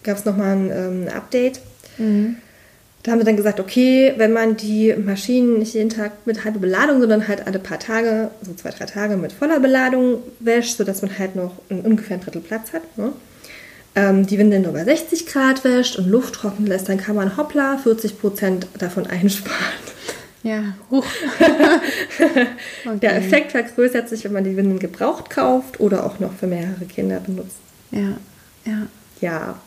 gab 0.03 0.17
es 0.19 0.25
nochmal 0.25 0.57
ein 0.57 0.71
ähm, 0.71 1.09
Update. 1.15 1.61
Mhm. 1.99 2.37
Da 3.05 3.13
haben 3.13 3.19
wir 3.21 3.27
dann 3.27 3.37
gesagt, 3.37 3.61
okay, 3.61 4.15
wenn 4.17 4.33
man 4.33 4.57
die 4.57 4.95
Maschinen 4.97 5.59
nicht 5.59 5.75
jeden 5.75 5.91
Tag 5.91 6.13
mit 6.25 6.43
halber 6.43 6.59
Beladung, 6.59 7.01
sondern 7.01 7.29
halt 7.29 7.47
alle 7.47 7.59
paar 7.59 7.79
Tage, 7.79 8.31
so 8.41 8.55
zwei, 8.55 8.71
drei 8.71 8.87
Tage 8.87 9.17
mit 9.19 9.33
voller 9.33 9.61
Beladung 9.61 10.23
wäscht, 10.41 10.79
sodass 10.79 11.03
man 11.03 11.17
halt 11.19 11.37
noch 11.37 11.53
ungefähr 11.69 12.17
ein 12.17 12.23
Drittel 12.23 12.41
Platz 12.41 12.73
hat, 12.73 12.83
ne? 12.97 13.13
ähm, 13.95 14.27
die 14.27 14.39
Windeln 14.39 14.63
nur 14.63 14.73
bei 14.73 14.85
60 14.85 15.27
Grad 15.27 15.65
wäscht 15.65 15.97
und 15.97 16.09
Luft 16.09 16.35
trocknen 16.35 16.67
lässt, 16.67 16.89
dann 16.89 16.97
kann 16.97 17.15
man 17.15 17.37
hoppla 17.37 17.77
40 17.77 18.19
Prozent 18.19 18.67
davon 18.79 19.07
einsparen. 19.11 19.59
Ja. 20.43 20.75
Huch. 20.91 21.07
okay. 22.87 22.99
Der 23.01 23.17
Effekt 23.17 23.53
vergrößert 23.53 24.09
sich, 24.09 24.25
wenn 24.25 24.33
man 24.33 24.45
die 24.45 24.57
Windeln 24.57 24.79
gebraucht 24.79 25.31
kauft 25.31 25.81
oder 25.81 26.05
auch 26.05 26.21
noch 26.21 26.35
für 26.35 26.47
mehrere 26.47 26.85
Kinder 26.87 27.21
benutzt. 27.21 27.57
Ja. 27.91 28.19
Ja. 28.65 28.87
Ja. 29.21 29.61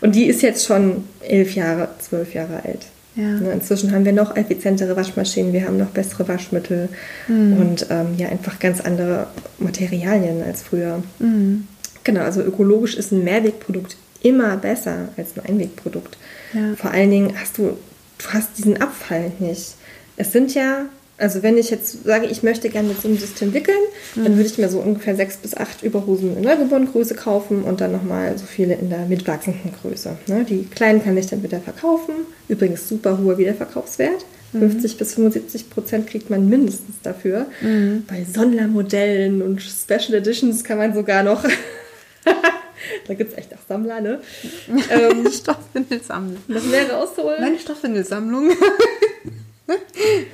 Und 0.00 0.14
die 0.14 0.26
ist 0.26 0.42
jetzt 0.42 0.64
schon 0.66 1.04
elf 1.20 1.54
Jahre, 1.54 1.88
zwölf 1.98 2.34
Jahre 2.34 2.62
alt. 2.64 2.86
Ja. 3.16 3.24
Ne, 3.24 3.52
Inzwischen 3.52 3.92
haben 3.92 4.04
wir 4.04 4.12
noch 4.12 4.36
effizientere 4.36 4.96
Waschmaschinen, 4.96 5.52
wir 5.52 5.66
haben 5.66 5.76
noch 5.76 5.88
bessere 5.90 6.26
Waschmittel 6.28 6.88
Mhm. 7.28 7.56
und 7.58 7.86
ähm, 7.90 8.14
ja, 8.16 8.28
einfach 8.28 8.58
ganz 8.60 8.80
andere 8.80 9.26
Materialien 9.58 10.42
als 10.42 10.62
früher. 10.62 11.02
Mhm. 11.18 11.66
Genau, 12.04 12.20
also 12.22 12.40
ökologisch 12.40 12.94
ist 12.96 13.12
ein 13.12 13.24
Mehrwegprodukt 13.24 13.96
immer 14.22 14.56
besser 14.56 15.08
als 15.16 15.30
ein 15.36 15.46
Einwegprodukt. 15.46 16.16
Ja. 16.52 16.74
Vor 16.76 16.90
allen 16.90 17.10
Dingen 17.10 17.34
hast 17.40 17.58
du, 17.58 17.76
du 18.18 18.26
hast 18.32 18.58
diesen 18.58 18.80
Abfall 18.80 19.32
nicht. 19.38 19.74
Es 20.16 20.32
sind 20.32 20.54
ja, 20.54 20.86
also 21.20 21.42
wenn 21.42 21.56
ich 21.58 21.70
jetzt 21.70 22.04
sage, 22.04 22.26
ich 22.26 22.42
möchte 22.42 22.68
gerne 22.70 22.88
mit 22.88 23.00
so 23.00 23.08
einem 23.08 23.18
System 23.18 23.52
wickeln, 23.54 23.76
Mhm. 24.16 24.24
dann 24.24 24.36
würde 24.36 24.48
ich 24.48 24.58
mir 24.58 24.68
so 24.68 24.80
ungefähr 24.80 25.14
sechs 25.14 25.36
bis 25.36 25.54
acht 25.56 25.82
Überhosen 25.84 26.36
in 26.36 26.42
Neugeborengröße 26.42 27.14
kaufen 27.14 27.62
und 27.62 27.80
dann 27.80 27.92
nochmal 27.92 28.36
so 28.38 28.44
viele 28.46 28.74
in 28.74 28.90
der 28.90 29.06
mitwachsenden 29.06 29.72
Größe. 29.80 30.16
Ne? 30.26 30.44
Die 30.48 30.64
kleinen 30.64 31.04
kann 31.04 31.16
ich 31.16 31.26
dann 31.26 31.42
wieder 31.42 31.60
verkaufen. 31.60 32.14
Übrigens 32.48 32.88
super 32.88 33.18
hoher 33.18 33.38
Wiederverkaufswert. 33.38 34.24
Mhm. 34.52 34.70
50 34.72 34.96
bis 34.98 35.14
75 35.14 35.70
Prozent 35.70 36.06
kriegt 36.08 36.28
man 36.28 36.48
mindestens 36.48 36.96
dafür. 37.04 37.46
Mhm. 37.60 38.02
Bei 38.08 38.24
Sondermodellen 38.24 39.42
und 39.42 39.62
Special 39.62 40.14
Editions 40.14 40.64
kann 40.64 40.78
man 40.78 40.92
sogar 40.92 41.22
noch. 41.22 41.44
da 43.06 43.14
gibt 43.14 43.32
es 43.32 43.38
echt 43.38 43.54
auch 43.54 43.58
Sammler, 43.68 44.00
ne? 44.00 44.20
ähm, 44.90 45.30
Stoffwindelsammlung. 45.30 46.38
noch 46.48 46.64
mehr 46.64 46.90
rausholen. 46.90 47.40
Meine 47.40 47.58
Stoffwindelsammlung. 47.58 48.50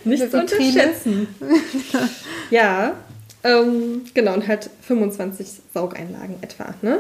Nicht 0.05 0.31
zu 0.31 0.39
unterschätzen. 0.39 1.29
ja, 2.51 2.95
ähm, 3.45 4.03
genau, 4.15 4.35
und 4.35 4.47
halt 4.49 4.71
25 4.83 5.47
Saugeinlagen 5.73 6.37
etwa. 6.43 6.75
Ne? 6.83 6.99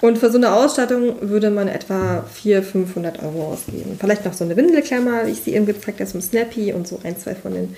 Und 0.00 0.18
für 0.18 0.30
so 0.30 0.36
eine 0.38 0.52
Ausstattung 0.52 1.16
würde 1.30 1.50
man 1.50 1.68
etwa 1.68 2.24
400, 2.34 2.64
500 2.70 3.22
Euro 3.22 3.52
ausgeben. 3.52 3.96
Vielleicht 3.98 4.24
noch 4.24 4.34
so 4.34 4.44
eine 4.44 4.56
Windelklammer, 4.56 5.26
wie 5.26 5.30
ich 5.30 5.40
sie 5.40 5.54
eben 5.54 5.64
gezeigt 5.66 6.00
habe, 6.00 6.10
so 6.10 6.18
ein 6.18 6.22
Snappy 6.22 6.72
und 6.72 6.86
so 6.86 7.00
ein, 7.02 7.16
zwei 7.18 7.34
von 7.34 7.54
den 7.54 7.74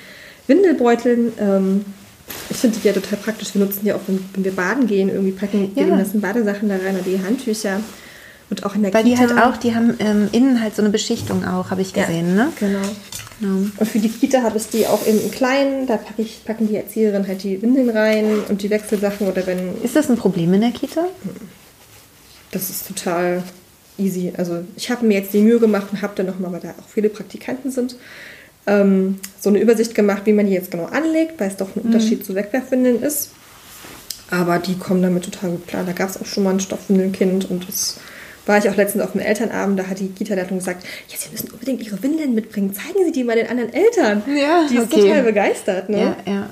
Windelbeuteln. 0.48 1.32
Ähm, 1.38 1.84
ich 2.50 2.56
finde 2.56 2.78
die 2.78 2.86
ja 2.88 2.92
total 2.92 3.18
praktisch. 3.18 3.54
Wir 3.54 3.62
nutzen 3.64 3.80
die 3.84 3.92
auch, 3.92 4.00
wenn, 4.06 4.24
wenn 4.34 4.44
wir 4.44 4.52
baden 4.52 4.86
gehen, 4.86 5.08
irgendwie 5.10 5.32
packen 5.32 5.70
wir 5.74 5.82
Ja. 5.82 5.90
die 5.90 5.96
ganzen 5.96 6.20
Badesachen 6.20 6.68
da 6.68 6.76
rein 6.76 6.94
oder 6.96 7.04
die 7.04 7.22
Handtücher. 7.24 7.80
Und 8.50 8.64
auch 8.64 8.74
in 8.74 8.82
der 8.82 8.92
Weil 8.94 9.04
die 9.04 9.14
Kita. 9.14 9.36
halt 9.36 9.54
auch, 9.54 9.56
die 9.58 9.74
haben 9.74 9.94
ähm, 9.98 10.28
innen 10.32 10.60
halt 10.62 10.74
so 10.74 10.82
eine 10.82 10.90
Beschichtung 10.90 11.44
auch, 11.46 11.70
habe 11.70 11.82
ich 11.82 11.94
Ja, 11.94 12.04
gesehen, 12.06 12.34
ne? 12.34 12.48
Genau. 12.58 12.80
Genau. 13.40 13.68
Und 13.76 13.86
für 13.86 13.98
die 13.98 14.08
Kita 14.08 14.42
habe 14.42 14.58
ich 14.58 14.68
die 14.68 14.86
auch 14.86 15.06
eben 15.06 15.20
im 15.22 15.30
Kleinen. 15.30 15.86
Da 15.86 15.96
pack 15.96 16.18
ich, 16.18 16.44
packen 16.44 16.68
die 16.68 16.76
Erzieherinnen 16.76 17.26
halt 17.26 17.42
die 17.42 17.60
Windeln 17.62 17.90
rein 17.90 18.40
und 18.48 18.62
die 18.62 18.70
Wechselsachen. 18.70 19.28
Oder 19.28 19.46
wenn. 19.46 19.80
Ist 19.82 19.96
das 19.96 20.10
ein 20.10 20.16
Problem 20.16 20.52
in 20.54 20.62
der 20.62 20.70
Kita? 20.70 21.06
Das 22.50 22.70
ist 22.70 22.88
total 22.88 23.42
easy. 23.98 24.32
Also, 24.36 24.64
ich 24.76 24.90
habe 24.90 25.06
mir 25.06 25.18
jetzt 25.18 25.32
die 25.34 25.40
Mühe 25.40 25.58
gemacht 25.58 25.88
und 25.92 26.02
habe 26.02 26.14
dann 26.16 26.26
nochmal, 26.26 26.52
weil 26.52 26.60
da 26.60 26.70
auch 26.70 26.88
viele 26.88 27.10
Praktikanten 27.10 27.70
sind, 27.70 27.96
ähm, 28.66 29.20
so 29.40 29.50
eine 29.50 29.60
Übersicht 29.60 29.94
gemacht, 29.94 30.22
wie 30.24 30.32
man 30.32 30.46
die 30.46 30.52
jetzt 30.52 30.70
genau 30.70 30.86
anlegt, 30.86 31.38
weil 31.38 31.48
es 31.48 31.56
doch 31.56 31.74
ein 31.76 31.82
Unterschied 31.82 32.24
zu 32.24 32.34
Wegwerfwindeln 32.34 33.02
ist. 33.02 33.30
Aber 34.30 34.58
die 34.58 34.76
kommen 34.76 35.02
damit 35.02 35.24
total 35.24 35.50
gut 35.50 35.66
klar. 35.66 35.84
Da 35.84 35.92
gab 35.92 36.10
es 36.10 36.20
auch 36.20 36.26
schon 36.26 36.44
mal 36.44 36.50
ein 36.50 36.60
Stoffwindelkind 36.60 37.50
und 37.50 37.66
das 37.66 37.98
war 38.48 38.58
ich 38.58 38.68
auch 38.68 38.76
letztens 38.76 39.04
auf 39.04 39.12
dem 39.12 39.20
Elternabend, 39.20 39.78
da 39.78 39.86
hat 39.86 40.00
die 40.00 40.08
Kita-Leitung 40.08 40.58
gesagt, 40.58 40.84
ja, 41.08 41.16
Sie 41.18 41.30
müssen 41.30 41.50
unbedingt 41.50 41.84
Ihre 41.84 42.02
Windeln 42.02 42.34
mitbringen, 42.34 42.72
zeigen 42.72 43.04
Sie 43.04 43.12
die 43.12 43.24
mal 43.24 43.36
den 43.36 43.48
anderen 43.48 43.72
Eltern. 43.72 44.22
Ja, 44.26 44.66
die 44.68 44.76
ist 44.76 44.92
okay. 44.92 45.02
total 45.02 45.22
begeistert, 45.22 45.88
ne? 45.88 46.16
Ja, 46.26 46.32
ja. 46.32 46.50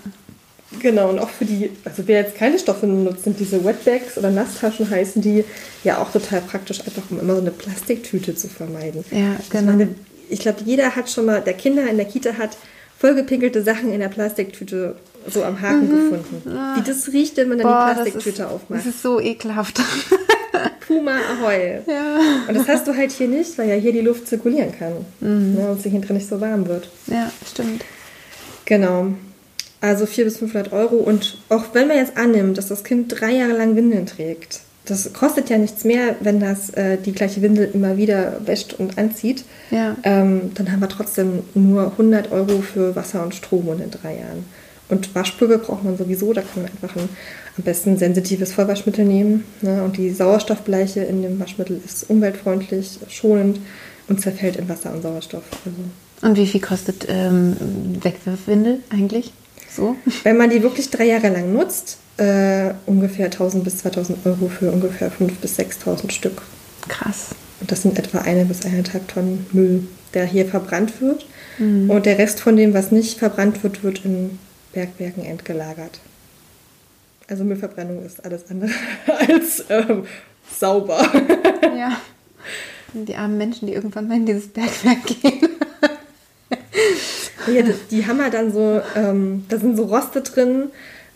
Genau, 0.80 1.09
und 1.11 1.18
auch 1.18 1.30
für 1.30 1.44
die, 1.44 1.70
also 1.84 2.03
wer 2.07 2.22
jetzt 2.22 2.36
keine 2.36 2.59
Stoffe 2.59 2.86
nutzt, 2.86 3.24
sind 3.24 3.38
diese 3.38 3.64
Wetbags 3.64 4.18
oder 4.18 4.30
Nasstaschen 4.30 4.90
heißen 4.90 5.22
die 5.22 5.44
ja 5.84 5.99
auch 5.99 6.11
total 6.11 6.40
praktisch, 6.40 6.80
einfach 6.80 7.03
um 7.11 7.20
immer 7.20 7.34
so 7.34 7.40
eine 7.40 7.51
Plastiktüte 7.51 8.34
zu 8.34 8.49
vermeiden. 8.49 9.05
Ja, 9.11 9.36
Ich 9.40 9.49
genau. 9.49 9.72
meine, 9.72 9.88
ich 10.28 10.40
glaube, 10.40 10.59
jeder 10.64 10.97
hat 10.97 11.09
schon 11.09 11.26
mal, 11.26 11.40
der 11.40 11.55
Kinder 11.55 11.88
in 11.88 11.97
der 11.97 12.07
Kita 12.07 12.34
hat 12.34 12.57
vollgepinkelte 12.99 13.62
Sachen 13.62 13.92
in 13.92 14.01
der 14.01 14.09
Plastiktüte 14.09 14.97
so 15.29 15.45
am 15.45 15.61
Haken 15.61 15.89
mhm. 15.89 16.11
gefunden. 16.11 16.59
Wie 16.77 16.83
das 16.83 17.12
riecht, 17.12 17.37
wenn 17.37 17.49
man 17.49 17.59
dann 17.59 17.66
Boah, 17.66 17.89
die 17.89 17.95
Plastiktüte 17.95 18.39
das 18.43 18.47
ist, 18.47 18.55
aufmacht. 18.55 18.81
Das 18.81 18.87
ist 18.87 19.03
so 19.03 19.20
ekelhaft. 19.20 19.81
Puma 20.87 21.16
Ahoi. 21.16 21.81
Ja. 21.87 22.18
Und 22.49 22.57
das 22.57 22.68
hast 22.68 22.87
du 22.87 22.97
halt 22.97 23.11
hier 23.12 23.29
nicht, 23.29 23.59
weil 23.59 23.68
ja 23.68 23.74
hier 23.74 23.93
die 23.93 24.01
Luft 24.01 24.29
zirkulieren 24.29 24.72
kann 24.77 24.93
mhm. 25.20 25.55
ne, 25.55 25.70
und 25.70 25.83
sich 25.83 25.93
hinten 25.93 26.14
nicht 26.14 26.29
so 26.29 26.41
warm 26.41 26.68
wird. 26.68 26.89
Ja, 27.09 27.31
stimmt. 27.51 27.85
Genau. 28.64 29.09
Also 29.81 30.07
400 30.07 30.24
bis 30.24 30.39
500 30.39 30.72
Euro. 30.72 30.97
Und 30.97 31.39
auch 31.49 31.64
wenn 31.72 31.89
man 31.89 31.97
jetzt 31.97 32.16
annimmt, 32.16 32.59
dass 32.59 32.68
das 32.68 32.85
Kind 32.85 33.20
drei 33.20 33.33
Jahre 33.33 33.53
lang 33.53 33.77
Windeln 33.77 34.07
trägt, 34.07 34.61
das 34.87 35.12
kostet 35.12 35.51
ja 35.51 35.59
nichts 35.59 35.85
mehr, 35.85 36.14
wenn 36.20 36.41
das 36.41 36.70
äh, 36.70 36.97
die 36.97 37.12
gleiche 37.12 37.43
Windel 37.43 37.68
immer 37.72 37.97
wieder 37.97 38.41
wäscht 38.45 38.74
und 38.74 38.99
anzieht. 38.99 39.45
Ja. 39.70 39.97
Ähm, 40.05 40.53
dann 40.55 40.70
haben 40.70 40.81
wir 40.81 40.89
trotzdem 40.89 41.41
nur 41.55 41.91
100 41.93 42.31
Euro 42.31 42.62
für 42.62 42.95
Wasser 42.95 43.22
und 43.24 43.35
Strom 43.35 43.68
in 43.72 43.79
den 43.79 43.91
drei 43.91 44.18
Jahren. 44.18 44.45
Und 44.89 45.14
Waschpulver 45.14 45.59
braucht 45.59 45.84
man 45.84 45.97
sowieso, 45.97 46.32
da 46.32 46.43
kann 46.43 46.62
man 46.62 46.70
einfach 46.70 46.95
ein, 46.97 47.09
am 47.57 47.64
besten 47.64 47.97
sensitives 47.99 48.53
Vollwaschmittel 48.53 49.05
nehmen. 49.05 49.45
Ne? 49.62 49.82
Und 49.82 49.97
die 49.97 50.11
Sauerstoffbleiche 50.11 51.01
in 51.01 51.22
dem 51.22 51.41
Waschmittel 51.41 51.80
ist 51.84 52.09
umweltfreundlich, 52.09 53.01
schonend 53.09 53.61
und 54.09 54.20
zerfällt 54.20 54.57
in 54.57 54.68
Wasser 54.68 54.93
und 54.93 55.03
Sauerstoff. 55.03 55.45
Also 55.64 55.76
und 56.22 56.37
wie 56.37 56.47
viel 56.47 56.61
kostet 56.61 57.07
ähm, 57.09 57.57
Wegwerfwindel 58.03 58.80
eigentlich? 58.91 59.32
So? 59.70 59.97
Wenn 60.22 60.37
man 60.37 60.51
die 60.51 60.62
wirklich 60.62 60.91
drei 60.91 61.07
Jahre 61.07 61.28
lang 61.28 61.53
nutzt, 61.53 61.99
äh, 62.16 62.72
ungefähr 62.87 63.26
1000 63.26 63.64
bis 63.64 63.78
2000 63.78 64.24
Euro 64.24 64.49
für 64.49 64.70
ungefähr 64.70 65.11
5.000 65.11 65.32
bis 65.41 65.59
6.000 65.59 66.11
Stück. 66.11 66.43
Krass. 66.89 67.28
Und 67.61 67.72
das 67.72 67.82
sind 67.82 67.99
etwa 67.99 68.18
eine 68.18 68.45
bis 68.45 68.64
eineinhalb 68.64 69.09
Tonnen 69.09 69.47
Müll, 69.53 69.87
der 70.14 70.24
hier 70.24 70.47
verbrannt 70.47 71.01
wird. 71.01 71.26
Mhm. 71.59 71.91
Und 71.91 72.07
der 72.07 72.18
Rest 72.18 72.41
von 72.41 72.57
dem, 72.57 72.74
was 72.74 72.93
nicht 72.93 73.18
verbrannt 73.18 73.62
wird, 73.62 73.82
wird 73.82 74.05
in 74.05 74.39
Bergwerken 74.77 75.24
entgelagert. 75.24 76.01
Also 77.29 77.45
Müllverbrennung 77.45 78.05
ist 78.05 78.22
alles 78.22 78.51
andere 78.51 78.70
als 79.29 79.64
ähm, 79.70 80.07
sauber. 80.53 81.03
Ja. 81.77 82.01
Die 82.95 83.16
armen 83.16 83.37
Menschen, 83.37 83.66
die 83.66 83.74
irgendwann 83.74 84.09
mal 84.09 84.16
in 84.16 84.24
dieses 84.24 84.49
Bergwerk 84.49 85.05
gehen. 85.05 85.49
Ja, 87.49 87.62
die, 87.62 87.74
die 87.91 88.07
haben 88.07 88.18
ja 88.18 88.31
dann 88.31 88.51
so, 88.51 88.81
ähm, 88.95 89.45
da 89.49 89.59
sind 89.59 89.77
so 89.77 89.85
Roste 89.85 90.22
drin 90.22 90.70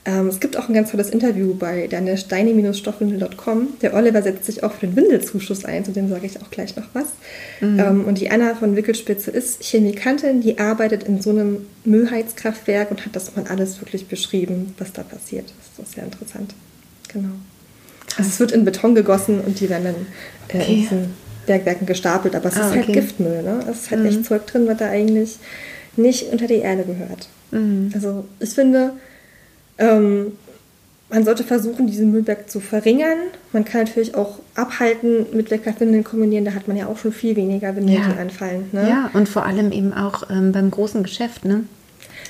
ähm, 0.06 0.28
es 0.28 0.40
gibt 0.40 0.56
auch 0.56 0.68
ein 0.68 0.74
ganz 0.74 0.90
tolles 0.90 1.10
Interview 1.10 1.54
bei 1.54 1.86
der 1.86 2.00
steini-stoffwindel.com. 2.16 3.68
Der 3.82 3.94
Oliver 3.94 4.22
setzt 4.22 4.46
sich 4.46 4.62
auch 4.62 4.72
für 4.72 4.86
den 4.86 4.96
Windelzuschuss 4.96 5.66
ein, 5.66 5.84
zu 5.84 5.92
dem 5.92 6.08
sage 6.08 6.24
ich 6.24 6.40
auch 6.40 6.50
gleich 6.50 6.74
noch 6.76 6.86
was. 6.94 7.08
Mhm. 7.60 7.78
Ähm, 7.78 8.04
und 8.06 8.18
die 8.18 8.30
Anna 8.30 8.54
von 8.54 8.76
Wickelspitze 8.76 9.30
ist 9.30 9.62
Chemikantin, 9.62 10.40
die 10.40 10.58
arbeitet 10.58 11.02
in 11.02 11.20
so 11.20 11.30
einem 11.30 11.66
Müllheizkraftwerk 11.84 12.90
und 12.90 13.04
hat 13.04 13.14
das 13.14 13.36
mal 13.36 13.44
alles 13.48 13.80
wirklich 13.82 14.06
beschrieben, 14.06 14.74
was 14.78 14.92
da 14.94 15.02
passiert. 15.02 15.52
Das 15.76 15.86
ist 15.86 15.94
sehr 15.94 16.04
interessant. 16.04 16.54
Genau. 17.12 17.34
Also 18.16 18.30
es 18.30 18.40
wird 18.40 18.52
in 18.52 18.64
Beton 18.64 18.94
gegossen 18.94 19.40
und 19.40 19.60
die 19.60 19.68
werden 19.68 19.84
dann 19.84 20.06
äh, 20.48 20.62
okay. 20.62 20.72
in 20.72 20.80
diesen 20.80 21.14
Bergwerken 21.46 21.86
gestapelt, 21.86 22.34
aber 22.34 22.48
es 22.48 22.56
ah, 22.56 22.68
ist 22.68 22.74
halt 22.74 22.84
okay. 22.84 22.92
Giftmüll. 22.92 23.42
Ne? 23.42 23.64
Es 23.70 23.82
ist 23.82 23.90
halt 23.90 24.00
mhm. 24.00 24.06
echt 24.06 24.24
Zeug 24.24 24.46
drin, 24.46 24.66
was 24.66 24.78
da 24.78 24.88
eigentlich 24.88 25.38
nicht 25.96 26.32
unter 26.32 26.46
die 26.46 26.58
Erde 26.58 26.84
gehört. 26.84 27.28
Mhm. 27.50 27.90
Also 27.94 28.24
ich 28.38 28.50
finde, 28.50 28.94
ähm, 29.80 30.32
man 31.10 31.24
sollte 31.24 31.42
versuchen, 31.42 31.88
diesen 31.88 32.12
Müllberg 32.12 32.48
zu 32.48 32.60
verringern. 32.60 33.18
Man 33.52 33.64
kann 33.64 33.82
natürlich 33.82 34.14
auch 34.14 34.38
abhalten 34.54 35.26
mit 35.32 35.50
Wegwerfwindeln 35.50 36.04
kombinieren. 36.04 36.44
Da 36.44 36.52
hat 36.52 36.68
man 36.68 36.76
ja 36.76 36.86
auch 36.86 36.98
schon 36.98 37.12
viel 37.12 37.34
weniger 37.34 37.74
Windeln, 37.74 38.00
ja. 38.00 38.08
die 38.12 38.18
anfallen. 38.18 38.68
Ne? 38.70 38.88
Ja, 38.88 39.10
und 39.12 39.28
vor 39.28 39.44
allem 39.44 39.72
eben 39.72 39.92
auch 39.92 40.30
ähm, 40.30 40.52
beim 40.52 40.70
großen 40.70 41.02
Geschäft. 41.02 41.44
Ne? 41.44 41.64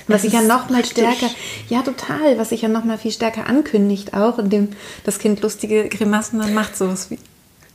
Was 0.07 0.23
sich 0.23 0.33
ja 0.33 0.41
noch 0.41 0.69
mal 0.69 0.83
stärker, 0.83 1.29
ja 1.69 1.83
total, 1.83 2.39
was 2.39 2.49
sich 2.49 2.63
ja 2.63 2.69
noch 2.69 2.83
mal 2.83 2.97
viel 2.97 3.11
stärker 3.11 3.45
ankündigt 3.47 4.15
auch, 4.15 4.39
indem 4.39 4.69
das 5.03 5.19
Kind 5.19 5.41
lustige 5.41 5.87
Grimassen 5.87 6.39
dann 6.39 6.55
macht, 6.55 6.75
sowas 6.75 7.11
wie. 7.11 7.19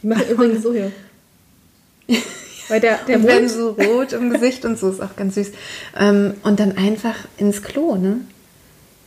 Die 0.03 0.09
machen 0.09 0.25
übrigens 0.31 0.63
so 0.65 0.73
hier. 0.73 0.91
Weil 2.69 2.81
der, 2.81 2.99
der 3.07 3.19
und 3.19 3.27
werden 3.27 3.49
so 3.49 3.71
rot 3.71 4.13
im 4.13 4.31
Gesicht 4.31 4.65
und 4.65 4.77
so 4.77 4.91
ist 4.91 5.01
auch 5.01 5.15
ganz 5.15 5.37
süß. 5.37 5.53
Ähm, 5.99 6.35
und 6.43 6.59
dann 6.59 6.77
einfach 6.77 7.15
ins 7.37 7.63
Klo, 7.63 7.95
ne? 7.95 8.23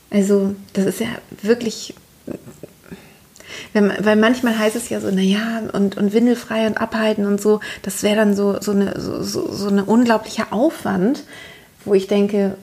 Also 0.10 0.56
das 0.74 0.86
ist 0.86 1.00
ja 1.00 1.08
wirklich, 1.42 1.94
wenn, 3.74 3.92
weil 4.00 4.16
manchmal 4.16 4.58
heißt 4.58 4.76
es 4.76 4.90
ja 4.90 5.00
so, 5.00 5.12
naja, 5.12 5.62
und, 5.74 5.98
und 5.98 6.14
windelfrei 6.14 6.68
und 6.68 6.78
abhalten 6.78 7.26
und 7.26 7.40
so, 7.40 7.60
das 7.84 8.02
wäre 8.04 8.16
dann 8.16 8.36
so, 8.36 8.60
so, 8.60 8.72
eine, 8.72 9.00
so, 9.00 9.22
so 9.24 9.68
eine 9.68 9.86
unglaublicher 9.86 10.48
Aufwand, 10.52 11.24
wo 11.86 11.94
ich 11.94 12.08
denke, 12.08 12.56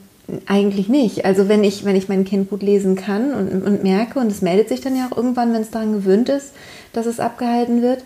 eigentlich 0.45 0.89
nicht. 0.89 1.25
Also 1.25 1.47
wenn 1.47 1.63
ich, 1.63 1.85
wenn 1.85 1.95
ich 1.95 2.09
mein 2.09 2.25
Kind 2.25 2.49
gut 2.49 2.61
lesen 2.61 2.95
kann 2.95 3.33
und, 3.33 3.63
und 3.63 3.83
merke, 3.83 4.19
und 4.19 4.27
es 4.29 4.41
meldet 4.41 4.67
sich 4.67 4.81
dann 4.81 4.95
ja 4.95 5.07
auch 5.09 5.15
irgendwann, 5.15 5.53
wenn 5.53 5.61
es 5.61 5.71
daran 5.71 5.93
gewöhnt 5.93 6.27
ist, 6.29 6.51
dass 6.91 7.05
es 7.05 7.19
abgehalten 7.19 7.81
wird, 7.81 8.03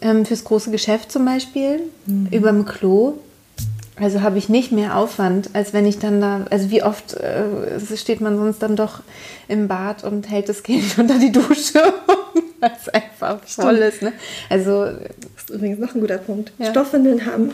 ähm, 0.00 0.26
fürs 0.26 0.42
große 0.42 0.72
Geschäft 0.72 1.12
zum 1.12 1.24
Beispiel, 1.24 1.80
mhm. 2.06 2.26
überm 2.32 2.64
Klo, 2.64 3.14
also 3.96 4.22
habe 4.22 4.38
ich 4.38 4.48
nicht 4.48 4.72
mehr 4.72 4.96
Aufwand, 4.96 5.50
als 5.52 5.72
wenn 5.72 5.86
ich 5.86 5.98
dann 5.98 6.20
da, 6.20 6.46
also 6.50 6.70
wie 6.70 6.82
oft 6.82 7.14
äh, 7.14 7.78
steht 7.96 8.20
man 8.20 8.36
sonst 8.36 8.62
dann 8.62 8.76
doch 8.76 9.02
im 9.48 9.68
Bad 9.68 10.04
und 10.04 10.30
hält 10.30 10.48
das 10.48 10.62
Kind 10.62 10.84
unter 10.98 11.18
die 11.18 11.32
Dusche, 11.32 11.80
weil 12.60 12.72
es 12.80 12.88
einfach 12.88 13.40
voll 13.44 13.76
ist. 13.76 14.02
Ne? 14.02 14.12
Also, 14.48 14.84
das 14.86 15.44
ist 15.44 15.50
übrigens 15.50 15.78
noch 15.78 15.94
ein 15.94 16.00
guter 16.00 16.18
Punkt. 16.18 16.52
Ja. 16.58 16.70
Stoffwindeln 16.70 17.26
haben 17.26 17.52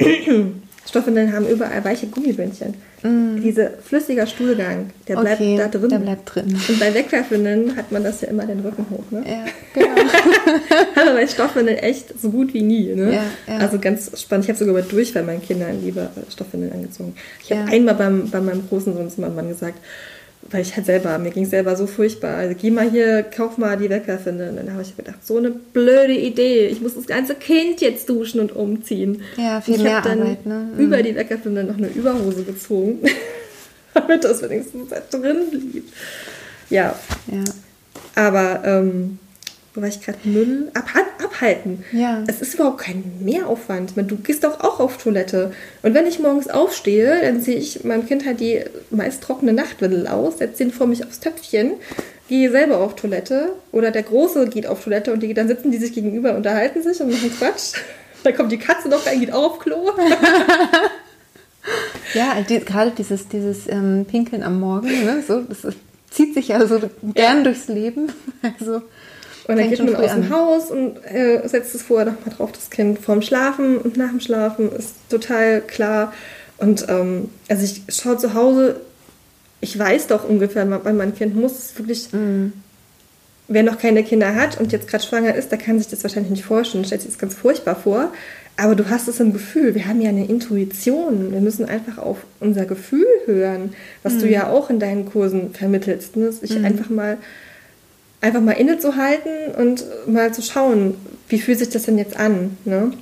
Stoffwindeln 0.88 1.32
haben 1.32 1.46
überall 1.46 1.84
weiche 1.84 2.06
Gummibündchen. 2.06 2.74
Mm. 3.02 3.40
Dieser 3.42 3.70
flüssiger 3.70 4.26
Stuhlgang, 4.26 4.90
der 5.06 5.16
bleibt 5.16 5.40
okay, 5.40 5.56
da 5.56 5.68
drin. 5.68 5.88
Der 5.88 5.98
bleibt 5.98 6.34
drin. 6.34 6.60
Und 6.68 6.80
bei 6.80 6.92
Wegwerfwindeln 6.92 7.76
hat 7.76 7.92
man 7.92 8.02
das 8.02 8.20
ja 8.20 8.28
immer 8.28 8.44
den 8.44 8.60
Rücken 8.60 8.86
hoch. 8.90 9.04
Ne? 9.10 9.24
Ja, 9.26 9.44
genau. 9.74 10.00
Aber 10.96 11.14
bei 11.14 11.26
Stoffwindeln 11.26 11.78
echt 11.78 12.20
so 12.20 12.30
gut 12.30 12.52
wie 12.54 12.62
nie. 12.62 12.94
Ne? 12.94 13.14
Ja, 13.14 13.22
ja. 13.46 13.58
Also 13.60 13.78
ganz 13.78 14.20
spannend. 14.20 14.46
Ich 14.46 14.50
habe 14.50 14.58
sogar 14.58 14.74
bei 14.74 14.82
Durchfall 14.82 15.22
meinen 15.22 15.42
Kindern 15.42 15.82
lieber 15.82 16.10
Stoffwindeln 16.30 16.72
angezogen. 16.72 17.14
Ich 17.42 17.52
habe 17.52 17.70
einmal 17.70 17.94
beim, 17.94 18.30
bei 18.30 18.40
meinem 18.40 18.68
großen 18.68 18.94
Sohn 18.94 19.10
zu 19.10 19.20
meinem 19.20 19.36
Mann 19.36 19.48
gesagt, 19.48 19.78
weil 20.50 20.62
ich 20.62 20.74
halt 20.76 20.86
selber, 20.86 21.18
mir 21.18 21.30
ging 21.30 21.44
es 21.44 21.50
selber 21.50 21.76
so 21.76 21.86
furchtbar. 21.86 22.36
Also 22.36 22.54
geh 22.58 22.70
mal 22.70 22.90
hier, 22.90 23.22
kauf 23.22 23.58
mal 23.58 23.76
die 23.76 23.90
Weckerfinde. 23.90 24.48
Und 24.50 24.56
dann 24.56 24.72
habe 24.72 24.82
ich 24.82 24.96
gedacht, 24.96 25.24
so 25.26 25.36
eine 25.36 25.50
blöde 25.50 26.14
Idee. 26.14 26.66
Ich 26.68 26.80
muss 26.80 26.94
das 26.94 27.06
ganze 27.06 27.34
Kind 27.34 27.80
jetzt 27.80 28.08
duschen 28.08 28.40
und 28.40 28.54
umziehen. 28.54 29.22
Ja, 29.36 29.60
viel 29.60 29.76
ich 29.76 29.82
mehr 29.82 30.00
dann 30.00 30.22
Arbeit, 30.22 30.46
ne? 30.46 30.70
Mhm. 30.74 30.80
Über 30.80 31.02
die 31.02 31.14
Weckerfinde 31.14 31.64
noch 31.64 31.76
eine 31.76 31.88
Überhose 31.88 32.44
gezogen, 32.44 33.00
damit 33.94 34.24
das 34.24 34.42
wenigstens 34.42 34.90
halt 34.90 35.12
drin 35.12 35.50
blieb. 35.50 35.84
Ja. 36.70 36.98
ja. 37.30 37.44
Aber 38.14 38.62
ähm, 38.64 39.18
war 39.80 39.88
ich 39.88 40.00
gerade, 40.00 40.18
Müll 40.24 40.70
ab, 40.74 40.86
abhalten. 41.22 41.84
Ja. 41.92 42.24
Es 42.26 42.40
ist 42.40 42.54
überhaupt 42.54 42.78
kein 42.78 43.04
Mehraufwand. 43.20 43.92
Du 43.96 44.16
gehst 44.16 44.44
doch 44.44 44.60
auch 44.60 44.80
auf 44.80 44.98
Toilette. 44.98 45.52
Und 45.82 45.94
wenn 45.94 46.06
ich 46.06 46.18
morgens 46.18 46.48
aufstehe, 46.48 47.20
dann 47.22 47.42
ziehe 47.42 47.58
ich 47.58 47.84
meinem 47.84 48.06
Kind 48.06 48.26
halt 48.26 48.40
die 48.40 48.62
meist 48.90 49.22
trockene 49.22 49.52
Nachtwindel 49.52 50.06
aus, 50.06 50.38
setze 50.38 50.62
ihn 50.62 50.72
vor 50.72 50.86
mich 50.86 51.04
aufs 51.04 51.20
Töpfchen, 51.20 51.72
gehe 52.28 52.50
selber 52.50 52.78
auf 52.78 52.96
Toilette 52.96 53.52
oder 53.72 53.90
der 53.90 54.02
Große 54.02 54.48
geht 54.48 54.66
auf 54.66 54.84
Toilette 54.84 55.12
und 55.12 55.22
die, 55.22 55.34
dann 55.34 55.48
sitzen 55.48 55.70
die 55.70 55.78
sich 55.78 55.92
gegenüber, 55.92 56.36
unterhalten 56.36 56.82
sich 56.82 57.00
und 57.00 57.10
machen 57.10 57.32
Quatsch. 57.36 57.74
Dann 58.24 58.34
kommt 58.34 58.50
die 58.50 58.58
Katze 58.58 58.88
noch 58.88 59.06
rein, 59.06 59.20
geht 59.20 59.32
auch 59.32 59.52
auf 59.52 59.58
Klo. 59.60 59.76
ja, 62.14 62.36
die, 62.48 62.58
gerade 62.58 62.90
dieses, 62.90 63.28
dieses 63.28 63.68
ähm, 63.68 64.06
Pinkeln 64.10 64.42
am 64.42 64.58
Morgen, 64.58 64.88
ne, 64.88 65.22
so, 65.26 65.42
das 65.42 65.58
zieht 66.10 66.34
sich 66.34 66.48
ja 66.48 66.66
so 66.66 66.80
gern 67.14 67.38
ja. 67.38 67.42
durchs 67.44 67.68
Leben. 67.68 68.12
Also 68.60 68.82
und 69.48 69.56
dann 69.56 69.70
geht 69.70 69.82
man 69.82 69.96
aus 69.96 70.12
dem 70.12 70.28
Haus 70.28 70.70
und 70.70 70.98
äh, 71.06 71.40
setzt 71.48 71.74
es 71.74 71.82
vorher 71.82 72.12
nochmal 72.12 72.34
drauf, 72.36 72.52
das 72.52 72.68
Kind 72.68 72.98
vorm 72.98 73.22
Schlafen 73.22 73.78
und 73.78 73.96
nach 73.96 74.10
dem 74.10 74.20
Schlafen 74.20 74.70
ist 74.70 74.94
total 75.08 75.62
klar. 75.62 76.12
Und 76.58 76.84
ähm, 76.90 77.30
also 77.48 77.64
ich 77.64 77.82
schaue 77.88 78.18
zu 78.18 78.34
Hause, 78.34 78.82
ich 79.62 79.78
weiß 79.78 80.08
doch 80.08 80.28
ungefähr, 80.28 80.68
wann 80.84 80.96
mein 80.98 81.14
Kind 81.14 81.34
muss. 81.34 81.52
Es 81.52 81.78
wirklich, 81.78 82.12
mm. 82.12 82.48
wer 83.48 83.62
noch 83.62 83.78
keine 83.78 84.04
Kinder 84.04 84.34
hat 84.34 84.60
und 84.60 84.70
jetzt 84.70 84.86
gerade 84.86 85.02
schwanger 85.02 85.34
ist, 85.34 85.50
der 85.50 85.58
kann 85.58 85.78
sich 85.78 85.88
das 85.88 86.02
wahrscheinlich 86.02 86.30
nicht 86.30 86.44
vorstellen, 86.44 86.84
stellt 86.84 87.00
sich 87.00 87.12
das 87.12 87.18
ganz 87.18 87.34
furchtbar 87.34 87.74
vor. 87.74 88.12
Aber 88.58 88.74
du 88.74 88.90
hast 88.90 89.08
es 89.08 89.18
im 89.18 89.32
Gefühl, 89.32 89.74
wir 89.74 89.86
haben 89.86 90.02
ja 90.02 90.10
eine 90.10 90.26
Intuition. 90.26 91.32
Wir 91.32 91.40
müssen 91.40 91.64
einfach 91.64 91.96
auf 91.96 92.18
unser 92.38 92.66
Gefühl 92.66 93.06
hören, 93.24 93.72
was 94.02 94.14
mm. 94.14 94.18
du 94.18 94.28
ja 94.28 94.48
auch 94.50 94.68
in 94.68 94.78
deinen 94.78 95.06
Kursen 95.06 95.54
vermittelst. 95.54 96.16
Ne? 96.16 96.32
Sich 96.32 96.58
mm. 96.58 96.66
einfach 96.66 96.90
mal 96.90 97.16
einfach 98.20 98.40
mal 98.40 98.52
innezuhalten 98.52 99.54
und 99.56 99.84
mal 100.06 100.32
zu 100.32 100.42
schauen, 100.42 100.94
wie 101.28 101.38
fühlt 101.38 101.58
sich 101.58 101.68
das 101.68 101.84
denn 101.84 101.98
jetzt 101.98 102.16
an. 102.16 102.56
Ne? 102.64 102.92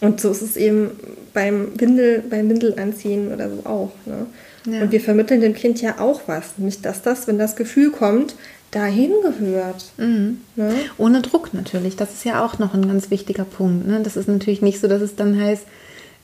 Und 0.00 0.20
so 0.20 0.30
ist 0.30 0.42
es 0.42 0.56
eben 0.56 0.90
beim 1.32 1.78
Windel, 1.78 2.22
beim 2.28 2.48
Windelanziehen 2.48 3.32
oder 3.32 3.48
so 3.50 3.66
auch. 3.68 3.92
Ne? 4.04 4.26
Ja. 4.66 4.82
Und 4.82 4.92
wir 4.92 5.00
vermitteln 5.00 5.40
dem 5.40 5.54
Kind 5.54 5.80
ja 5.80 6.00
auch 6.00 6.22
was, 6.26 6.58
nämlich 6.58 6.82
dass 6.82 7.02
das, 7.02 7.26
wenn 7.26 7.38
das 7.38 7.56
Gefühl 7.56 7.90
kommt, 7.90 8.34
dahin 8.72 9.12
gehört. 9.22 9.84
Mhm. 9.96 10.40
Ne? 10.56 10.74
Ohne 10.98 11.22
Druck 11.22 11.54
natürlich. 11.54 11.96
Das 11.96 12.12
ist 12.12 12.24
ja 12.24 12.44
auch 12.44 12.58
noch 12.58 12.74
ein 12.74 12.86
ganz 12.86 13.10
wichtiger 13.10 13.44
Punkt. 13.44 13.86
Ne? 13.86 14.00
Das 14.02 14.16
ist 14.16 14.28
natürlich 14.28 14.60
nicht 14.60 14.80
so, 14.80 14.88
dass 14.88 15.00
es 15.00 15.14
dann 15.14 15.40
heißt, 15.40 15.64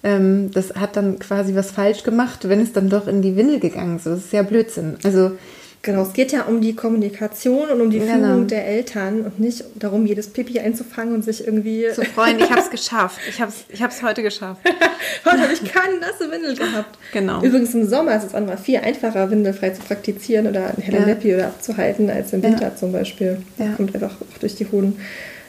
ähm, 0.02 0.50
das 0.52 0.74
hat 0.74 0.96
dann 0.96 1.18
quasi 1.18 1.54
was 1.54 1.70
falsch 1.70 2.02
gemacht, 2.02 2.48
wenn 2.48 2.60
es 2.60 2.72
dann 2.72 2.88
doch 2.88 3.06
in 3.06 3.22
die 3.22 3.36
Windel 3.36 3.60
gegangen 3.60 3.96
ist. 3.96 4.06
Das 4.06 4.18
ist 4.18 4.32
ja 4.32 4.42
Blödsinn. 4.42 4.96
Also 5.04 5.32
Genau, 5.82 6.02
es 6.02 6.12
geht 6.12 6.30
ja 6.30 6.42
um 6.44 6.60
die 6.60 6.76
Kommunikation 6.76 7.68
und 7.68 7.80
um 7.80 7.90
die 7.90 7.98
genau. 7.98 8.14
Führung 8.14 8.46
der 8.46 8.66
Eltern 8.68 9.22
und 9.22 9.40
nicht 9.40 9.64
darum, 9.74 10.06
jedes 10.06 10.28
Pipi 10.28 10.60
einzufangen 10.60 11.12
und 11.12 11.24
sich 11.24 11.44
irgendwie... 11.44 11.88
Zu 11.92 12.04
freuen, 12.04 12.38
ich 12.38 12.48
habe 12.50 12.60
es 12.60 12.70
geschafft. 12.70 13.18
Ich 13.28 13.40
habe 13.40 13.50
es 13.50 13.64
ich 13.68 13.82
hab's 13.82 14.00
heute 14.00 14.22
geschafft. 14.22 14.60
heute 15.24 15.40
habe 15.40 15.52
ich 15.52 15.64
keine 15.64 15.98
nasse 15.98 16.30
Windel 16.30 16.54
gehabt. 16.54 16.96
Genau. 17.12 17.42
Übrigens 17.42 17.74
im 17.74 17.88
Sommer 17.88 18.16
ist 18.16 18.24
es 18.24 18.34
auch 18.34 18.46
mal 18.46 18.56
viel 18.56 18.78
einfacher, 18.78 19.28
windelfrei 19.28 19.70
zu 19.70 19.82
praktizieren 19.82 20.46
oder 20.46 20.68
ein 20.68 20.80
helle 20.80 21.00
ja. 21.00 21.04
Leppi 21.04 21.34
oder 21.34 21.46
abzuhalten, 21.46 22.08
als 22.10 22.32
im 22.32 22.44
Winter 22.44 22.68
ja. 22.68 22.76
zum 22.76 22.92
Beispiel. 22.92 23.38
Das 23.58 23.66
ja. 23.66 23.74
kommt 23.74 23.92
einfach 23.92 24.12
auch 24.12 24.38
durch 24.38 24.54
die 24.54 24.66
hohen 24.70 25.00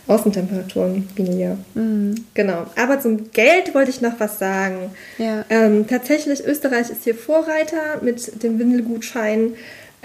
Außentemperaturen 0.07 1.07
weniger. 1.15 1.57
Mhm. 1.75 2.15
Genau. 2.33 2.65
Aber 2.75 2.99
zum 2.99 3.31
Geld 3.31 3.73
wollte 3.73 3.91
ich 3.91 4.01
noch 4.01 4.19
was 4.19 4.39
sagen. 4.39 4.91
Ja. 5.17 5.45
Ähm, 5.49 5.87
tatsächlich, 5.87 6.43
Österreich 6.43 6.89
ist 6.89 7.03
hier 7.03 7.15
Vorreiter 7.15 8.01
mit 8.01 8.43
dem 8.43 8.59
Windelgutschein. 8.59 9.53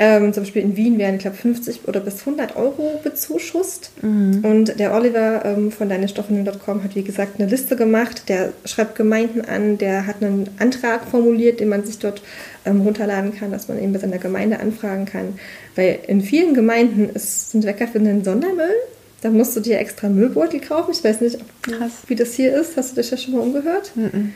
Ähm, 0.00 0.32
zum 0.32 0.44
Beispiel 0.44 0.62
in 0.62 0.76
Wien 0.76 0.96
werden, 0.96 1.16
ich 1.16 1.22
glaube, 1.22 1.36
50 1.36 1.88
oder 1.88 1.98
bis 1.98 2.20
100 2.20 2.54
Euro 2.54 3.00
bezuschusst. 3.02 3.90
Mhm. 4.00 4.44
Und 4.44 4.78
der 4.78 4.94
Oliver 4.94 5.44
ähm, 5.44 5.72
von 5.72 5.88
deinestoffwindeln.com 5.88 6.84
hat, 6.84 6.94
wie 6.94 7.02
gesagt, 7.02 7.40
eine 7.40 7.50
Liste 7.50 7.74
gemacht. 7.74 8.28
Der 8.28 8.52
schreibt 8.64 8.94
Gemeinden 8.94 9.40
an, 9.40 9.76
der 9.76 10.06
hat 10.06 10.22
einen 10.22 10.48
Antrag 10.60 11.04
formuliert, 11.08 11.58
den 11.58 11.68
man 11.68 11.84
sich 11.84 11.98
dort 11.98 12.22
ähm, 12.64 12.82
runterladen 12.82 13.34
kann, 13.34 13.50
dass 13.50 13.66
man 13.66 13.82
eben 13.82 13.92
bei 13.92 13.98
seiner 13.98 14.18
Gemeinde 14.18 14.60
anfragen 14.60 15.04
kann. 15.04 15.38
Weil 15.74 15.98
in 16.06 16.20
vielen 16.20 16.54
Gemeinden 16.54 17.10
ist, 17.12 17.50
sind 17.50 17.64
Weckerfindeln 17.64 18.22
Sondermüll. 18.22 18.76
Da 19.20 19.30
musst 19.30 19.56
du 19.56 19.60
dir 19.60 19.80
extra 19.80 20.08
Müllbeutel 20.08 20.60
kaufen. 20.60 20.92
Ich 20.92 21.02
weiß 21.02 21.20
nicht, 21.22 21.40
ob, 21.40 21.90
wie 22.06 22.14
das 22.14 22.34
hier 22.34 22.54
ist. 22.54 22.76
Hast 22.76 22.92
du 22.92 22.96
das 22.96 23.10
ja 23.10 23.16
schon 23.16 23.34
mal 23.34 23.40
umgehört? 23.40 23.90
Mhm. 23.96 24.32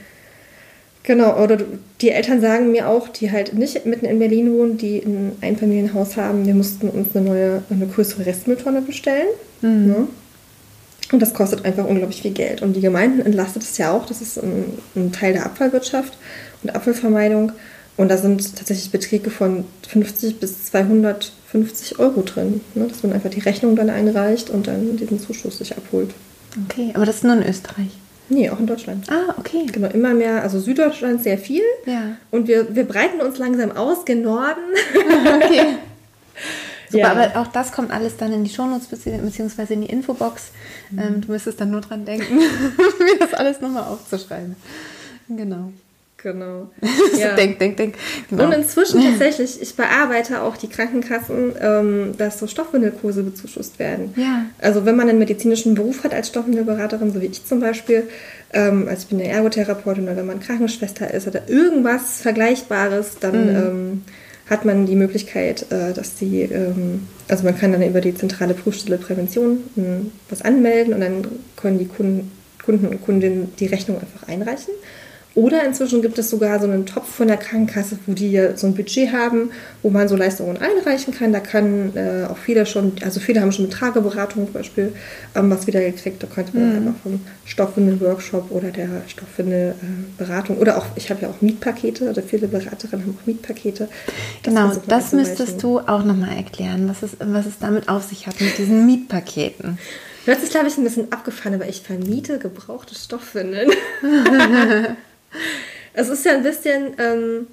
Genau, 1.05 1.43
oder 1.43 1.59
die 2.01 2.11
Eltern 2.11 2.41
sagen 2.41 2.71
mir 2.71 2.89
auch, 2.89 3.09
die 3.09 3.33
halt 3.33 3.55
nicht 3.55 3.85
mitten 3.87 4.07
in 4.07 4.19
Berlin 4.21 4.53
wohnen, 4.53 4.79
die 4.79 4.99
ein 4.99 5.33
Einfamilienhaus 5.41 6.17
haben, 6.17 6.47
wir 6.47 6.55
mussten 6.55 6.89
uns 6.89 7.15
eine 7.15 7.27
neue, 7.27 7.63
eine 7.71 7.87
größere 7.87 8.25
Restmülltonne 8.25 8.83
bestellen. 8.83 9.27
Mhm. 9.63 9.87
Ne? 9.87 10.09
Und 11.11 11.21
das 11.21 11.35
kostet 11.35 11.65
einfach 11.65 11.87
unglaublich 11.87 12.23
viel 12.23 12.31
Geld. 12.31 12.63
Und 12.63 12.75
die 12.75 12.81
Gemeinden 12.81 13.21
entlastet 13.21 13.63
es 13.63 13.77
ja 13.79 13.93
auch, 13.93 14.07
das 14.07 14.23
ist 14.23 14.39
ein, 14.39 14.65
ein 14.95 15.13
Teil 15.13 15.33
der 15.33 15.45
Abfallwirtschaft 15.45 16.17
und 16.63 16.75
Abfallvermeidung. 16.75 17.53
Und 17.97 18.09
da 18.09 18.17
sind 18.17 18.57
tatsächlich 18.57 18.91
Beträge 18.91 19.31
von 19.31 19.65
50 19.87 20.41
bis 20.41 20.67
250 20.67 21.99
Euro 21.99 22.23
drin, 22.23 22.61
ne? 22.75 22.87
dass 22.87 23.03
man 23.03 23.13
einfach 23.13 23.29
die 23.29 23.41
Rechnung 23.41 23.77
dann 23.77 23.91
einreicht 23.91 24.51
und 24.51 24.69
dann 24.69 24.97
diesen 24.97 25.21
Zuschuss 25.21 25.59
sich 25.59 25.77
abholt. 25.77 26.11
Okay, 26.65 26.91
aber 26.95 27.05
das 27.05 27.17
ist 27.17 27.25
nur 27.25 27.35
in 27.35 27.47
Österreich. 27.47 27.91
Nee, 28.33 28.49
auch 28.49 28.59
in 28.59 28.67
Deutschland. 28.67 29.07
Ah, 29.11 29.35
okay. 29.37 29.67
Genau, 29.71 29.89
immer 29.89 30.15
mehr, 30.15 30.43
also 30.43 30.59
Süddeutschland 30.59 31.23
sehr 31.23 31.37
viel. 31.37 31.63
Ja. 31.85 32.17
Und 32.31 32.49
wir, 32.49 32.75
wir 32.75 32.85
breiten 32.85 33.21
uns 33.21 33.37
langsam 33.37 33.73
aus 33.73 34.07
gen 34.07 34.23
Norden. 34.23 34.61
okay. 35.37 35.77
Super, 36.89 37.03
ja. 37.03 37.11
aber 37.11 37.41
auch 37.41 37.47
das 37.49 37.73
kommt 37.73 37.91
alles 37.91 38.17
dann 38.17 38.33
in 38.33 38.45
die 38.45 38.51
Shownotes 38.51 38.87
beziehungsweise 38.89 39.75
in 39.75 39.83
die 39.83 39.89
Infobox. 39.89 40.51
Mhm. 40.91 40.99
Ähm, 40.99 41.21
du 41.21 41.33
müsstest 41.33 41.61
dann 41.61 41.71
nur 41.71 41.83
dran 41.83 42.07
denken, 42.07 42.37
mir 42.37 43.19
das 43.19 43.35
alles 43.35 43.61
nochmal 43.61 43.85
aufzuschreiben. 43.85 44.57
Genau. 45.29 45.73
Genau. 46.23 46.71
Ja. 47.19 47.35
denk, 47.35 47.59
denk, 47.59 47.77
denk. 47.77 47.95
Genau. 48.31 48.47
Und 48.47 48.53
inzwischen 48.53 49.03
tatsächlich, 49.03 49.61
ich 49.61 49.77
bearbeite 49.77 50.43
auch 50.43 50.57
die 50.57 50.69
Krankenkassen, 50.69 51.53
ähm, 51.61 52.15
dass 52.17 52.39
so 52.39 52.47
Stoffwindelkurse 52.47 53.23
bezuschusst 53.23 53.79
werden. 53.79 54.15
Ja. 54.17 54.47
Also 54.59 54.85
wenn 54.85 54.97
man 54.97 55.09
einen 55.09 55.19
medizinischen 55.19 55.75
Beruf 55.75 56.05
hat 56.05 56.15
als 56.15 56.29
Stoffwindelberaterin, 56.29 57.13
so 57.13 57.21
wie 57.21 57.27
ich 57.27 57.45
zum 57.45 57.61
Beispiel, 57.61 58.09
ähm, 58.53 58.87
also 58.89 59.03
ich 59.03 59.09
bin 59.09 59.21
eine 59.21 59.29
Ergotherapeutin 59.29 60.05
oder 60.05 60.17
wenn 60.17 60.27
man 60.27 60.41
Krankenschwester 60.41 61.13
ist 61.13 61.29
oder 61.29 61.49
irgendwas 61.49 62.23
Vergleichbares, 62.23 63.19
dann 63.21 63.45
mhm. 63.45 63.57
ähm, 63.57 64.03
hat 64.49 64.65
man 64.65 64.87
die 64.87 64.97
Möglichkeit, 64.97 65.71
äh, 65.71 65.93
dass 65.93 66.17
die, 66.17 66.43
ähm, 66.43 67.07
also 67.29 67.45
man 67.45 67.57
kann 67.57 67.73
dann 67.73 67.83
über 67.83 68.01
die 68.01 68.15
zentrale 68.15 68.55
Prüfstelle 68.55 68.99
Prävention 68.99 69.65
ähm, 69.77 70.13
was 70.29 70.43
anmelden 70.43 70.95
und 70.95 71.01
dann 71.01 71.27
können 71.57 71.79
die 71.79 71.87
Kunden, 71.87 72.33
Kunden 72.65 72.87
und 72.87 73.05
Kundinnen 73.05 73.53
die 73.59 73.67
Rechnung 73.67 73.99
einfach 74.01 74.29
einreichen. 74.29 74.73
Oder 75.35 75.65
inzwischen 75.65 76.03
gibt 76.03 76.19
es 76.19 76.29
sogar 76.29 76.61
so 76.61 76.67
einen 76.67 76.85
Topf 76.85 77.09
von 77.09 77.27
der 77.27 77.39
Krankenkasse, 77.39 77.99
wo 78.07 78.13
die 78.13 78.51
so 78.55 78.67
ein 78.67 78.75
Budget 78.75 79.13
haben, 79.13 79.51
wo 79.83 79.89
man 79.89 80.07
so 80.07 80.15
Leistungen 80.15 80.59
einreichen 80.59 81.15
kann. 81.15 81.33
Da 81.33 81.41
kann 81.41 81.97
äh, 81.97 82.27
auch 82.29 82.37
viele 82.37 82.67
schon, 82.67 82.93
also 83.03 83.19
viele 83.19 83.41
haben 83.41 83.51
schon 83.51 83.65
eine 83.65 83.75
Trageberatung 83.75 84.45
zum 84.45 84.53
Beispiel 84.53 84.93
ähm, 85.35 85.51
was 85.51 85.67
wieder 85.67 85.81
gekriegt. 85.81 86.23
Da 86.23 86.27
könnte 86.27 86.57
man 86.57 86.69
mhm. 86.69 86.77
einfach 86.89 87.03
vom 87.03 87.21
Stoffwindel-Workshop 87.47 88.51
oder 88.51 88.71
der 88.71 88.89
Stoffwindel-Beratung 89.09 90.59
oder 90.59 90.77
auch, 90.77 90.85
ich 90.97 91.09
habe 91.09 91.23
ja 91.23 91.29
auch 91.29 91.41
Mietpakete, 91.41 92.11
oder 92.11 92.23
viele 92.23 92.47
Beraterinnen 92.49 93.07
haben 93.07 93.19
auch 93.19 93.27
Mietpakete. 93.27 93.89
Das 94.43 94.55
genau, 94.55 94.73
das 94.87 95.13
müsstest 95.13 95.63
du 95.63 95.79
auch 95.79 96.05
nochmal 96.05 96.37
erklären, 96.37 96.89
was 96.89 97.03
es, 97.03 97.17
was 97.21 97.47
es 97.47 97.59
damit 97.59 97.89
auf 97.89 98.03
sich 98.03 98.27
hat 98.27 98.39
mit 98.41 98.59
diesen 98.59 98.85
Mietpaketen. 98.85 99.79
Hört 100.27 100.41
sich, 100.41 100.51
glaube 100.51 100.69
ich, 100.69 100.77
ein 100.77 100.85
bisschen 100.85 101.11
abgefahren, 101.11 101.55
aber 101.55 101.69
ich 101.69 101.81
vermiete 101.81 102.39
gebrauchte 102.39 102.95
Stoffwindeln. 102.95 103.71
es 105.95 106.09
ist 106.09 106.25
ja 106.25 106.33
ein 106.33 106.43
bisschen, 106.43 106.95
ähm, 106.99 107.47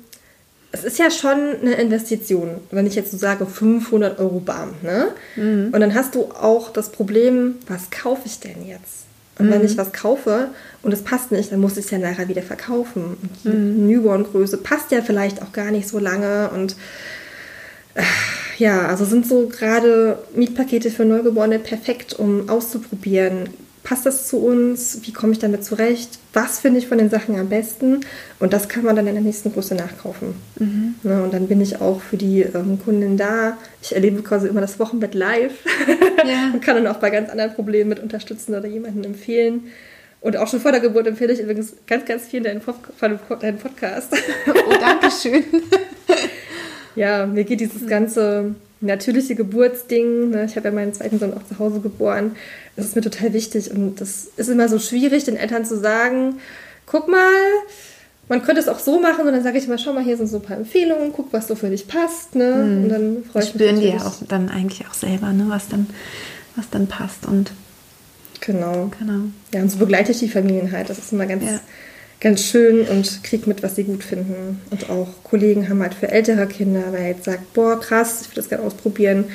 es 0.71 0.83
ist 0.83 0.99
ja 0.99 1.09
schon 1.09 1.37
eine 1.61 1.73
Investition, 1.73 2.61
wenn 2.71 2.85
ich 2.85 2.95
jetzt 2.95 3.11
so 3.11 3.17
sage 3.17 3.45
500 3.45 4.19
Euro 4.19 4.39
Barm. 4.39 4.75
Ne? 4.81 5.07
Mhm. 5.35 5.69
Und 5.73 5.79
dann 5.79 5.93
hast 5.93 6.15
du 6.15 6.25
auch 6.25 6.71
das 6.71 6.91
Problem, 6.91 7.55
was 7.67 7.89
kaufe 7.89 8.21
ich 8.25 8.39
denn 8.39 8.65
jetzt? 8.67 9.05
Und 9.39 9.47
mhm. 9.47 9.51
wenn 9.51 9.65
ich 9.65 9.77
was 9.77 9.93
kaufe 9.93 10.49
und 10.83 10.93
es 10.93 11.01
passt 11.01 11.31
nicht, 11.31 11.51
dann 11.51 11.59
muss 11.59 11.77
ich 11.77 11.85
es 11.85 11.91
ja 11.91 11.97
nachher 11.97 12.27
wieder 12.27 12.43
verkaufen. 12.43 13.17
Und 13.21 13.29
die 13.43 13.49
mhm. 13.49 13.87
Newborn-Größe 13.87 14.57
passt 14.57 14.91
ja 14.91 15.01
vielleicht 15.01 15.41
auch 15.41 15.53
gar 15.53 15.71
nicht 15.71 15.87
so 15.87 15.97
lange 15.97 16.49
und 16.53 16.75
äh, 17.95 18.03
ja, 18.57 18.87
also 18.87 19.05
sind 19.05 19.25
so 19.25 19.47
gerade 19.47 20.19
Mietpakete 20.35 20.91
für 20.91 21.05
Neugeborene 21.05 21.59
perfekt, 21.59 22.13
um 22.13 22.49
auszuprobieren, 22.49 23.49
passt 23.89 24.05
das 24.05 24.27
zu 24.27 24.37
uns? 24.37 24.99
Wie 25.01 25.11
komme 25.11 25.33
ich 25.33 25.39
damit 25.39 25.65
zurecht? 25.65 26.19
Was 26.31 26.59
finde 26.59 26.77
ich 26.77 26.87
von 26.87 26.99
den 26.99 27.09
Sachen 27.09 27.39
am 27.39 27.49
besten? 27.49 28.01
Und 28.39 28.53
das 28.53 28.69
kann 28.69 28.83
man 28.83 28.95
dann 28.95 29.07
in 29.07 29.15
der 29.15 29.23
nächsten 29.23 29.51
Größe 29.51 29.73
nachkaufen. 29.73 30.35
Mhm. 30.59 30.93
Ja, 31.01 31.23
und 31.23 31.33
dann 31.33 31.47
bin 31.47 31.59
ich 31.59 31.81
auch 31.81 31.99
für 31.99 32.15
die 32.15 32.41
ähm, 32.41 32.77
Kundin 32.85 33.17
da. 33.17 33.57
Ich 33.81 33.95
erlebe 33.95 34.21
quasi 34.21 34.47
immer 34.47 34.61
das 34.61 34.77
Wochenbett 34.77 35.15
live 35.15 35.53
ja. 36.17 36.51
und 36.53 36.61
kann 36.61 36.75
dann 36.75 36.85
auch 36.85 36.99
bei 36.99 37.09
ganz 37.09 37.31
anderen 37.31 37.55
Problemen 37.55 37.89
mit 37.89 37.99
unterstützen 37.99 38.53
oder 38.53 38.67
jemanden 38.67 39.03
empfehlen. 39.03 39.71
Und 40.21 40.37
auch 40.37 40.47
schon 40.47 40.59
vor 40.59 40.71
der 40.71 40.81
Geburt 40.81 41.07
empfehle 41.07 41.33
ich 41.33 41.39
übrigens 41.39 41.73
ganz, 41.87 42.05
ganz 42.05 42.27
viel 42.27 42.43
deinen, 42.43 42.61
deinen 43.41 43.57
Podcast. 43.57 44.13
Oh, 44.53 44.73
danke 44.79 45.09
schön. 45.09 45.43
ja, 46.95 47.25
mir 47.25 47.43
geht 47.43 47.59
dieses 47.59 47.87
ganze 47.87 48.53
natürliche 48.81 49.35
Geburtsding. 49.35 50.29
Ne? 50.29 50.45
Ich 50.45 50.55
habe 50.55 50.69
ja 50.69 50.73
meinen 50.73 50.93
zweiten 50.93 51.19
Sohn 51.19 51.33
auch 51.33 51.43
zu 51.43 51.59
Hause 51.59 51.79
geboren. 51.79 52.35
Das 52.75 52.85
ist 52.85 52.95
mir 52.95 53.01
total 53.01 53.33
wichtig 53.33 53.71
und 53.71 53.99
das 53.99 54.29
ist 54.37 54.49
immer 54.49 54.69
so 54.69 54.79
schwierig, 54.79 55.25
den 55.25 55.35
Eltern 55.35 55.65
zu 55.65 55.77
sagen, 55.77 56.35
guck 56.85 57.07
mal, 57.07 57.33
man 58.29 58.43
könnte 58.43 58.61
es 58.61 58.67
auch 58.67 58.79
so 58.79 58.99
machen 58.99 59.25
und 59.25 59.33
dann 59.33 59.43
sage 59.43 59.57
ich 59.57 59.65
immer, 59.65 59.77
schau 59.77 59.93
mal, 59.93 60.03
hier 60.03 60.15
sind 60.15 60.27
so 60.27 60.37
ein 60.37 60.43
paar 60.43 60.57
Empfehlungen, 60.57 61.11
guck, 61.13 61.33
was 61.33 61.47
so 61.47 61.55
für 61.55 61.69
dich 61.69 61.87
passt. 61.87 62.35
Ne? 62.35 62.53
Hm. 62.53 62.83
Und 62.83 62.89
dann 62.89 63.23
freue 63.23 63.43
ich 63.43 63.53
mich. 63.53 63.63
Spüren 63.63 63.79
die 63.79 63.87
ja 63.87 64.05
auch 64.05 64.17
dann 64.27 64.49
eigentlich 64.49 64.87
auch 64.87 64.93
selber, 64.93 65.33
ne? 65.33 65.45
was, 65.47 65.67
dann, 65.67 65.87
was 66.55 66.69
dann 66.69 66.87
passt 66.87 67.25
und 67.25 67.51
Genau. 68.41 68.89
genau. 68.97 69.25
Ja, 69.53 69.61
und 69.61 69.69
so 69.69 69.77
begleite 69.77 70.13
ich 70.13 70.19
die 70.19 70.29
Familien 70.29 70.71
halt. 70.71 70.89
Das 70.89 70.97
ist 70.97 71.11
immer 71.11 71.25
ganz, 71.25 71.43
ja 71.43 71.59
ganz 72.19 72.41
schön 72.43 72.87
und 72.87 73.23
kriege 73.23 73.47
mit, 73.47 73.63
was 73.63 73.75
sie 73.75 73.83
gut 73.83 74.03
finden. 74.03 74.61
Und 74.71 74.89
auch 74.89 75.07
Kollegen 75.23 75.69
haben 75.69 75.81
halt 75.81 75.93
für 75.93 76.09
ältere 76.09 76.47
Kinder, 76.47 76.83
wer 76.91 77.07
jetzt 77.07 77.25
sagt, 77.25 77.53
boah, 77.53 77.79
krass, 77.79 78.21
ich 78.21 78.27
würde 78.27 78.41
das 78.41 78.49
gerne 78.49 78.65
ausprobieren, 78.65 79.25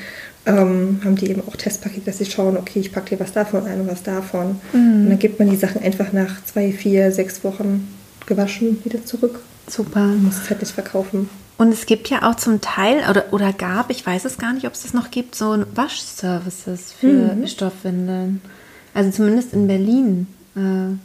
ähm, 0.46 1.00
haben 1.02 1.16
die 1.16 1.30
eben 1.30 1.42
auch 1.46 1.56
Testpakete, 1.56 2.06
dass 2.06 2.18
sie 2.18 2.26
schauen, 2.26 2.56
okay, 2.56 2.80
ich 2.80 2.92
packe 2.92 3.10
dir 3.10 3.20
was 3.20 3.32
davon 3.32 3.66
ein 3.66 3.80
und 3.80 3.88
was 3.90 4.02
davon. 4.02 4.60
Mhm. 4.72 5.04
Und 5.04 5.10
dann 5.10 5.18
gibt 5.18 5.38
man 5.38 5.48
die 5.48 5.56
Sachen 5.56 5.82
einfach 5.82 6.12
nach 6.12 6.44
zwei, 6.44 6.72
vier, 6.72 7.10
sechs 7.12 7.42
Wochen 7.44 7.88
gewaschen 8.26 8.84
wieder 8.84 9.04
zurück. 9.04 9.40
Super. 9.66 10.00
Man 10.00 10.24
muss 10.24 10.42
es 10.42 10.50
halt 10.50 10.60
nicht 10.60 10.72
verkaufen. 10.72 11.30
Und 11.56 11.72
es 11.72 11.86
gibt 11.86 12.10
ja 12.10 12.28
auch 12.28 12.34
zum 12.34 12.60
Teil, 12.60 13.08
oder, 13.08 13.32
oder 13.32 13.52
gab, 13.52 13.90
ich 13.90 14.04
weiß 14.04 14.24
es 14.24 14.38
gar 14.38 14.52
nicht, 14.52 14.66
ob 14.66 14.74
es 14.74 14.82
das 14.82 14.92
noch 14.92 15.10
gibt, 15.10 15.34
so 15.34 15.64
Waschservices 15.74 16.92
für 16.92 17.34
mhm. 17.34 17.46
Stoffwindeln. 17.46 18.42
Also 18.92 19.10
zumindest 19.10 19.52
in 19.54 19.66
Berlin 19.66 20.26
äh, 20.56 20.96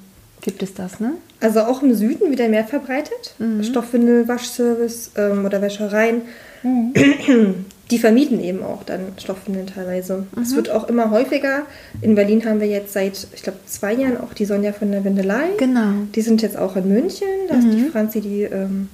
gibt 0.42 0.64
es 0.64 0.74
das, 0.74 1.00
ne? 1.00 1.14
Also 1.42 1.62
auch 1.62 1.82
im 1.82 1.94
Süden 1.96 2.32
wieder 2.32 2.50
mehr 2.50 2.66
verbreitet. 2.66 3.36
Mhm. 3.40 3.64
Stoffwindel, 3.64 4.28
Waschservice 4.28 5.12
ähm, 5.16 5.46
oder 5.46 5.62
Wäschereien. 5.62 6.24
Mhm. 6.64 6.94
Die 7.92 7.98
vermieten 7.98 8.40
eben 8.40 8.62
auch 8.62 8.84
dann 8.84 9.00
Stoffwindeln 9.18 9.68
teilweise. 9.68 10.28
Es 10.40 10.52
mhm. 10.52 10.58
wird 10.58 10.70
auch 10.70 10.88
immer 10.90 11.10
häufiger. 11.10 11.64
In 12.02 12.14
Berlin 12.16 12.46
haben 12.46 12.60
wir 12.60 12.68
jetzt 12.68 12.94
seit, 12.94 13.28
ich 13.34 13.42
glaube, 13.42 13.60
zwei 13.66 13.94
Jahren 13.94 14.18
auch 14.18 14.34
die 14.34 14.46
Sonja 14.46 14.74
von 14.74 14.92
der 14.92 15.04
Windelei. 15.04 15.50
Genau. 15.58 15.94
Die 16.14 16.22
sind 16.22 16.42
jetzt 16.42 16.58
auch 16.58 16.76
in 16.76 16.88
München. 16.88 17.28
Da 17.48 17.56
ist 17.56 17.72
die 17.72 17.82
mhm. 17.82 17.92
Franzi 17.92 18.22
die, 18.22 18.44
ähm, 18.44 18.90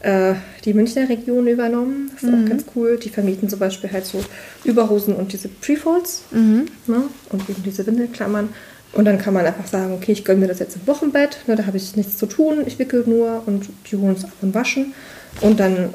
äh, 0.00 0.34
die 0.64 0.74
Münchner 0.74 1.08
Region 1.08 1.46
übernommen. 1.46 2.10
Das 2.14 2.24
ist 2.24 2.28
auch 2.30 2.38
mhm. 2.38 2.48
ganz 2.48 2.64
cool. 2.74 2.98
Die 2.98 3.10
vermieten 3.10 3.48
zum 3.48 3.60
Beispiel 3.60 3.92
halt 3.92 4.06
so 4.06 4.24
Überhosen 4.64 5.14
und 5.14 5.32
diese 5.32 5.48
Prefolds. 5.48 6.24
Ne? 6.32 7.02
Und 7.30 7.48
eben 7.48 7.62
diese 7.62 7.86
Windelklammern. 7.86 8.48
Und 8.94 9.04
dann 9.06 9.18
kann 9.18 9.34
man 9.34 9.44
einfach 9.44 9.66
sagen, 9.66 9.92
okay, 9.92 10.12
ich 10.12 10.24
gönne 10.24 10.40
mir 10.40 10.46
das 10.46 10.60
jetzt 10.60 10.76
im 10.76 10.86
Wochenbett, 10.86 11.38
ne, 11.46 11.56
da 11.56 11.66
habe 11.66 11.76
ich 11.76 11.96
nichts 11.96 12.16
zu 12.16 12.26
tun, 12.26 12.62
ich 12.64 12.78
wickel 12.78 13.04
nur 13.06 13.42
und 13.46 13.68
die 13.90 13.96
holen 13.96 14.14
es 14.16 14.24
ab 14.24 14.32
und 14.40 14.54
waschen. 14.54 14.94
Und 15.40 15.58
dann 15.58 15.92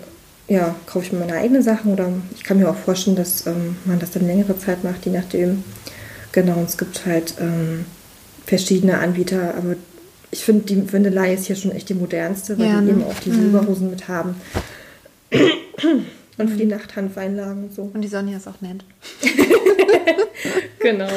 ja, 0.50 0.76
kaufe 0.86 1.06
ich 1.06 1.12
mir 1.14 1.20
meine 1.20 1.34
eigenen 1.34 1.62
Sachen 1.62 1.94
oder 1.94 2.10
ich 2.36 2.44
kann 2.44 2.58
mir 2.60 2.70
auch 2.70 2.76
vorstellen, 2.76 3.16
dass 3.16 3.46
ähm, 3.48 3.78
man 3.86 4.00
das 4.00 4.12
dann 4.12 4.26
längere 4.26 4.58
Zeit 4.58 4.84
macht, 4.84 5.06
je 5.06 5.12
nachdem. 5.12 5.64
Genau, 6.32 6.58
und 6.58 6.68
es 6.68 6.78
gibt 6.78 7.06
halt 7.06 7.36
ähm, 7.40 7.86
verschiedene 8.46 8.98
Anbieter, 8.98 9.54
aber 9.56 9.76
ich 10.32 10.44
finde, 10.44 10.66
die 10.66 10.92
Windelei 10.92 11.34
ist 11.34 11.46
hier 11.46 11.56
schon 11.56 11.72
echt 11.72 11.90
die 11.90 11.94
modernste, 11.94 12.58
weil 12.60 12.68
Ja, 12.68 12.80
die 12.82 12.86
ne? 12.88 12.92
eben 12.92 13.04
auch 13.04 13.20
die 13.20 13.32
Silberhosen 13.32 13.90
mit 13.90 14.08
haben. 14.08 14.36
Und 16.38 16.50
für 16.50 16.58
die 16.58 16.66
Nachthandweinlagen 16.66 17.64
und 17.66 17.76
so. 17.76 17.90
Und 17.94 18.02
die 18.02 18.08
Sonja 18.08 18.38
ist 18.38 18.48
auch 18.48 18.62
nett. 18.62 18.84
Genau. 20.80 21.10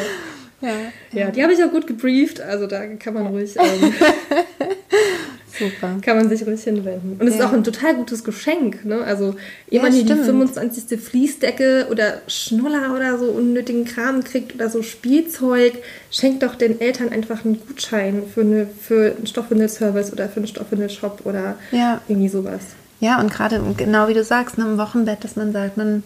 Ja. 0.62 0.68
Ja, 1.12 1.30
die 1.30 1.42
habe 1.42 1.52
ich 1.52 1.62
auch 1.62 1.70
gut 1.70 1.86
gebrieft, 1.86 2.40
also 2.40 2.66
da 2.66 2.86
kann 2.86 3.14
man 3.14 3.26
ruhig, 3.26 3.54
ähm, 3.56 3.92
Super. 5.58 5.98
kann 6.00 6.16
man 6.16 6.28
sich 6.30 6.46
ruhig 6.46 6.62
hinwenden. 6.62 7.16
Und 7.20 7.26
es 7.28 7.34
ist 7.34 7.40
Ja. 7.40 7.48
auch 7.48 7.52
ein 7.52 7.62
total 7.62 7.94
gutes 7.96 8.24
Geschenk, 8.24 8.84
ne? 8.86 9.02
Also, 9.04 9.26
Ja, 9.68 9.82
jemand 9.82 9.94
hier 9.94 10.04
die 10.04 10.12
stimmt. 10.12 10.24
25. 10.26 10.98
Fließdecke 10.98 11.88
oder 11.90 12.22
Schnuller 12.26 12.94
oder 12.94 13.18
so 13.18 13.26
unnötigen 13.26 13.84
Kram 13.84 14.24
kriegt 14.24 14.54
oder 14.54 14.70
so 14.70 14.82
Spielzeug, 14.82 15.74
schenkt 16.10 16.42
doch 16.42 16.54
den 16.54 16.80
Eltern 16.80 17.10
einfach 17.10 17.44
einen 17.44 17.60
Gutschein 17.66 18.22
für, 18.32 18.40
eine, 18.40 18.66
für 18.66 19.14
einen 19.16 19.26
Stoffwindelservice 19.26 20.10
oder 20.12 20.28
für 20.28 20.36
einen 20.38 20.46
Stoffwindelshop 20.46 21.20
oder 21.26 21.56
Ja. 21.70 22.00
irgendwie 22.08 22.28
sowas. 22.30 22.60
Ja, 23.00 23.20
und 23.20 23.30
gerade 23.32 23.60
genau 23.76 24.08
wie 24.08 24.14
du 24.14 24.24
sagst, 24.24 24.56
ne, 24.58 24.64
im 24.64 24.78
Wochenbett, 24.78 25.22
dass 25.24 25.36
man 25.36 25.52
sagt, 25.52 25.76
man 25.76 26.02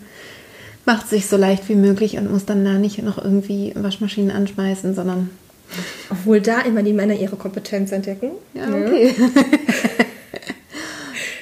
macht 0.87 1.09
sich 1.11 1.26
so 1.26 1.37
leicht 1.37 1.68
wie 1.68 1.74
möglich 1.74 2.16
und 2.16 2.30
muss 2.30 2.47
dann 2.47 2.64
da 2.64 2.74
nicht 2.74 3.03
noch 3.03 3.22
irgendwie 3.22 3.72
Waschmaschinen 3.74 4.30
anschmeißen, 4.30 4.95
sondern 4.95 5.30
Obwohl 6.11 6.41
da 6.41 6.61
immer 6.61 6.82
die 6.82 6.93
Männer 6.93 7.14
ihre 7.14 7.37
Kompetenz 7.37 7.93
entdecken. 7.93 8.30
ja, 8.55 8.66
ne? 8.66 8.87
okay. 8.87 9.14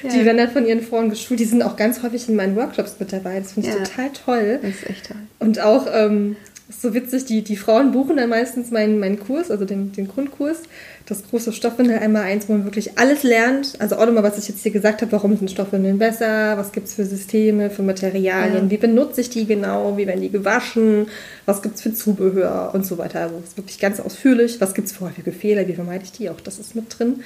Die 0.13 0.23
werden 0.25 0.37
dann 0.37 0.51
von 0.51 0.65
ihren 0.65 0.81
Frauen 0.81 1.09
geschult. 1.09 1.39
Die 1.39 1.45
sind 1.45 1.63
auch 1.63 1.75
ganz 1.75 2.03
häufig 2.03 2.27
in 2.29 2.35
meinen 2.35 2.55
Workshops 2.55 2.95
mit 2.99 3.11
dabei. 3.11 3.39
Das 3.39 3.53
finde 3.53 3.69
ich 3.69 3.75
Ja. 3.75 3.83
total 3.83 4.09
toll. 4.25 4.59
Das 4.61 4.71
ist 4.71 4.89
echt 4.89 5.07
toll. 5.07 5.17
Und 5.39 5.59
auch, 5.59 5.87
ähm, 5.91 6.35
so 6.69 6.93
witzig, 6.93 7.25
die, 7.25 7.43
die 7.43 7.57
Frauen 7.57 7.91
buchen 7.91 8.17
dann 8.17 8.29
meistens 8.29 8.71
meinen, 8.71 8.99
meinen 8.99 9.19
Kurs, 9.19 9.51
also 9.51 9.65
den, 9.65 9.91
den 9.91 10.07
Grundkurs, 10.07 10.61
das 11.07 11.21
große 11.29 11.53
Stoffwindel 11.53 11.99
einmal 11.99 12.23
eins, 12.23 12.49
wo 12.49 12.53
man 12.53 12.63
wirklich 12.65 12.97
alles 12.97 13.21
lernt. 13.21 13.73
Also 13.79 13.95
auch 13.97 14.05
nochmal, 14.07 14.23
was 14.23 14.39
ich 14.39 14.47
jetzt 14.47 14.63
hier 14.63 14.71
gesagt 14.71 15.01
habe, 15.03 15.11
warum 15.11 15.37
sind 15.37 15.51
Stoffwindeln 15.51 15.99
besser, 15.99 16.57
was 16.57 16.71
gibt 16.71 16.87
es 16.87 16.95
für 16.95 17.05
Systeme, 17.05 17.69
für 17.69 17.83
Materialien, 17.83 18.65
Ja. 18.65 18.69
wie 18.71 18.77
benutze 18.77 19.21
ich 19.21 19.29
die 19.29 19.45
genau, 19.45 19.97
wie 19.97 20.07
werden 20.07 20.21
die 20.21 20.31
gewaschen, 20.31 21.07
was 21.45 21.61
gibt 21.61 21.75
es 21.75 21.81
für 21.81 21.93
Zubehör 21.93 22.71
und 22.73 22.85
so 22.85 22.97
weiter. 22.97 23.19
Also 23.21 23.35
es 23.43 23.49
ist 23.49 23.57
wirklich 23.57 23.79
ganz 23.79 23.99
ausführlich, 23.99 24.59
was 24.59 24.73
gibt 24.73 24.87
es 24.87 24.93
für 24.93 25.05
häufige 25.05 25.31
Fehler, 25.31 25.67
wie 25.67 25.73
vermeide 25.73 26.03
ich 26.03 26.11
die, 26.11 26.29
auch 26.29 26.41
das 26.41 26.57
ist 26.57 26.75
mit 26.75 26.85
drin. 26.97 27.21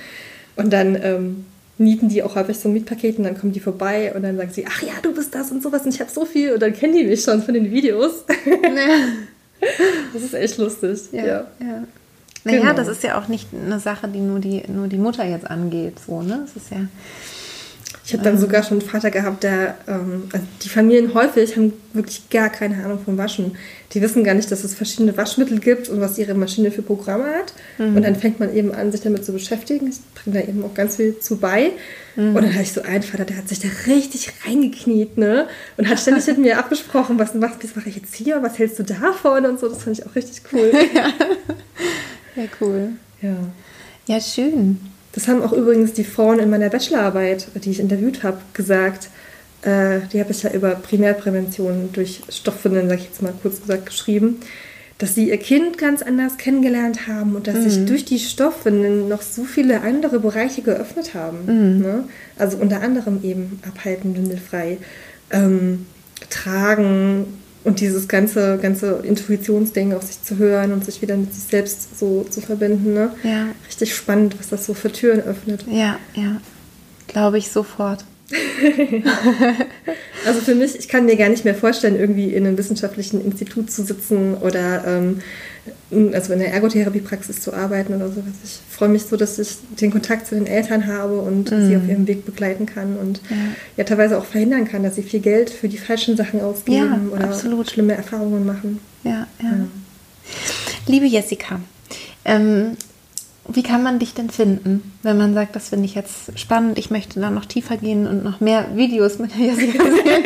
Und 0.57 0.73
dann 0.73 0.99
ähm, 1.01 1.45
mieten 1.77 2.09
die 2.09 2.21
auch 2.21 2.35
häufig 2.35 2.57
so 2.59 2.67
ein 2.67 2.73
Mietpaket 2.73 3.17
und 3.17 3.23
dann 3.23 3.37
kommen 3.39 3.53
die 3.53 3.61
vorbei 3.61 4.11
und 4.13 4.23
dann 4.23 4.35
sagen 4.35 4.49
sie, 4.51 4.65
ach 4.67 4.81
ja, 4.81 4.91
du 5.01 5.13
bist 5.13 5.33
das 5.33 5.51
und 5.51 5.63
sowas 5.63 5.83
und 5.85 5.93
ich 5.93 6.01
habe 6.01 6.11
so 6.11 6.25
viel 6.25 6.51
und 6.51 6.61
dann 6.61 6.73
kennen 6.73 6.93
die 6.93 7.05
mich 7.05 7.21
schon 7.23 7.41
von 7.41 7.53
den 7.53 7.71
Videos. 7.71 8.25
Das 10.13 10.23
ist 10.23 10.33
echt 10.33 10.57
lustig. 10.57 10.99
Ja. 11.11 11.25
Ja. 11.25 11.47
ja. 11.59 11.83
Naja, 12.43 12.59
Genau. 12.59 12.73
das 12.73 12.87
ist 12.87 13.03
ja 13.03 13.19
auch 13.19 13.27
nicht 13.27 13.47
eine 13.53 13.79
Sache, 13.79 14.07
die 14.07 14.19
nur 14.19 14.39
die, 14.39 14.63
nur 14.67 14.87
die 14.87 14.97
Mutter 14.97 15.25
jetzt 15.25 15.49
angeht. 15.49 15.95
So, 16.05 16.21
ne? 16.21 16.45
Das 16.45 16.55
ist 16.61 16.71
ja. 16.71 16.77
Ich 18.05 18.13
habe 18.13 18.23
dann 18.23 18.39
sogar 18.39 18.63
schon 18.63 18.79
einen 18.79 18.89
Vater 18.89 19.11
gehabt, 19.11 19.43
der, 19.43 19.75
ähm, 19.87 20.23
also 20.33 20.43
die 20.63 20.69
Familien 20.69 21.13
häufig 21.13 21.55
haben 21.55 21.73
wirklich 21.93 22.27
gar 22.31 22.49
keine 22.49 22.83
Ahnung 22.83 22.97
vom 23.05 23.19
Waschen. 23.19 23.55
Die 23.93 24.01
wissen 24.01 24.23
gar 24.23 24.33
nicht, 24.33 24.51
dass 24.51 24.63
es 24.63 24.73
verschiedene 24.73 25.15
Waschmittel 25.15 25.59
gibt 25.59 25.89
und 25.89 26.01
was 26.01 26.17
ihre 26.17 26.33
Maschine 26.33 26.71
für 26.71 26.81
Programme 26.81 27.25
hat. 27.25 27.53
Und 27.77 28.01
dann 28.01 28.15
fängt 28.15 28.39
man 28.39 28.55
eben 28.55 28.73
an, 28.73 28.91
sich 28.91 29.01
damit 29.01 29.25
zu 29.25 29.31
beschäftigen. 29.31 29.87
Ich 29.89 29.97
bringe 30.15 30.39
da 30.41 30.47
eben 30.47 30.63
auch 30.63 30.73
ganz 30.73 30.95
viel 30.95 31.19
zu 31.19 31.37
bei. 31.37 31.71
Und 32.15 32.35
dann 32.35 32.51
hatte 32.51 32.63
ich 32.63 32.73
so 32.73 32.81
einen 32.81 33.03
Vater, 33.03 33.25
der 33.25 33.37
hat 33.37 33.47
sich 33.47 33.59
da 33.59 33.67
richtig 33.87 34.31
reingekniet, 34.45 35.17
ne? 35.17 35.47
Und 35.77 35.87
hat 35.87 35.99
ständig 35.99 36.25
mit 36.27 36.37
mir 36.39 36.57
abgesprochen, 36.59 37.17
was, 37.19 37.29
was, 37.35 37.51
was 37.61 37.75
mache 37.75 37.89
ich 37.89 37.95
jetzt 37.95 38.15
hier, 38.15 38.41
was 38.41 38.57
hältst 38.57 38.79
du 38.79 38.83
davon 38.83 39.45
und 39.45 39.59
so. 39.59 39.69
Das 39.69 39.83
fand 39.83 39.97
ich 39.99 40.05
auch 40.05 40.15
richtig 40.15 40.41
cool. 40.51 40.71
Ja, 40.95 41.09
cool. 42.61 42.91
ja. 43.21 43.35
Ja, 44.07 44.19
schön. 44.19 44.79
Das 45.11 45.27
haben 45.27 45.43
auch 45.43 45.53
übrigens 45.53 45.93
die 45.93 46.03
Frauen 46.03 46.39
in 46.39 46.49
meiner 46.49 46.69
Bachelorarbeit, 46.69 47.47
die 47.63 47.69
ich 47.69 47.79
interviewt 47.79 48.23
habe, 48.23 48.39
gesagt. 48.53 49.09
Äh, 49.61 49.99
die 50.11 50.19
habe 50.19 50.31
ich 50.31 50.41
ja 50.41 50.51
über 50.51 50.71
Primärprävention 50.71 51.89
durch 51.93 52.21
Stoffwindeln, 52.29 52.89
sag 52.89 52.97
ich 52.97 53.05
jetzt 53.05 53.21
mal 53.21 53.33
kurz 53.39 53.61
gesagt, 53.61 53.85
geschrieben. 53.85 54.39
Dass 54.97 55.13
sie 55.13 55.29
ihr 55.29 55.37
Kind 55.37 55.77
ganz 55.77 56.01
anders 56.01 56.37
kennengelernt 56.37 57.07
haben 57.07 57.35
und 57.35 57.45
dass 57.47 57.63
sich 57.63 57.85
durch 57.85 58.03
die 58.03 58.19
Stoffwindeln 58.19 59.07
noch 59.07 59.21
so 59.21 59.43
viele 59.43 59.81
andere 59.81 60.19
Bereiche 60.19 60.61
geöffnet 60.61 61.13
haben. 61.13 61.45
Ne? 61.79 62.03
Also 62.37 62.57
unter 62.57 62.81
anderem 62.81 63.23
eben 63.23 63.61
abhalten, 63.65 64.17
windelfrei, 64.17 64.77
ähm, 65.31 65.85
tragen 66.29 67.38
und 67.63 67.79
dieses 67.79 68.07
ganze, 68.07 68.57
ganze 68.57 69.01
Intuitionsding 69.03 69.93
auf 69.93 70.03
sich 70.03 70.23
zu 70.23 70.37
hören 70.37 70.71
und 70.71 70.85
sich 70.85 71.01
wieder 71.01 71.17
mit 71.17 71.33
sich 71.33 71.43
selbst 71.43 71.99
so 71.99 72.25
zu 72.29 72.41
verbinden. 72.41 72.93
Ne? 72.93 73.11
Ja. 73.23 73.47
Richtig 73.67 73.95
spannend, 73.95 74.35
was 74.39 74.49
das 74.49 74.65
so 74.65 74.73
für 74.73 74.91
Türen 74.91 75.21
öffnet. 75.21 75.65
Ja, 75.69 75.99
ja. 76.15 76.41
Glaube 77.07 77.37
ich 77.37 77.49
sofort. 77.49 78.05
Also 80.25 80.41
für 80.41 80.55
mich, 80.55 80.77
ich 80.77 80.87
kann 80.87 81.05
mir 81.05 81.15
gar 81.15 81.29
nicht 81.29 81.45
mehr 81.45 81.55
vorstellen, 81.55 81.97
irgendwie 81.97 82.33
in 82.33 82.45
einem 82.45 82.57
wissenschaftlichen 82.57 83.23
Institut 83.23 83.71
zu 83.71 83.83
sitzen 83.83 84.35
oder 84.35 84.83
ähm, 84.85 85.21
also 86.13 86.33
in 86.33 86.39
der 86.39 86.53
Ergotherapiepraxis 86.53 87.41
zu 87.41 87.53
arbeiten 87.53 87.93
oder 87.95 88.09
sowas. 88.09 88.33
Ich 88.43 88.59
freue 88.69 88.89
mich 88.89 89.03
so, 89.03 89.17
dass 89.17 89.39
ich 89.39 89.57
den 89.81 89.91
Kontakt 89.91 90.27
zu 90.27 90.35
den 90.35 90.45
Eltern 90.47 90.87
habe 90.87 91.19
und 91.19 91.49
sie 91.49 91.75
auf 91.75 91.87
ihrem 91.87 92.07
Weg 92.07 92.25
begleiten 92.25 92.65
kann 92.65 92.95
und 92.97 93.21
Ja. 93.29 93.35
ja. 93.77 93.83
teilweise 93.83 94.17
auch 94.17 94.25
verhindern 94.25 94.65
kann, 94.65 94.83
dass 94.83 94.95
sie 94.95 95.03
viel 95.03 95.19
Geld 95.19 95.49
für 95.49 95.67
die 95.67 95.77
falschen 95.77 96.15
Sachen 96.15 96.41
ausgeben 96.41 97.09
Ja, 97.11 97.15
oder 97.17 97.25
absolut. 97.29 97.69
schlimme 97.71 97.93
Erfahrungen 97.93 98.45
machen. 98.45 98.79
Ja, 99.03 99.27
ja. 99.41 99.51
Liebe 100.87 101.05
Jessica, 101.05 101.59
ähm, 102.25 102.77
wie 103.51 103.63
kann 103.63 103.83
man 103.83 103.99
dich 103.99 104.13
denn 104.13 104.29
finden, 104.29 104.93
wenn 105.03 105.17
man 105.17 105.33
sagt, 105.33 105.55
das 105.55 105.69
finde 105.69 105.85
ich 105.85 105.95
jetzt 105.95 106.37
spannend, 106.39 106.77
ich 106.77 106.91
möchte 106.91 107.19
da 107.19 107.29
noch 107.29 107.45
tiefer 107.45 107.77
gehen 107.77 108.07
und 108.07 108.23
noch 108.23 108.39
mehr 108.39 108.75
Videos 108.75 109.19
mit 109.19 109.31
der 109.37 109.47
Jessica 109.47 109.83
sehen? 109.83 110.23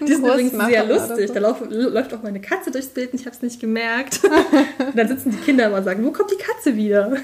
Die 0.00 0.12
sind 0.14 0.24
übrigens 0.24 0.52
sehr 0.52 0.86
lustig. 0.86 1.28
so. 1.28 1.34
Da 1.34 1.40
lauf, 1.40 1.62
läuft 1.68 2.14
auch 2.14 2.22
meine 2.22 2.40
Katze 2.40 2.70
durchs 2.70 2.88
Bild 2.88 3.12
und 3.12 3.20
ich 3.20 3.26
habe 3.26 3.36
es 3.36 3.42
nicht 3.42 3.60
gemerkt. 3.60 4.20
und 4.24 4.94
dann 4.96 5.08
sitzen 5.08 5.30
die 5.30 5.38
Kinder 5.38 5.66
immer 5.66 5.78
und 5.78 5.84
sagen, 5.84 6.04
wo 6.04 6.10
kommt 6.10 6.30
die 6.30 6.36
Katze 6.36 6.76
wieder? 6.76 7.16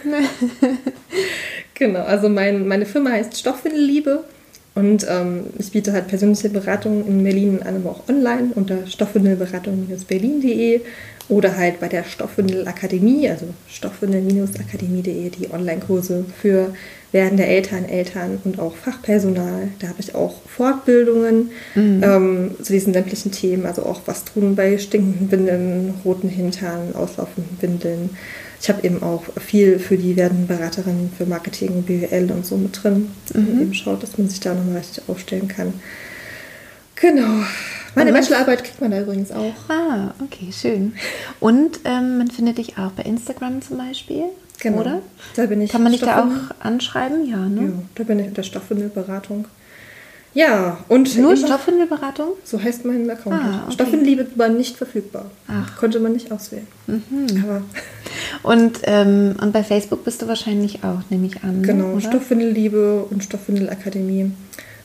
genau, 1.74 2.02
also 2.02 2.28
mein, 2.28 2.66
meine 2.68 2.86
Firma 2.86 3.10
heißt 3.10 3.38
Stoffwindelliebe 3.38 4.24
und 4.74 5.06
ähm, 5.08 5.44
ich 5.58 5.70
biete 5.72 5.92
halt 5.92 6.08
persönliche 6.08 6.48
Beratungen 6.48 7.06
in 7.06 7.22
Berlin 7.22 7.60
an, 7.62 7.76
aber 7.76 7.90
auch 7.90 8.08
online 8.08 8.52
unter 8.54 8.86
stoffwindelberatung-berlin.de 8.86 10.80
oder 11.28 11.56
halt 11.56 11.80
bei 11.80 11.88
der 11.88 12.04
Stoffwindelakademie, 12.04 13.28
also 13.28 13.46
stoffwindel-akademie.de, 13.68 15.30
die 15.30 15.50
Online-Kurse 15.50 16.24
für 16.40 16.74
werdende 17.12 17.44
Eltern, 17.44 17.84
Eltern 17.84 18.38
und 18.44 18.58
auch 18.58 18.74
Fachpersonal. 18.74 19.68
Da 19.78 19.88
habe 19.88 20.00
ich 20.00 20.14
auch 20.14 20.40
Fortbildungen 20.46 21.50
ähm, 22.02 22.52
zu 22.62 22.72
diesen 22.72 22.92
sämtlichen 22.94 23.32
Themen, 23.32 23.66
also 23.66 23.84
auch 23.84 24.00
was 24.06 24.24
tun 24.24 24.56
bei 24.56 24.78
stinkenden 24.78 25.30
Windeln, 25.30 25.94
roten 26.04 26.28
Hintern, 26.28 26.94
auslaufenden 26.94 27.58
Windeln. 27.60 28.10
Ich 28.60 28.68
habe 28.68 28.86
eben 28.86 29.02
auch 29.02 29.24
viel 29.40 29.78
für 29.78 29.98
die 29.98 30.16
werdenden 30.16 30.46
Beraterinnen 30.46 31.12
für 31.16 31.26
Marketing 31.26 31.82
BWL 31.82 32.30
und 32.30 32.46
so 32.46 32.56
mit 32.56 32.82
drin, 32.82 33.10
man 33.34 33.60
eben 33.60 33.74
schaut, 33.74 34.02
dass 34.02 34.16
man 34.16 34.28
sich 34.28 34.40
da 34.40 34.54
nochmal 34.54 34.78
richtig 34.78 35.02
aufstellen 35.08 35.48
kann. 35.48 35.74
Genau. 36.94 37.42
Meine 37.94 38.12
Bachelorarbeit 38.12 38.64
kriegt 38.64 38.80
man 38.80 38.90
da 38.90 39.00
übrigens 39.00 39.30
auch. 39.32 39.52
Ah, 39.68 40.14
okay, 40.24 40.50
schön. 40.52 40.94
Und 41.40 41.80
ähm, 41.84 42.18
man 42.18 42.30
findet 42.30 42.58
dich 42.58 42.78
auch 42.78 42.92
bei 42.92 43.02
Instagram 43.02 43.60
zum 43.62 43.78
Beispiel, 43.78 44.24
Genau. 44.60 44.80
oder? 44.80 45.00
Da 45.36 45.46
bin 45.46 45.60
ich 45.60 45.70
Kann 45.70 45.82
man 45.82 45.92
dich 45.92 46.00
da 46.00 46.20
auch 46.24 46.64
anschreiben? 46.64 47.28
Ja, 47.28 47.36
ne? 47.38 47.62
Ja, 47.62 47.72
da 47.96 48.04
bin 48.04 48.18
ich 48.20 48.28
unter 48.28 48.42
Stoffwindelberatung. 48.42 49.46
Ja, 50.34 50.78
und 50.88 51.14
Nur 51.18 51.36
Stoffwindelberatung? 51.36 52.28
So 52.44 52.62
heißt 52.62 52.86
mein 52.86 53.10
Account. 53.10 53.34
Ah, 53.36 53.62
okay. 53.64 53.74
Stoffwindelliebe 53.74 54.26
war 54.36 54.48
nicht 54.48 54.76
verfügbar. 54.78 55.30
Ach. 55.46 55.52
Mhm. 55.72 55.76
Konnte 55.78 56.00
man 56.00 56.12
nicht 56.12 56.32
auswählen. 56.32 56.66
Aber 57.44 57.62
Und, 58.42 58.80
ähm, 58.84 59.36
und 59.42 59.52
bei 59.52 59.62
Facebook 59.62 60.04
bist 60.04 60.22
du 60.22 60.28
wahrscheinlich 60.28 60.84
auch, 60.84 61.00
nehme 61.10 61.26
ich 61.26 61.44
an. 61.44 61.60
ne? 61.60 61.66
genau, 61.66 61.90
oder? 61.92 62.00
Stoffwindelliebe 62.00 63.04
und 63.10 63.22
Stoffwindelakademie. 63.22 64.32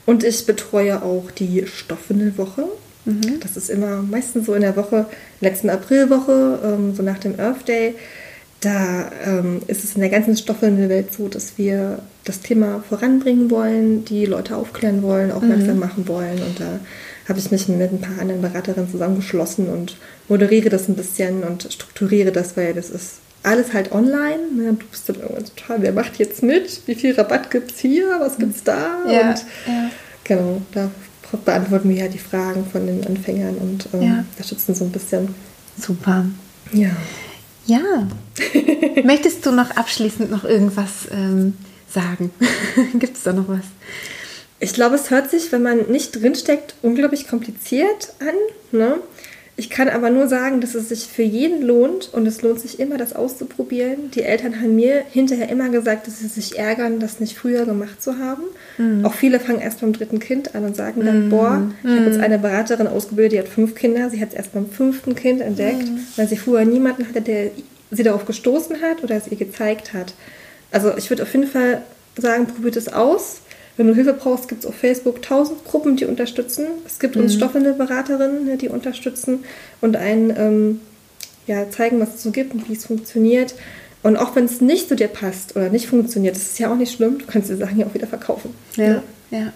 Und 0.05 0.25
ich 0.25 0.45
betreue 0.45 1.01
auch 1.01 1.31
die 1.31 1.65
Stoffwindelwoche. 1.65 2.65
Mhm. 3.07 3.39
Das 3.41 3.57
ist 3.57 3.69
immer 3.69 4.03
meistens 4.03 4.45
so 4.45 4.53
in 4.53 4.61
der 4.61 4.75
Woche, 4.75 5.05
letzten 5.41 5.69
Aprilwoche, 5.69 6.59
ähm, 6.63 6.93
so 6.95 7.01
nach 7.03 7.17
dem 7.19 7.39
Earth 7.39 7.67
Day. 7.67 7.95
Da 8.61 9.11
ähm, 9.25 9.61
ist 9.67 9.83
es 9.83 9.93
in 9.93 10.01
der 10.01 10.09
ganzen 10.09 10.35
Stoffwindelwelt 10.35 11.13
so, 11.13 11.27
dass 11.27 11.57
wir 11.59 11.99
das 12.25 12.39
Thema 12.41 12.83
voranbringen 12.89 13.51
wollen, 13.51 14.03
die 14.03 14.25
Leute 14.25 14.55
aufklären 14.55 15.03
wollen, 15.03 15.31
aufmerksam 15.31 15.75
Mhm. 15.75 15.79
machen 15.79 16.07
wollen. 16.07 16.39
Und 16.41 16.59
da 16.59 16.79
habe 17.29 17.37
ich 17.39 17.51
mich 17.51 17.67
mit 17.67 17.91
ein 17.91 18.01
paar 18.01 18.19
anderen 18.19 18.41
Beraterinnen 18.41 18.89
zusammengeschlossen 18.89 19.69
und 19.69 19.97
moderiere 20.27 20.69
das 20.69 20.87
ein 20.89 20.95
bisschen 20.95 21.43
und 21.43 21.67
strukturiere 21.71 22.31
das, 22.31 22.57
weil 22.57 22.73
das 22.73 22.89
ist 22.89 23.17
alles 23.43 23.73
halt 23.73 23.91
online. 23.91 24.39
Ne? 24.55 24.73
Du 24.79 24.85
bist 24.87 25.07
dann 25.07 25.17
irgendwann 25.17 25.45
total, 25.45 25.81
wer 25.83 25.91
macht 25.93 26.17
jetzt 26.17 26.41
mit? 26.41 26.81
Wie 26.87 26.95
viel 26.95 27.13
Rabatt 27.13 27.51
gibt 27.51 27.71
es 27.71 27.79
hier? 27.79 28.07
Was 28.19 28.37
gibt 28.37 28.55
es 28.55 28.63
da? 28.63 28.97
Ja, 29.07 29.29
und 29.29 29.37
ja. 29.67 29.89
genau, 30.23 30.61
da 30.73 30.89
beantworten 31.43 31.89
wir 31.89 31.97
ja 31.97 32.07
die 32.07 32.17
Fragen 32.19 32.65
von 32.71 32.85
den 32.87 33.05
Anfängern 33.05 33.55
und 33.55 33.89
ähm, 33.93 34.01
Ja. 34.01 34.25
unterstützen 34.31 34.75
so 34.75 34.85
ein 34.85 34.91
bisschen. 34.91 35.33
Super. 35.79 36.25
Ja. 36.73 36.91
Ja. 37.65 38.07
Möchtest 39.03 39.45
du 39.45 39.51
noch 39.51 39.71
abschließend 39.71 40.31
noch 40.31 40.43
irgendwas 40.45 41.07
ähm, 41.11 41.53
sagen? 41.89 42.31
Gibt 42.99 43.17
es 43.17 43.23
da 43.23 43.33
noch 43.33 43.47
was? 43.49 43.65
Ich 44.59 44.73
glaube, 44.73 44.95
es 44.95 45.11
hört 45.11 45.29
sich, 45.29 45.51
wenn 45.51 45.61
man 45.61 45.89
nicht 45.91 46.15
drinsteckt, 46.19 46.75
unglaublich 46.81 47.27
kompliziert 47.27 48.13
an. 48.19 48.77
Ne? 48.77 48.95
Ich 49.59 49.71
kann 49.71 49.89
aber 49.89 50.11
nur 50.11 50.27
sagen, 50.27 50.61
dass 50.61 50.75
es 50.75 50.89
sich 50.89 51.07
für 51.07 51.23
jeden 51.23 51.63
lohnt 51.63 52.13
und 52.13 52.27
es 52.27 52.43
lohnt 52.43 52.59
sich 52.59 52.79
immer, 52.79 52.97
das 52.97 53.13
auszuprobieren. 53.15 54.11
Die 54.11 54.21
Eltern 54.21 54.61
haben 54.61 54.75
mir 54.75 55.03
hinterher 55.09 55.49
immer 55.49 55.69
gesagt, 55.69 56.05
dass 56.05 56.19
sie 56.19 56.27
sich 56.27 56.59
ärgern, 56.59 56.99
das 56.99 57.19
nicht 57.19 57.35
früher 57.35 57.65
gemacht 57.65 57.99
zu 57.99 58.19
haben. 58.19 58.43
Auch 59.03 59.15
viele 59.15 59.39
fangen 59.39 59.59
erst 59.59 59.81
beim 59.81 59.93
dritten 59.93 60.19
Kind 60.19 60.53
an 60.53 60.63
und 60.63 60.75
sagen 60.75 61.03
dann, 61.03 61.29
boah, 61.29 61.71
ich 61.83 61.89
habe 61.89 62.05
jetzt 62.05 62.19
eine 62.19 62.37
Beraterin 62.37 62.85
ausgebildet, 62.85 63.31
die 63.33 63.39
hat 63.39 63.47
fünf 63.47 63.73
Kinder, 63.73 64.11
sie 64.11 64.21
hat 64.21 64.29
es 64.29 64.35
erst 64.35 64.53
beim 64.53 64.69
fünften 64.69 65.15
Kind 65.15 65.41
entdeckt, 65.41 65.87
weil 66.17 66.27
sie 66.27 66.37
vorher 66.37 66.67
niemanden 66.67 67.07
hatte, 67.07 67.21
der 67.21 67.49
sie 67.89 68.03
darauf 68.03 68.25
gestoßen 68.27 68.79
hat 68.83 69.03
oder 69.03 69.15
es 69.15 69.27
ihr 69.27 69.37
gezeigt 69.37 69.93
hat. 69.93 70.13
Also 70.71 70.95
ich 70.97 71.09
würde 71.09 71.23
auf 71.23 71.33
jeden 71.33 71.47
Fall 71.47 71.81
sagen, 72.15 72.45
probiert 72.45 72.75
es 72.75 72.89
aus. 72.89 73.41
Wenn 73.77 73.87
du 73.87 73.93
Hilfe 73.93 74.13
brauchst, 74.13 74.47
gibt 74.47 74.63
es 74.63 74.69
auf 74.69 74.75
Facebook 74.75 75.21
tausend 75.21 75.63
Gruppen, 75.63 75.95
die 75.95 76.05
unterstützen. 76.05 76.65
Es 76.85 76.99
gibt 76.99 77.15
uns 77.15 77.35
Stoffwindelberaterinnen, 77.35 78.45
ne, 78.45 78.57
die 78.57 78.69
unterstützen 78.69 79.45
und 79.81 79.95
einen 79.95 80.33
ähm, 80.35 80.81
ja, 81.45 81.69
zeigen, 81.69 81.99
was 81.99 82.15
es 82.15 82.23
so 82.23 82.31
gibt 82.31 82.53
und 82.53 82.67
wie 82.67 82.73
es 82.73 82.85
funktioniert. 82.85 83.53
Und 84.03 84.17
auch 84.17 84.35
wenn 84.35 84.45
es 84.45 84.61
nicht 84.61 84.89
zu 84.89 84.95
dir 84.95 85.07
passt 85.07 85.55
oder 85.55 85.69
nicht 85.69 85.87
funktioniert, 85.87 86.35
das 86.35 86.43
ist 86.43 86.59
ja 86.59 86.71
auch 86.71 86.75
nicht 86.75 86.93
schlimm. 86.93 87.19
Du 87.19 87.25
kannst 87.25 87.49
die 87.49 87.55
Sachen 87.55 87.79
ja 87.79 87.85
auch 87.85 87.93
wieder 87.93 88.07
verkaufen. 88.07 88.51
Ja. 88.75 89.03
ja. 89.31 89.53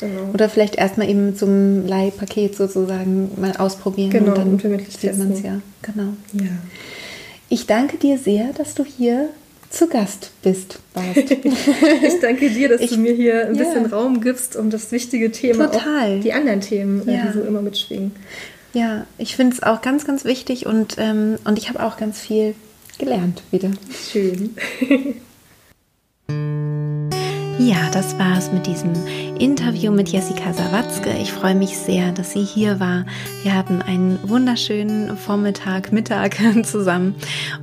Genau. 0.00 0.30
Oder 0.34 0.48
vielleicht 0.48 0.76
erstmal 0.76 1.08
eben 1.08 1.34
einem 1.40 1.86
Leihpaket 1.86 2.56
sozusagen 2.56 3.30
mal 3.40 3.56
ausprobieren 3.56 4.10
Genau, 4.10 4.32
und 4.32 4.38
dann 4.38 4.48
unverbindlich 4.48 4.96
sieht 4.96 5.16
man 5.16 5.32
es 5.32 5.42
ja. 5.42 5.60
Genau. 5.82 6.14
Ja. 6.32 6.50
Ich 7.48 7.66
danke 7.66 7.98
dir 7.98 8.18
sehr, 8.18 8.52
dass 8.54 8.74
du 8.74 8.84
hier 8.84 9.28
zu 9.72 9.88
Gast 9.88 10.30
bist, 10.42 10.78
warst. 10.94 11.16
Ich 12.06 12.20
danke 12.20 12.50
dir, 12.50 12.68
dass 12.68 12.80
Ich- 12.82 12.90
du 12.90 12.98
mir 12.98 13.12
hier 13.14 13.46
ein 13.46 13.54
ja. 13.54 13.64
bisschen 13.64 13.86
Raum 13.86 14.20
gibst, 14.20 14.54
um 14.56 14.70
das 14.70 14.92
wichtige 14.92 15.32
Thema, 15.32 15.70
Total. 15.70 16.20
die 16.20 16.32
anderen 16.32 16.60
Themen, 16.60 17.08
äh, 17.08 17.14
Ja. 17.16 17.26
die 17.26 17.32
so 17.38 17.42
immer 17.44 17.62
mitschwingen. 17.62 18.12
ja, 18.74 19.06
ich 19.18 19.34
finde 19.36 19.56
es 19.56 19.62
auch 19.62 19.80
ganz, 19.82 20.04
ganz 20.06 20.24
wichtig 20.24 20.66
und, 20.66 20.96
ähm, 20.98 21.36
und 21.44 21.58
ich 21.58 21.68
habe 21.68 21.82
auch 21.84 21.96
ganz 21.96 22.20
viel 22.20 22.54
gelernt 22.98 23.42
wieder. 23.50 23.70
Schön. 24.10 24.54
Ja, 27.58 27.90
das 27.92 28.18
war's 28.18 28.50
mit 28.50 28.66
diesem 28.66 28.92
Interview 29.38 29.92
mit 29.92 30.08
Jessica 30.08 30.52
Sawatzke. 30.54 31.10
Ich 31.20 31.32
freue 31.32 31.54
mich 31.54 31.76
sehr, 31.76 32.10
dass 32.10 32.32
sie 32.32 32.42
hier 32.42 32.80
war. 32.80 33.04
Wir 33.42 33.54
hatten 33.54 33.82
einen 33.82 34.18
wunderschönen 34.26 35.16
Vormittag, 35.18 35.92
Mittag 35.92 36.36
zusammen 36.64 37.14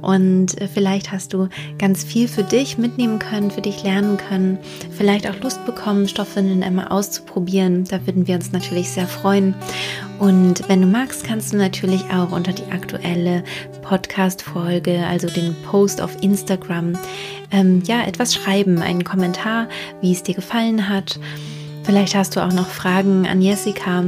und 0.01 0.61
äh, 0.61 0.67
vielleicht 0.67 1.11
hast 1.11 1.33
du 1.33 1.49
ganz 1.79 2.03
viel 2.03 2.27
für 2.27 2.43
dich 2.43 2.77
mitnehmen 2.77 3.17
können, 3.17 3.49
für 3.49 3.61
dich 3.61 3.83
lernen 3.83 4.17
können, 4.17 4.59
vielleicht 4.91 5.27
auch 5.27 5.39
Lust 5.41 5.65
bekommen, 5.65 6.07
Stoffwindeln 6.07 6.61
einmal 6.61 6.89
auszuprobieren. 6.89 7.83
Da 7.85 8.05
würden 8.05 8.27
wir 8.27 8.35
uns 8.35 8.51
natürlich 8.51 8.91
sehr 8.91 9.07
freuen. 9.07 9.55
Und 10.19 10.67
wenn 10.67 10.81
du 10.81 10.87
magst, 10.87 11.23
kannst 11.23 11.53
du 11.53 11.57
natürlich 11.57 12.03
auch 12.13 12.31
unter 12.31 12.51
die 12.51 12.71
aktuelle 12.71 13.43
Podcast-Folge, 13.81 15.05
also 15.07 15.27
den 15.29 15.55
Post 15.63 16.01
auf 16.01 16.21
Instagram, 16.21 16.93
ähm, 17.51 17.83
ja, 17.85 18.03
etwas 18.05 18.33
schreiben, 18.33 18.81
einen 18.81 19.03
Kommentar, 19.03 19.67
wie 20.01 20.11
es 20.11 20.23
dir 20.23 20.35
gefallen 20.35 20.89
hat. 20.89 21.19
Vielleicht 21.83 22.15
hast 22.15 22.35
du 22.35 22.41
auch 22.41 22.53
noch 22.53 22.67
Fragen 22.67 23.27
an 23.27 23.41
Jessica, 23.41 24.03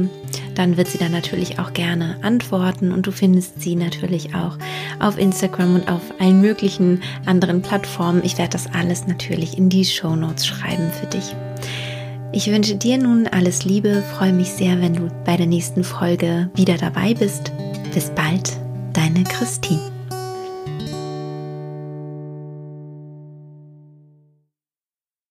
dann 0.54 0.76
wird 0.76 0.88
sie 0.88 0.98
dann 0.98 1.12
natürlich 1.12 1.58
auch 1.58 1.72
gerne 1.72 2.16
antworten 2.22 2.92
und 2.92 3.06
du 3.06 3.10
findest 3.10 3.60
sie 3.60 3.74
natürlich 3.74 4.34
auch 4.34 4.56
auf 5.00 5.18
Instagram 5.18 5.74
und 5.74 5.90
auf 5.90 6.02
allen 6.20 6.40
möglichen 6.40 7.02
anderen 7.26 7.62
Plattformen. 7.62 8.22
Ich 8.24 8.38
werde 8.38 8.50
das 8.50 8.72
alles 8.72 9.06
natürlich 9.06 9.58
in 9.58 9.68
die 9.68 9.84
Show 9.84 10.14
Notes 10.14 10.46
schreiben 10.46 10.90
für 10.92 11.06
dich. 11.06 11.34
Ich 12.32 12.50
wünsche 12.50 12.76
dir 12.76 12.98
nun 12.98 13.26
alles 13.26 13.64
Liebe, 13.64 14.02
freue 14.16 14.32
mich 14.32 14.50
sehr, 14.50 14.80
wenn 14.80 14.94
du 14.94 15.08
bei 15.24 15.36
der 15.36 15.46
nächsten 15.46 15.84
Folge 15.84 16.50
wieder 16.54 16.78
dabei 16.78 17.14
bist. 17.14 17.52
Bis 17.92 18.10
bald, 18.10 18.56
deine 18.94 19.24
Christine. 19.24 20.01